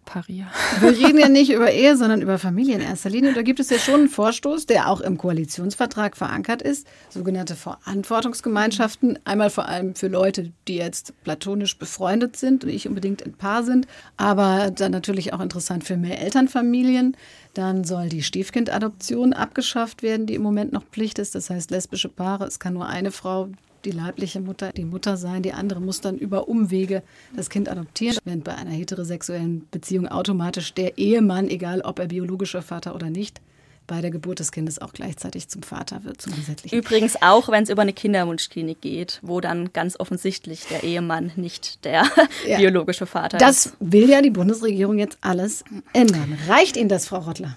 Paria. 0.07 0.47
Wir 0.79 0.89
reden 0.89 1.19
ja 1.19 1.29
nicht 1.29 1.51
über 1.51 1.71
Ehe, 1.71 1.95
sondern 1.95 2.23
über 2.23 2.39
Familie 2.39 2.75
in 2.75 2.81
erster 2.81 3.11
Linie. 3.11 3.33
Da 3.33 3.43
gibt 3.43 3.59
es 3.59 3.69
ja 3.69 3.77
schon 3.77 3.99
einen 3.99 4.09
Vorstoß, 4.09 4.65
der 4.65 4.89
auch 4.89 5.01
im 5.01 5.17
Koalitionsvertrag 5.17 6.17
verankert 6.17 6.63
ist, 6.63 6.87
sogenannte 7.09 7.55
Verantwortungsgemeinschaften. 7.55 9.19
Einmal 9.25 9.51
vor 9.51 9.67
allem 9.67 9.93
für 9.93 10.07
Leute, 10.07 10.51
die 10.67 10.77
jetzt 10.77 11.13
platonisch 11.23 11.77
befreundet 11.77 12.37
sind 12.37 12.63
und 12.63 12.71
nicht 12.71 12.87
unbedingt 12.87 13.23
ein 13.23 13.33
Paar 13.33 13.63
sind, 13.63 13.85
aber 14.15 14.71
dann 14.71 14.93
natürlich 14.93 15.33
auch 15.33 15.41
interessant 15.41 15.83
für 15.83 15.97
mehr 15.97 16.21
Elternfamilien. 16.21 17.15
Dann 17.53 17.83
soll 17.83 18.07
die 18.09 18.23
Stiefkindadoption 18.23 19.33
abgeschafft 19.33 20.03
werden, 20.03 20.25
die 20.25 20.35
im 20.35 20.41
Moment 20.41 20.71
noch 20.71 20.83
Pflicht 20.85 21.19
ist. 21.19 21.35
Das 21.35 21.49
heißt, 21.49 21.69
lesbische 21.69 22.09
Paare, 22.09 22.45
es 22.45 22.59
kann 22.59 22.73
nur 22.73 22.87
eine 22.87 23.11
Frau 23.11 23.49
die 23.87 23.91
leibliche 23.91 24.41
Mutter 24.41 24.71
die 24.73 24.85
Mutter 24.85 25.17
sein, 25.17 25.41
die 25.41 25.53
andere 25.53 25.79
muss 25.79 26.01
dann 26.01 26.17
über 26.17 26.47
Umwege 26.47 27.03
das 27.35 27.49
Kind 27.49 27.69
adoptieren, 27.69 28.17
während 28.25 28.43
bei 28.43 28.53
einer 28.53 28.71
heterosexuellen 28.71 29.65
Beziehung 29.71 30.07
automatisch 30.07 30.73
der 30.73 30.97
Ehemann, 30.97 31.47
egal 31.47 31.81
ob 31.81 31.99
er 31.99 32.07
biologischer 32.07 32.61
Vater 32.61 32.93
oder 32.93 33.09
nicht, 33.09 33.41
bei 33.87 34.01
der 34.01 34.11
Geburt 34.11 34.39
des 34.39 34.51
Kindes 34.51 34.79
auch 34.79 34.91
gleichzeitig 34.91 35.47
zum 35.47 35.63
Vater 35.63 36.03
wird, 36.03 36.21
zum 36.21 36.35
gesetzlichen. 36.35 36.77
Übrigens 36.77 37.15
auch, 37.21 37.47
wenn 37.47 37.63
es 37.63 37.69
über 37.69 37.83
eine 37.83 37.93
Kinderwunschklinik 37.93 38.81
geht, 38.81 39.19
wo 39.21 39.39
dann 39.39 39.71
ganz 39.71 39.97
offensichtlich 39.97 40.65
der 40.69 40.83
Ehemann 40.83 41.31
nicht 41.37 41.85
der 41.85 42.03
ja. 42.45 42.57
biologische 42.57 43.05
Vater 43.05 43.37
das 43.37 43.67
ist. 43.67 43.77
Das 43.79 43.91
will 43.91 44.09
ja 44.09 44.21
die 44.21 44.29
Bundesregierung 44.29 44.99
jetzt 44.99 45.17
alles 45.21 45.63
ändern. 45.93 46.37
Reicht 46.49 46.75
Ihnen 46.75 46.89
das, 46.89 47.07
Frau 47.07 47.19
Rottler? 47.19 47.55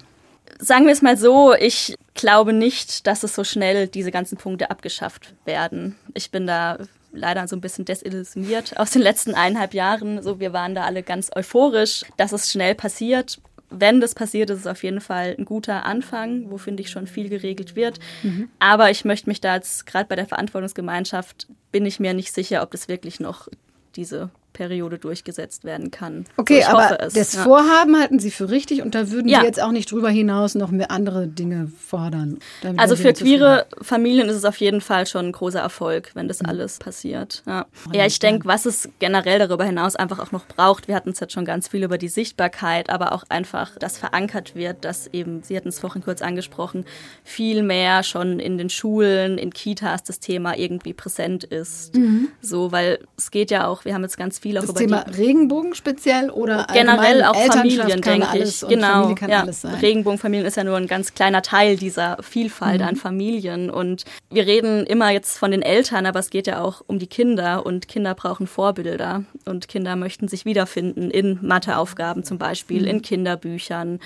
Sagen 0.63 0.85
wir 0.85 0.93
es 0.93 1.03
mal 1.03 1.17
so, 1.17 1.55
ich 1.55 1.97
glaube 2.15 2.53
nicht, 2.53 3.07
dass 3.07 3.23
es 3.23 3.35
so 3.35 3.45
schnell 3.45 3.89
diese 3.89 4.11
ganzen 4.11 4.37
Punkte 4.37 4.71
abgeschafft 4.71 5.35
werden. 5.45 5.97
Ich 6.15 6.31
bin 6.31 6.47
da 6.47 6.79
leider 7.13 7.49
so 7.49 7.57
ein 7.57 7.61
bisschen 7.61 7.85
desillusioniert 7.85 8.79
aus 8.79 8.91
den 8.91 9.03
letzten 9.03 9.35
eineinhalb 9.35 9.75
Jahren. 9.75 10.23
So, 10.23 10.39
wir 10.39 10.53
waren 10.53 10.75
da 10.75 10.85
alle 10.85 11.03
ganz 11.03 11.31
euphorisch, 11.35 12.05
dass 12.17 12.33
es 12.33 12.51
schnell 12.51 12.75
passiert. 12.75 13.41
Wenn 13.71 14.01
das 14.01 14.15
passiert, 14.15 14.51
ist 14.51 14.61
es 14.61 14.67
auf 14.67 14.83
jeden 14.83 15.01
Fall 15.01 15.35
ein 15.39 15.45
guter 15.45 15.87
Anfang, 15.87 16.51
wo 16.51 16.59
finde 16.59 16.83
ich 16.83 16.91
schon 16.91 17.07
viel 17.07 17.29
geregelt 17.29 17.77
wird. 17.77 17.99
Mhm. 18.23 18.51
Aber 18.59 18.91
ich 18.91 19.05
möchte 19.05 19.29
mich 19.29 19.41
da 19.41 19.55
jetzt 19.55 19.87
gerade 19.87 20.07
bei 20.07 20.17
der 20.17 20.27
Verantwortungsgemeinschaft 20.27 21.47
bin 21.73 21.87
ich 21.87 22.01
mir 22.01 22.15
nicht 22.15 22.35
sicher, 22.35 22.63
ob 22.63 22.73
das 22.73 22.89
wirklich 22.89 23.21
noch 23.21 23.49
diese 23.97 24.31
Periode 24.61 24.99
durchgesetzt 24.99 25.65
werden 25.65 25.91
kann. 25.91 26.27
Okay, 26.37 26.61
so, 26.61 26.69
aber 26.69 27.09
das 27.15 27.33
ja. 27.33 27.45
Vorhaben 27.45 27.99
halten 27.99 28.19
Sie 28.19 28.31
für 28.31 28.51
richtig 28.51 28.83
und 28.83 28.95
da 28.95 29.11
würden 29.11 29.27
ja. 29.27 29.41
Sie 29.41 29.47
jetzt 29.47 29.63
auch 29.63 29.73
nicht 29.73 29.91
drüber 29.91 30.11
hinaus 30.11 30.55
noch 30.55 30.71
mehr 30.71 30.91
andere 30.91 31.27
Dinge 31.29 31.73
fordern. 31.79 32.41
Also 32.77 32.95
für 32.95 33.15
queere 33.15 33.65
Familien 33.81 34.29
ist 34.29 34.37
es 34.37 34.45
auf 34.45 34.57
jeden 34.59 34.83
Fall 34.83 35.07
schon 35.07 35.27
ein 35.27 35.33
großer 35.33 35.61
Erfolg, 35.61 36.11
wenn 36.13 36.29
das 36.29 36.43
mhm. 36.43 36.51
alles 36.51 36.79
passiert. 36.79 37.43
Ja, 37.47 37.65
ja 37.91 38.05
ich 38.05 38.19
denke, 38.19 38.47
was 38.47 38.67
es 38.67 38.91
generell 38.99 39.39
darüber 39.39 39.65
hinaus 39.65 39.97
einfach 39.97 40.19
auch 40.19 40.31
noch 40.31 40.47
braucht, 40.47 40.89
wir 40.89 40.95
hatten 40.95 41.11
es 41.11 41.21
jetzt 41.21 41.33
schon 41.33 41.47
ganz 41.47 41.69
viel 41.69 41.83
über 41.83 41.97
die 41.97 42.09
Sichtbarkeit, 42.09 42.91
aber 42.91 43.13
auch 43.13 43.25
einfach, 43.31 43.79
dass 43.79 43.97
verankert 43.97 44.55
wird, 44.55 44.85
dass 44.85 45.07
eben, 45.07 45.43
Sie 45.43 45.57
hatten 45.57 45.71
es 45.71 45.79
vorhin 45.79 46.03
kurz 46.03 46.21
angesprochen, 46.21 46.85
viel 47.25 47.63
mehr 47.63 48.03
schon 48.03 48.41
in 48.41 48.59
den 48.59 48.69
Schulen, 48.69 49.39
in 49.39 49.55
Kitas 49.55 50.05
das 50.05 50.21
Thema 50.21 50.59
irgendwie 50.59 50.93
präsent 50.93 51.45
ist. 51.45 51.97
Mhm. 51.97 52.29
So, 52.43 52.73
weil 52.73 52.99
es 53.17 53.31
geht 53.31 53.51
ja 53.51 53.67
auch, 53.67 53.87
wir 53.87 53.95
haben 53.95 54.03
jetzt 54.03 54.19
ganz 54.19 54.39
viel 54.39 54.50
auch 54.59 54.63
das 54.63 54.71
über 54.71 55.05
Thema 55.05 55.05
Regenbogen 55.17 55.75
speziell 55.75 56.31
oder 56.31 56.67
generell 56.73 57.25
auch 57.25 57.37
Familien, 57.37 58.01
denke 58.01 58.39
ich. 58.39 58.61
Genau, 58.67 59.15
ja. 59.27 59.47
Regenbogenfamilien 59.81 60.47
ist 60.47 60.57
ja 60.57 60.65
nur 60.65 60.77
ein 60.77 60.87
ganz 60.87 61.15
kleiner 61.15 61.43
Teil 61.43 61.77
dieser 61.77 62.19
Vielfalt 62.23 62.81
mhm. 62.81 62.89
an 62.89 62.97
Familien 62.97 63.71
und 63.71 64.05
wir 64.31 64.47
reden 64.47 64.87
immer 64.87 65.11
jetzt 65.11 65.39
von 65.39 65.51
den 65.51 65.63
Eltern, 65.63 66.07
aber 66.07 66.19
es 66.21 66.31
geht 66.31 66.47
ja 66.47 66.61
auch 66.61 66.83
um 66.87 66.99
die 66.99 67.07
Kinder 67.07 67.65
und 67.67 67.89
Kinder 67.89 68.15
brauchen 68.15 68.47
Vorbilder 68.47 69.25
und 69.45 69.69
Kinder 69.69 69.97
möchten 69.97 70.29
sich 70.29 70.45
wiederfinden 70.45 71.11
in 71.11 71.39
Matheaufgaben 71.43 72.25
zum 72.25 72.39
Beispiel, 72.39 72.83
mhm. 72.83 72.89
in 72.89 73.03
Kinderbüchern, 73.03 74.01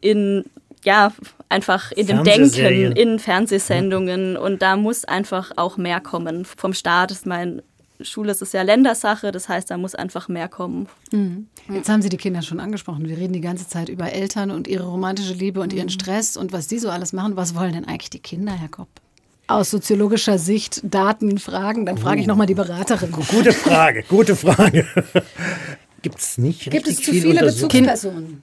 in 0.00 0.44
ja, 0.84 1.12
einfach 1.48 1.92
in 1.92 2.06
dem 2.06 2.24
Denken, 2.24 2.92
in 2.92 3.18
Fernsehsendungen 3.18 4.36
und 4.36 4.62
da 4.62 4.76
muss 4.76 5.04
einfach 5.04 5.52
auch 5.56 5.76
mehr 5.76 6.00
kommen 6.00 6.44
vom 6.44 6.72
Staat. 6.72 7.10
Ist 7.10 7.26
mein 7.26 7.62
Schule 8.02 8.32
ist 8.32 8.42
es 8.42 8.52
ja 8.52 8.62
Ländersache, 8.62 9.32
das 9.32 9.48
heißt, 9.48 9.70
da 9.70 9.78
muss 9.78 9.94
einfach 9.94 10.28
mehr 10.28 10.48
kommen. 10.48 10.88
Mhm. 11.12 11.46
Jetzt 11.72 11.88
haben 11.88 12.02
Sie 12.02 12.08
die 12.08 12.16
Kinder 12.16 12.42
schon 12.42 12.60
angesprochen. 12.60 13.08
Wir 13.08 13.16
reden 13.16 13.32
die 13.32 13.40
ganze 13.40 13.68
Zeit 13.68 13.88
über 13.88 14.12
Eltern 14.12 14.50
und 14.50 14.68
ihre 14.68 14.84
romantische 14.84 15.34
Liebe 15.34 15.60
und 15.60 15.72
ihren 15.72 15.86
mhm. 15.86 15.90
Stress 15.90 16.36
und 16.36 16.52
was 16.52 16.68
die 16.68 16.78
so 16.78 16.90
alles 16.90 17.12
machen. 17.12 17.36
Was 17.36 17.54
wollen 17.54 17.72
denn 17.72 17.84
eigentlich 17.84 18.10
die 18.10 18.20
Kinder, 18.20 18.52
Herr 18.52 18.68
Kopp? 18.68 18.88
Aus 19.46 19.70
soziologischer 19.70 20.38
Sicht 20.38 20.80
Daten, 20.84 21.38
Fragen, 21.38 21.84
dann 21.84 21.98
frage 21.98 22.20
ich 22.20 22.26
nochmal 22.26 22.46
die 22.46 22.54
Beraterin. 22.54 23.10
Gute 23.10 23.52
Frage, 23.52 24.04
gute 24.08 24.36
Frage. 24.36 24.86
Gibt 26.02 26.18
es 26.18 26.38
nicht 26.38 26.70
Gibt 26.70 26.86
es 26.86 26.96
zu 26.96 27.10
viel 27.10 27.22
viele 27.22 27.40
Bezugspersonen? 27.40 28.42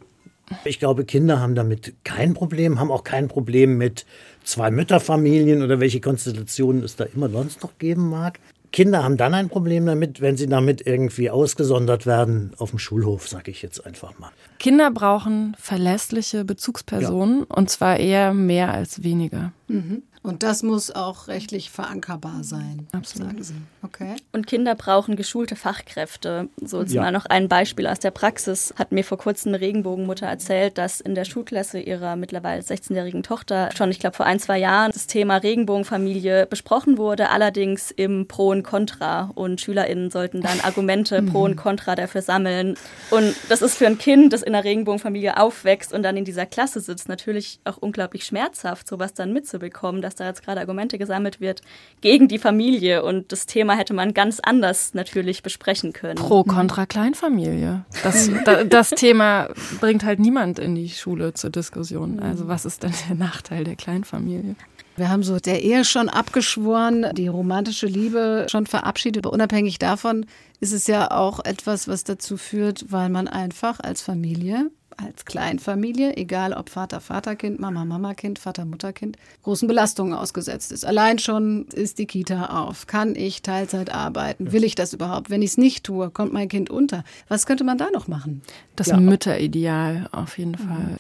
Ich 0.63 0.79
glaube, 0.79 1.05
Kinder 1.05 1.39
haben 1.39 1.55
damit 1.55 1.93
kein 2.03 2.33
Problem, 2.33 2.79
haben 2.79 2.91
auch 2.91 3.03
kein 3.03 3.27
Problem 3.27 3.77
mit 3.77 4.05
zwei 4.43 4.71
Mütterfamilien 4.71 5.61
oder 5.61 5.79
welche 5.79 5.99
Konstellationen 5.99 6.83
es 6.83 6.95
da 6.95 7.03
immer 7.03 7.29
sonst 7.29 7.63
noch 7.63 7.77
geben 7.77 8.09
mag. 8.09 8.39
Kinder 8.71 9.03
haben 9.03 9.17
dann 9.17 9.33
ein 9.33 9.49
Problem 9.49 9.85
damit, 9.85 10.21
wenn 10.21 10.37
sie 10.37 10.47
damit 10.47 10.85
irgendwie 10.85 11.29
ausgesondert 11.29 12.05
werden 12.05 12.51
auf 12.57 12.71
dem 12.71 12.79
Schulhof, 12.79 13.27
sage 13.27 13.51
ich 13.51 13.61
jetzt 13.61 13.85
einfach 13.85 14.17
mal. 14.19 14.31
Kinder 14.59 14.91
brauchen 14.91 15.55
verlässliche 15.59 16.43
Bezugspersonen 16.45 17.39
ja. 17.39 17.55
und 17.55 17.69
zwar 17.69 17.97
eher 17.97 18.33
mehr 18.33 18.73
als 18.73 19.03
weniger. 19.03 19.51
Mhm. 19.67 20.03
Und 20.27 20.43
das 20.43 20.61
muss 20.61 20.91
auch 20.91 21.29
rechtlich 21.29 21.71
verankerbar 21.71 22.43
sein. 22.43 22.87
Absolut. 22.91 23.29
Sagen 23.29 23.43
Sie. 23.43 23.53
Okay. 23.81 24.15
Und 24.33 24.45
Kinder 24.45 24.75
brauchen 24.75 25.15
geschulte 25.15 25.55
Fachkräfte. 25.55 26.49
So 26.61 26.81
jetzt 26.81 26.93
ja. 26.93 27.01
mal 27.01 27.13
noch 27.13 27.25
ein 27.27 27.47
Beispiel 27.47 27.87
aus 27.87 27.99
der 27.99 28.11
Praxis. 28.11 28.73
Hat 28.77 28.91
mir 28.91 29.05
vor 29.05 29.17
kurzem 29.17 29.53
eine 29.53 29.61
Regenbogenmutter 29.61 30.25
erzählt, 30.25 30.77
dass 30.77 30.99
in 30.99 31.15
der 31.15 31.23
Schulklasse 31.23 31.79
ihrer 31.79 32.17
mittlerweile 32.17 32.61
16-jährigen 32.61 33.23
Tochter 33.23 33.69
schon, 33.73 33.89
ich 33.89 33.99
glaube, 33.99 34.17
vor 34.17 34.25
ein, 34.25 34.39
zwei 34.41 34.57
Jahren 34.57 34.91
das 34.91 35.07
Thema 35.07 35.37
Regenbogenfamilie 35.37 36.45
besprochen 36.45 36.97
wurde, 36.97 37.29
allerdings 37.29 37.91
im 37.91 38.27
Pro 38.27 38.49
und 38.49 38.63
Contra. 38.63 39.31
Und 39.33 39.61
SchülerInnen 39.61 40.11
sollten 40.11 40.41
dann 40.41 40.59
Argumente 40.59 41.21
Pro 41.31 41.43
und 41.43 41.55
Contra 41.55 41.95
dafür 41.95 42.21
sammeln. 42.21 42.75
Und 43.11 43.33
das 43.47 43.61
ist 43.61 43.77
für 43.77 43.87
ein 43.87 43.97
Kind, 43.97 44.33
das 44.33 44.43
in 44.43 44.53
einer 44.53 44.65
Regenbogenfamilie 44.65 45.37
aufwächst 45.39 45.93
und 45.93 46.03
dann 46.03 46.17
in 46.17 46.25
dieser 46.25 46.45
Klasse 46.45 46.81
sitzt, 46.81 47.07
natürlich 47.07 47.61
auch 47.63 47.77
unglaublich 47.77 48.25
schmerzhaft, 48.25 48.89
sowas 48.89 49.13
dann 49.13 49.31
mitzubekommen, 49.31 50.01
dass 50.01 50.16
da 50.17 50.27
jetzt 50.27 50.43
gerade 50.43 50.59
Argumente 50.59 50.97
gesammelt 50.97 51.39
wird 51.39 51.61
gegen 52.01 52.27
die 52.27 52.39
Familie. 52.39 53.03
Und 53.03 53.31
das 53.31 53.45
Thema 53.45 53.75
hätte 53.75 53.93
man 53.93 54.13
ganz 54.13 54.39
anders 54.39 54.93
natürlich 54.93 55.43
besprechen 55.43 55.93
können. 55.93 56.15
Pro 56.15 56.43
kontra 56.43 56.85
Kleinfamilie. 56.85 57.85
Das, 58.03 58.29
das 58.69 58.89
Thema 58.91 59.49
bringt 59.79 60.03
halt 60.03 60.19
niemand 60.19 60.59
in 60.59 60.75
die 60.75 60.89
Schule 60.89 61.33
zur 61.33 61.49
Diskussion. 61.49 62.19
Also 62.19 62.47
was 62.47 62.65
ist 62.65 62.83
denn 62.83 62.93
der 63.07 63.15
Nachteil 63.15 63.63
der 63.63 63.75
Kleinfamilie? 63.75 64.55
Wir 64.97 65.09
haben 65.09 65.21
so 65.21 65.37
der 65.37 65.61
Ehe 65.61 65.85
schon 65.85 66.09
abgeschworen, 66.09 67.05
die 67.13 67.27
romantische 67.27 67.85
Liebe 67.85 68.47
schon 68.49 68.65
verabschiedet. 68.65 69.25
Aber 69.25 69.33
unabhängig 69.33 69.77
davon 69.77 70.25
ist 70.59 70.73
es 70.73 70.87
ja 70.87 71.11
auch 71.11 71.45
etwas, 71.45 71.87
was 71.87 72.03
dazu 72.03 72.35
führt, 72.35 72.91
weil 72.91 73.09
man 73.09 73.27
einfach 73.27 73.79
als 73.79 74.01
Familie 74.01 74.71
als 74.97 75.25
Kleinfamilie, 75.25 76.17
egal 76.17 76.53
ob 76.53 76.69
Vater, 76.69 76.99
Vaterkind, 76.99 77.59
Mama, 77.59 77.85
Mama-Kind, 77.85 78.39
Vater, 78.39 78.65
Mutterkind, 78.65 79.17
großen 79.43 79.67
Belastungen 79.67 80.13
ausgesetzt 80.13 80.71
ist. 80.71 80.85
Allein 80.85 81.19
schon 81.19 81.67
ist 81.67 81.99
die 81.99 82.07
Kita 82.07 82.47
auf. 82.47 82.87
Kann 82.87 83.15
ich 83.15 83.41
Teilzeit 83.41 83.93
arbeiten? 83.93 84.51
Will 84.51 84.63
ich 84.63 84.75
das 84.75 84.93
überhaupt? 84.93 85.29
Wenn 85.29 85.41
ich 85.41 85.51
es 85.51 85.57
nicht 85.57 85.83
tue, 85.83 86.09
kommt 86.09 86.33
mein 86.33 86.49
Kind 86.49 86.69
unter. 86.69 87.03
Was 87.27 87.45
könnte 87.45 87.63
man 87.63 87.77
da 87.77 87.89
noch 87.91 88.07
machen? 88.07 88.41
Das 88.75 88.87
ja. 88.87 88.97
Mütterideal 88.97 90.09
auf 90.11 90.37
jeden 90.37 90.51
mhm. 90.51 90.97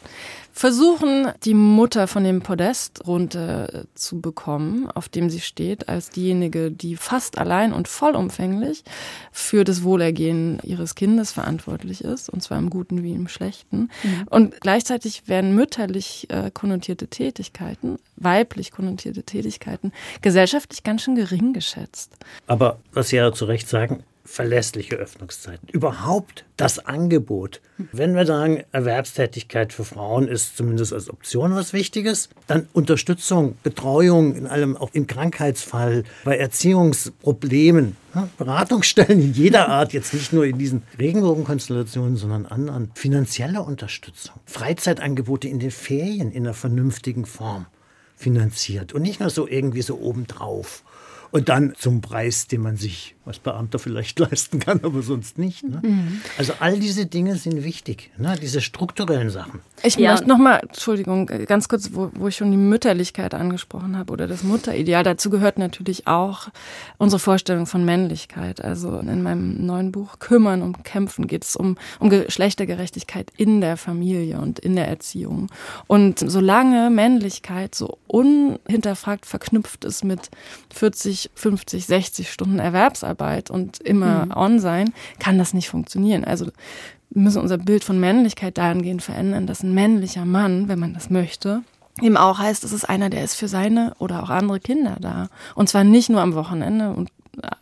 Versuchen, 0.57 1.31
die 1.43 1.53
Mutter 1.53 2.07
von 2.07 2.23
dem 2.23 2.41
Podest 2.41 3.05
runter 3.05 3.85
zu 3.93 4.21
bekommen, 4.21 4.89
auf 4.89 5.07
dem 5.07 5.29
sie 5.29 5.39
steht, 5.39 5.87
als 5.87 6.09
diejenige, 6.09 6.71
die 6.71 6.95
fast 6.95 7.37
allein 7.37 7.73
und 7.73 7.87
vollumfänglich 7.87 8.83
für 9.31 9.63
das 9.63 9.83
Wohlergehen 9.83 10.59
ihres 10.63 10.95
Kindes 10.95 11.31
verantwortlich 11.31 12.03
ist, 12.03 12.27
und 12.27 12.41
zwar 12.41 12.57
im 12.57 12.71
Guten 12.71 13.03
wie 13.03 13.13
im 13.13 13.27
Schlechten. 13.27 13.91
Mhm. 14.01 14.27
Und 14.31 14.59
gleichzeitig 14.59 15.27
werden 15.27 15.53
mütterlich 15.53 16.25
äh, 16.31 16.49
konnotierte 16.51 17.07
Tätigkeiten, 17.07 17.99
weiblich 18.15 18.71
konnotierte 18.71 19.21
Tätigkeiten, 19.21 19.91
gesellschaftlich 20.23 20.81
ganz 20.81 21.03
schön 21.03 21.13
gering 21.13 21.53
geschätzt. 21.53 22.13
Aber 22.47 22.79
was 22.93 23.09
Sie 23.09 23.17
ja 23.17 23.31
zu 23.31 23.45
Recht 23.45 23.69
sagen, 23.69 24.03
verlässliche 24.27 24.97
Öffnungszeiten. 24.97 25.69
Überhaupt 25.69 26.45
das 26.57 26.79
Angebot. 26.85 27.61
Wenn 27.93 28.13
wir 28.13 28.25
sagen, 28.25 28.63
Erwerbstätigkeit 28.73 29.71
für 29.71 29.85
Frauen 29.85 30.27
ist 30.27 30.57
zumindest 30.57 30.91
als 30.91 31.09
Option 31.09 31.55
was 31.55 31.71
Wichtiges, 31.71 32.29
dann 32.45 32.67
Unterstützung, 32.73 33.57
Betreuung 33.63 34.35
in 34.35 34.45
allem, 34.45 34.75
auch 34.75 34.89
im 34.93 35.07
Krankheitsfall, 35.07 36.03
bei 36.25 36.37
Erziehungsproblemen, 36.37 37.95
Beratungsstellen 38.37 39.33
jeder 39.33 39.69
Art, 39.69 39.93
jetzt 39.93 40.13
nicht 40.13 40.33
nur 40.33 40.45
in 40.45 40.57
diesen 40.57 40.83
Regenbogenkonstellationen, 40.99 42.17
sondern 42.17 42.45
anderen, 42.45 42.91
finanzielle 42.95 43.61
Unterstützung, 43.61 44.35
Freizeitangebote 44.45 45.47
in 45.47 45.59
den 45.59 45.71
Ferien 45.71 46.31
in 46.31 46.45
einer 46.45 46.53
vernünftigen 46.53 47.25
Form 47.25 47.67
finanziert 48.17 48.93
und 48.93 49.03
nicht 49.03 49.19
nur 49.21 49.29
so 49.29 49.47
irgendwie 49.47 49.83
so 49.83 49.99
obendrauf 49.99 50.83
und 51.31 51.49
dann 51.49 51.73
zum 51.77 52.01
Preis, 52.01 52.47
den 52.47 52.61
man 52.61 52.77
sich 52.77 53.15
als 53.27 53.39
Beamter 53.39 53.77
vielleicht 53.77 54.17
leisten 54.19 54.59
kann, 54.59 54.79
aber 54.83 55.01
sonst 55.01 55.37
nicht. 55.37 55.63
Ne? 55.63 55.81
Mhm. 55.83 56.21
Also 56.37 56.53
all 56.59 56.79
diese 56.79 57.05
Dinge 57.05 57.35
sind 57.35 57.63
wichtig, 57.63 58.11
ne? 58.17 58.35
diese 58.41 58.61
strukturellen 58.61 59.29
Sachen. 59.29 59.59
Ich 59.83 59.95
ja. 59.97 60.11
möchte 60.11 60.27
nochmal, 60.27 60.61
Entschuldigung, 60.63 61.27
ganz 61.27 61.67
kurz, 61.67 61.91
wo, 61.93 62.09
wo, 62.15 62.27
ich 62.29 62.37
schon 62.37 62.51
die 62.51 62.57
Mütterlichkeit 62.57 63.33
angesprochen 63.33 63.97
habe 63.97 64.13
oder 64.13 64.27
das 64.27 64.43
Mutterideal. 64.43 65.03
Dazu 65.03 65.29
gehört 65.29 65.59
natürlich 65.59 66.07
auch 66.07 66.47
unsere 66.97 67.19
Vorstellung 67.19 67.65
von 67.65 67.85
Männlichkeit. 67.85 68.63
Also 68.63 68.97
in 68.99 69.21
meinem 69.21 69.65
neuen 69.65 69.91
Buch 69.91 70.19
Kümmern 70.19 70.61
und 70.61 70.83
Kämpfen 70.83 71.27
geht 71.27 71.43
es 71.43 71.55
um, 71.55 71.77
um 71.99 72.09
Geschlechtergerechtigkeit 72.09 73.31
in 73.37 73.61
der 73.61 73.77
Familie 73.77 74.39
und 74.39 74.59
in 74.59 74.75
der 74.75 74.87
Erziehung. 74.87 75.49
Und 75.87 76.19
solange 76.19 76.89
Männlichkeit 76.89 77.75
so 77.75 77.97
unhinterfragt 78.07 79.25
verknüpft 79.25 79.83
ist 79.83 80.03
mit 80.03 80.29
40, 80.73 81.16
50, 81.35 81.85
60 81.85 82.31
Stunden 82.31 82.59
Erwerbsarbeit 82.59 83.49
und 83.49 83.79
immer 83.79 84.25
mhm. 84.25 84.31
on 84.31 84.59
sein, 84.59 84.93
kann 85.19 85.37
das 85.37 85.53
nicht 85.53 85.69
funktionieren. 85.69 86.23
Also 86.23 86.45
wir 87.09 87.21
müssen 87.21 87.41
unser 87.41 87.57
Bild 87.57 87.83
von 87.83 87.99
Männlichkeit 87.99 88.57
dahingehend 88.57 89.01
verändern, 89.01 89.47
dass 89.47 89.63
ein 89.63 89.73
männlicher 89.73 90.25
Mann, 90.25 90.67
wenn 90.67 90.79
man 90.79 90.93
das 90.93 91.09
möchte, 91.09 91.61
eben 92.01 92.17
auch 92.17 92.39
heißt, 92.39 92.63
es 92.63 92.73
ist 92.73 92.85
einer, 92.85 93.09
der 93.09 93.23
ist 93.23 93.35
für 93.35 93.47
seine 93.47 93.93
oder 93.99 94.23
auch 94.23 94.29
andere 94.29 94.59
Kinder 94.59 94.97
da. 94.99 95.29
Und 95.55 95.69
zwar 95.69 95.83
nicht 95.83 96.09
nur 96.09 96.21
am 96.21 96.35
Wochenende 96.35 96.91
und 96.91 97.09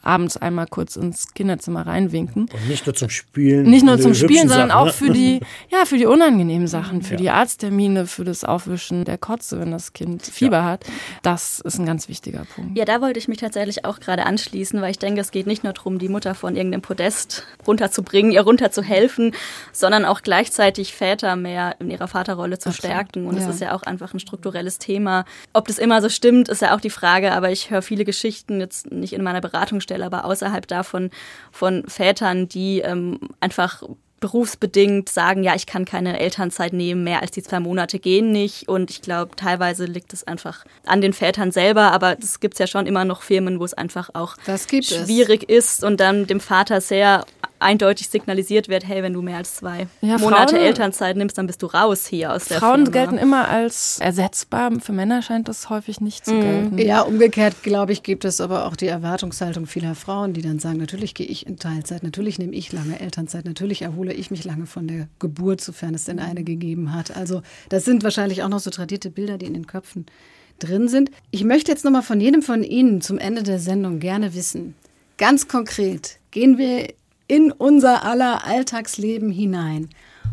abends 0.02 0.38
einmal 0.38 0.68
kurz 0.68 0.96
ins 0.96 1.34
Kinderzimmer 1.34 1.86
reinwinken. 1.86 2.44
Und 2.44 2.68
nicht 2.68 2.86
nur 2.86 2.96
zum 2.96 3.10
Spielen. 3.10 3.70
Nicht 3.70 3.86
nur 3.86 4.00
zum 4.00 4.14
Spielen, 4.14 4.48
sondern 4.48 4.70
Sachen, 4.70 4.72
auch 4.72 4.86
ne? 4.86 4.94
für 4.94 5.10
die, 5.12 5.40
ja, 5.70 5.86
für 5.86 5.98
die 5.98 6.06
unangenehmen 6.06 6.68
Sachen, 6.68 7.02
für 7.02 7.14
ja. 7.14 7.18
die 7.18 7.30
Arzttermine, 7.30 8.08
für 8.08 8.24
das 8.24 8.44
Aufwischen 8.44 9.06
der 9.06 9.18
Kotze, 9.18 9.60
wenn 9.60 9.72
das 9.72 9.94
Kind 9.94 10.24
Fieber 10.24 10.58
ja. 10.58 10.64
hat. 10.66 10.86
Das 11.24 11.60
ist 11.60 11.80
ein 11.80 11.86
ganz 11.86 12.08
wichtiger 12.08 12.46
Punkt. 12.56 12.78
Ja, 12.78 12.86
da 12.86 13.02
wollte 13.02 13.20
ich 13.20 13.28
mich 13.28 13.40
tatsächlich 13.40 13.86
auch 13.86 14.00
gerade 14.00 14.26
anschließen, 14.26 14.82
weil 14.82 14.92
ich 14.92 15.00
denke, 15.00 15.22
es 15.22 15.32
geht 15.32 15.48
nicht 15.48 15.64
nur 15.64 15.74
darum, 15.74 16.00
die 16.00 16.10
Mutter 16.10 16.36
von 16.36 16.56
irgendeinem 16.56 16.82
Podest 16.82 17.46
runterzubringen, 17.68 18.32
ihr 18.32 18.42
runterzuhelfen, 18.42 19.34
sondern 19.72 20.06
auch 20.06 20.22
gleichzeitig 20.22 20.94
Väter 20.94 21.36
mehr 21.36 21.76
in 21.80 21.90
ihrer 21.90 22.08
Vaterrolle 22.08 22.60
zu 22.60 22.70
Absolut. 22.70 22.92
stärken. 22.92 23.28
Und 23.28 23.38
es 23.38 23.44
ja. 23.44 23.50
ist 23.50 23.62
ja 23.62 23.76
auch 23.76 23.84
einfach 23.84 24.14
ein 24.14 24.20
strukturelles 24.20 24.80
Thema. 24.80 25.26
Ob 25.54 25.68
das 25.68 25.78
immer 25.78 26.02
so 26.02 26.10
stimmt, 26.10 26.50
ist 26.50 26.62
ja 26.62 26.76
auch 26.76 26.82
die 26.82 26.90
Frage, 26.90 27.34
aber 27.34 27.52
ich 27.52 27.72
höre 27.72 27.82
viele 27.82 28.06
Geschichten 28.06 28.60
jetzt 28.60 28.92
nicht 28.92 29.14
in 29.14 29.24
meiner 29.24 29.42
Beratung 29.42 29.65
Beratungsstelle, 29.66 30.06
aber 30.06 30.26
außerhalb 30.26 30.68
davon 30.68 31.10
von 31.52 31.84
Vätern, 31.88 32.48
die 32.48 32.80
ähm, 32.80 33.20
einfach 33.40 33.84
berufsbedingt 34.20 35.10
sagen, 35.10 35.44
ja, 35.44 35.56
ich 35.56 35.68
kann 35.68 35.86
keine 35.86 36.20
Elternzeit 36.20 36.74
nehmen, 36.74 37.04
mehr 37.04 37.22
als 37.22 37.32
die 37.32 37.44
zwei 37.44 37.60
Monate 37.60 38.00
gehen 38.00 38.32
nicht. 38.32 38.68
Und 38.68 38.90
ich 38.90 39.02
glaube, 39.02 39.36
teilweise 39.36 39.86
liegt 39.86 40.14
es 40.14 40.26
einfach 40.26 40.66
an 40.86 41.02
den 41.02 41.14
Vätern 41.14 41.52
selber, 41.52 41.92
aber 41.92 42.18
es 42.20 42.40
gibt 42.40 42.58
ja 42.58 42.66
schon 42.66 42.88
immer 42.88 43.06
noch 43.06 43.22
Firmen, 43.22 43.60
wo 43.60 43.66
es 43.66 43.74
einfach 43.74 44.10
auch 44.14 44.36
schwierig 45.06 45.46
es. 45.48 45.76
ist 45.76 45.84
und 45.84 46.00
dann 46.00 46.28
dem 46.28 46.40
Vater 46.40 46.82
sehr 46.82 47.26
eindeutig 47.60 48.10
signalisiert 48.10 48.70
wird, 48.70 48.88
hey, 48.88 49.02
wenn 49.04 49.14
du 49.14 49.22
mehr 49.22 49.38
als 49.38 49.56
zwei 49.56 49.88
ja, 50.02 50.18
Monate 50.18 50.56
Frauen, 50.56 50.66
Elternzeit 50.66 51.18
nimmst, 51.18 51.38
dann 51.38 51.48
bist 51.48 51.62
du 51.62 51.68
raus 51.68 52.06
hier 52.06 52.34
aus 52.34 52.46
der 52.46 52.60
Frauen 52.60 52.86
Firma. 52.86 52.92
gelten 52.92 53.18
immer 53.18 53.48
als 53.48 54.00
ersetzbar. 54.00 54.72
Für 54.80 54.94
Männer 54.94 55.22
scheint 55.22 55.48
das 55.48 55.70
häufig 55.70 56.02
nicht 56.02 56.26
zu 56.26 56.34
mhm. 56.34 56.42
gelten. 56.42 56.78
Ja, 56.80 57.02
umgekehrt, 57.02 57.64
glaube 57.64 57.92
ich, 57.94 58.04
gibt 58.04 58.26
es 58.26 58.42
aber 58.42 58.66
auch 58.66 58.76
die 58.76 58.88
Erwartungshaltung 58.88 59.66
vieler 59.66 59.96
Frauen, 59.96 60.34
die 60.34 60.42
dann 60.42 60.60
sagen, 60.60 60.78
natürlich 60.78 61.14
gehe 61.14 61.28
ich 61.28 61.48
in 61.48 61.58
Teilzeit, 61.58 62.04
natürlich 62.04 62.40
nehme 62.40 62.54
ich 62.54 62.72
lange 62.72 63.00
Elternzeit, 63.00 63.46
natürlich 63.46 63.82
erhole 63.82 64.14
ich 64.14 64.32
mich 64.32 64.44
lange 64.44 64.66
von 64.66 64.88
der 64.88 65.08
Geburt, 65.20 65.62
sofern 65.62 65.94
es 65.94 66.06
denn 66.06 66.20
eine 66.20 66.44
gegeben 66.44 66.94
hat. 66.94 67.16
Also 67.16 67.42
das 67.70 67.86
sind 67.86 68.04
wahrscheinlich 68.04 68.44
auch 68.44 68.50
noch 68.50 68.60
so 68.60 68.70
tradierte 68.70 69.10
Bilder, 69.10 69.38
die 69.38 69.46
in 69.46 69.54
den 69.54 69.68
Köpfen 69.68 70.06
drin 70.60 70.88
sind. 70.88 71.12
Ich 71.32 71.44
möchte 71.44 71.72
jetzt 71.72 71.86
noch 71.86 71.92
mal 71.92 72.02
von 72.02 72.20
jedem 72.20 72.42
von 72.42 72.64
Ihnen 72.64 73.02
zum 73.02 73.18
Ende 73.18 73.44
der 73.44 73.60
Sendung 73.60 74.00
gerne 74.00 74.34
wissen, 74.34 74.76
ganz 75.18 75.48
konkret, 75.48 76.20
gehen 76.32 76.58
wir 76.58 76.94
in 77.28 77.52
unser 77.52 78.04
aller 78.04 78.46
Alltagsleben 78.46 79.32
hinein. 79.32 79.90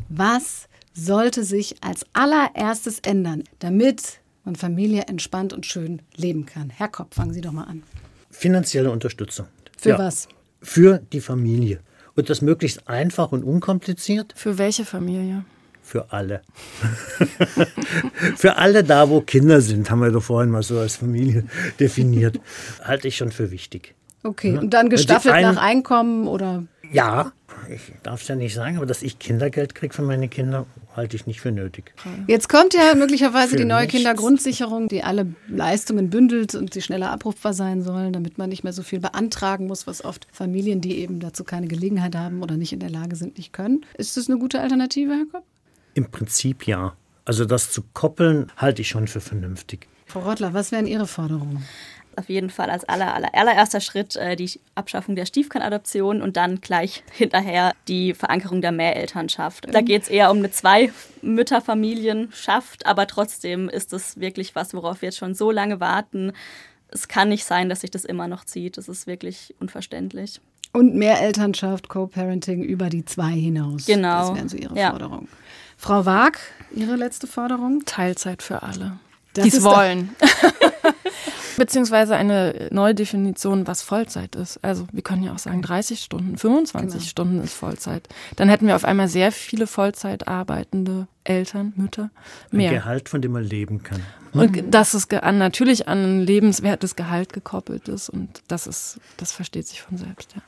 Was 0.08 0.68
sollte 0.94 1.44
sich 1.44 1.82
als 1.82 2.04
allererstes 2.12 3.00
ändern, 3.00 3.44
damit 3.58 4.20
man 4.44 4.56
Familie 4.56 5.02
entspannt 5.02 5.52
und 5.52 5.66
schön 5.66 6.02
leben 6.16 6.46
kann? 6.46 6.70
Herr 6.70 6.88
Kopp, 6.88 7.14
fangen 7.14 7.32
Sie 7.32 7.40
doch 7.40 7.52
mal 7.52 7.64
an. 7.64 7.82
Finanzielle 8.30 8.90
Unterstützung. 8.90 9.46
Für 9.78 9.90
ja. 9.90 9.98
was? 9.98 10.28
Für 10.60 10.98
die 11.12 11.20
Familie. 11.20 11.80
Und 12.14 12.28
das 12.28 12.42
möglichst 12.42 12.88
einfach 12.88 13.32
und 13.32 13.42
unkompliziert. 13.42 14.34
Für 14.36 14.58
welche 14.58 14.84
Familie? 14.84 15.44
Für 15.82 16.12
alle. 16.12 16.42
für 18.36 18.56
alle 18.56 18.84
da, 18.84 19.08
wo 19.08 19.20
Kinder 19.20 19.60
sind, 19.60 19.90
haben 19.90 20.00
wir 20.00 20.10
doch 20.10 20.22
vorhin 20.22 20.50
mal 20.50 20.62
so 20.62 20.78
als 20.78 20.96
Familie 20.96 21.44
definiert. 21.80 22.38
Halte 22.84 23.08
ich 23.08 23.16
schon 23.16 23.32
für 23.32 23.50
wichtig. 23.50 23.94
Okay, 24.22 24.56
und 24.56 24.70
dann 24.70 24.88
gestaffelt 24.88 25.42
nach 25.42 25.56
Einkommen 25.56 26.28
oder? 26.28 26.64
Ja, 26.92 27.32
ich 27.70 27.92
darf 28.02 28.22
es 28.22 28.28
ja 28.28 28.34
nicht 28.34 28.54
sagen, 28.54 28.76
aber 28.76 28.86
dass 28.86 29.02
ich 29.02 29.18
Kindergeld 29.18 29.74
kriege 29.74 29.94
für 29.94 30.02
meine 30.02 30.28
Kinder, 30.28 30.66
halte 30.94 31.16
ich 31.16 31.26
nicht 31.26 31.40
für 31.40 31.50
nötig. 31.50 31.94
Jetzt 32.26 32.48
kommt 32.48 32.74
ja 32.74 32.94
möglicherweise 32.94 33.56
die 33.56 33.64
neue 33.64 33.82
nichts. 33.82 33.94
Kindergrundsicherung, 33.94 34.88
die 34.88 35.02
alle 35.02 35.26
Leistungen 35.48 36.10
bündelt 36.10 36.54
und 36.54 36.74
die 36.74 36.82
schneller 36.82 37.10
abrufbar 37.10 37.54
sein 37.54 37.82
sollen, 37.82 38.12
damit 38.12 38.36
man 38.36 38.50
nicht 38.50 38.62
mehr 38.64 38.72
so 38.72 38.82
viel 38.82 39.00
beantragen 39.00 39.66
muss, 39.66 39.86
was 39.86 40.04
oft 40.04 40.26
Familien, 40.32 40.80
die 40.80 40.98
eben 40.98 41.20
dazu 41.20 41.44
keine 41.44 41.66
Gelegenheit 41.66 42.14
haben 42.14 42.42
oder 42.42 42.56
nicht 42.56 42.72
in 42.72 42.80
der 42.80 42.90
Lage 42.90 43.16
sind, 43.16 43.38
nicht 43.38 43.52
können. 43.52 43.86
Ist 43.96 44.16
das 44.16 44.28
eine 44.28 44.38
gute 44.38 44.60
Alternative, 44.60 45.12
Herr 45.12 45.26
Kopp? 45.30 45.44
Im 45.94 46.10
Prinzip 46.10 46.66
ja. 46.66 46.94
Also 47.24 47.44
das 47.44 47.70
zu 47.70 47.82
koppeln, 47.92 48.50
halte 48.56 48.82
ich 48.82 48.88
schon 48.88 49.06
für 49.06 49.20
vernünftig. 49.20 49.86
Frau 50.06 50.20
Rottler, 50.20 50.52
was 50.52 50.72
wären 50.72 50.86
Ihre 50.86 51.06
Forderungen? 51.06 51.64
Auf 52.16 52.28
jeden 52.28 52.50
Fall 52.50 52.68
als 52.70 52.84
aller, 52.84 53.14
aller, 53.14 53.34
allererster 53.34 53.80
Schritt 53.80 54.14
äh, 54.16 54.36
die 54.36 54.60
Abschaffung 54.74 55.16
der 55.16 55.24
Stiefkindadoption 55.26 56.22
und 56.22 56.36
dann 56.36 56.60
gleich 56.60 57.02
hinterher 57.12 57.72
die 57.88 58.14
Verankerung 58.14 58.60
der 58.60 58.70
Mehrelternschaft. 58.72 59.66
Da 59.72 59.80
mhm. 59.80 59.86
geht 59.86 60.02
es 60.02 60.08
eher 60.08 60.30
um 60.30 60.38
eine 60.38 60.50
Zwei-Mütter-Familienschaft, 60.50 62.86
aber 62.86 63.06
trotzdem 63.06 63.68
ist 63.68 63.92
es 63.92 64.18
wirklich 64.20 64.54
was, 64.54 64.74
worauf 64.74 65.02
wir 65.02 65.08
jetzt 65.08 65.18
schon 65.18 65.34
so 65.34 65.50
lange 65.50 65.80
warten. 65.80 66.32
Es 66.88 67.08
kann 67.08 67.30
nicht 67.30 67.44
sein, 67.44 67.68
dass 67.68 67.80
sich 67.80 67.90
das 67.90 68.04
immer 68.04 68.28
noch 68.28 68.44
zieht. 68.44 68.76
Das 68.76 68.88
ist 68.88 69.06
wirklich 69.06 69.54
unverständlich. 69.60 70.40
Und 70.72 70.94
Mehrelternschaft, 70.94 71.88
Co-Parenting 71.88 72.62
über 72.62 72.88
die 72.88 73.04
zwei 73.04 73.32
hinaus. 73.32 73.86
Genau. 73.86 74.28
Das 74.28 74.36
wären 74.36 74.48
so 74.48 74.56
Ihre 74.56 74.78
ja. 74.78 74.90
Forderungen. 74.90 75.28
Frau 75.76 76.06
Waag, 76.06 76.38
Ihre 76.74 76.96
letzte 76.96 77.26
Forderung? 77.26 77.84
Teilzeit 77.84 78.42
für 78.42 78.62
alle. 78.62 78.98
Die 79.36 79.48
es 79.48 79.62
wollen. 79.62 80.14
Beziehungsweise 81.56 82.16
eine 82.16 82.68
neue 82.70 82.94
Definition, 82.94 83.66
was 83.66 83.82
Vollzeit 83.82 84.36
ist. 84.36 84.62
Also 84.62 84.86
wir 84.92 85.02
können 85.02 85.22
ja 85.22 85.32
auch 85.32 85.38
sagen 85.38 85.62
30 85.62 86.00
Stunden, 86.00 86.36
25 86.36 86.98
genau. 86.98 87.08
Stunden 87.08 87.40
ist 87.42 87.54
Vollzeit. 87.54 88.08
Dann 88.36 88.48
hätten 88.48 88.66
wir 88.66 88.76
auf 88.76 88.84
einmal 88.84 89.08
sehr 89.08 89.32
viele 89.32 89.66
Vollzeit 89.66 90.28
arbeitende 90.28 91.06
Eltern, 91.24 91.72
Mütter, 91.76 92.10
mehr. 92.50 92.70
Ein 92.70 92.76
Gehalt, 92.76 93.08
von 93.08 93.22
dem 93.22 93.32
man 93.32 93.44
leben 93.44 93.82
kann. 93.82 94.02
Und 94.32 94.74
dass 94.74 94.94
es 94.94 95.10
an, 95.10 95.38
natürlich 95.38 95.88
an 95.88 95.98
ein 95.98 96.20
lebenswertes 96.20 96.96
Gehalt 96.96 97.32
gekoppelt 97.32 97.88
ist 97.88 98.08
und 98.08 98.42
das 98.48 98.66
ist, 98.66 98.98
das 99.18 99.32
versteht 99.32 99.66
sich 99.68 99.82
von 99.82 99.98
selbst, 99.98 100.34
ja. 100.34 100.42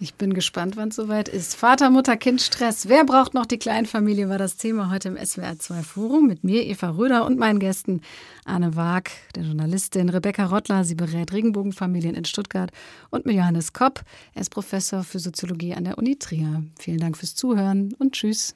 Ich 0.00 0.14
bin 0.14 0.32
gespannt, 0.32 0.76
wann 0.76 0.90
es 0.90 0.96
soweit 0.96 1.28
ist. 1.28 1.56
Vater, 1.56 1.90
Mutter, 1.90 2.16
Kind, 2.16 2.40
Stress. 2.40 2.88
Wer 2.88 3.04
braucht 3.04 3.34
noch 3.34 3.46
die 3.46 3.58
Kleinfamilie, 3.58 4.28
war 4.28 4.38
das 4.38 4.56
Thema 4.56 4.92
heute 4.92 5.08
im 5.08 5.16
SWR 5.16 5.58
2 5.58 5.82
Forum 5.82 6.28
mit 6.28 6.44
mir, 6.44 6.64
Eva 6.64 6.90
Röder 6.90 7.26
und 7.26 7.36
meinen 7.36 7.58
Gästen 7.58 8.02
Anne 8.44 8.76
Waag, 8.76 9.10
der 9.34 9.42
Journalistin, 9.42 10.08
Rebecca 10.08 10.46
Rottler, 10.46 10.84
sie 10.84 10.94
berät 10.94 11.32
Regenbogenfamilien 11.32 12.14
in 12.14 12.24
Stuttgart 12.24 12.70
und 13.10 13.26
mit 13.26 13.34
Johannes 13.34 13.72
Kopp. 13.72 14.02
Er 14.34 14.42
ist 14.42 14.50
Professor 14.50 15.02
für 15.02 15.18
Soziologie 15.18 15.74
an 15.74 15.82
der 15.82 15.98
Uni 15.98 16.16
Trier. 16.16 16.62
Vielen 16.78 17.00
Dank 17.00 17.16
fürs 17.16 17.34
Zuhören 17.34 17.92
und 17.98 18.12
tschüss. 18.12 18.46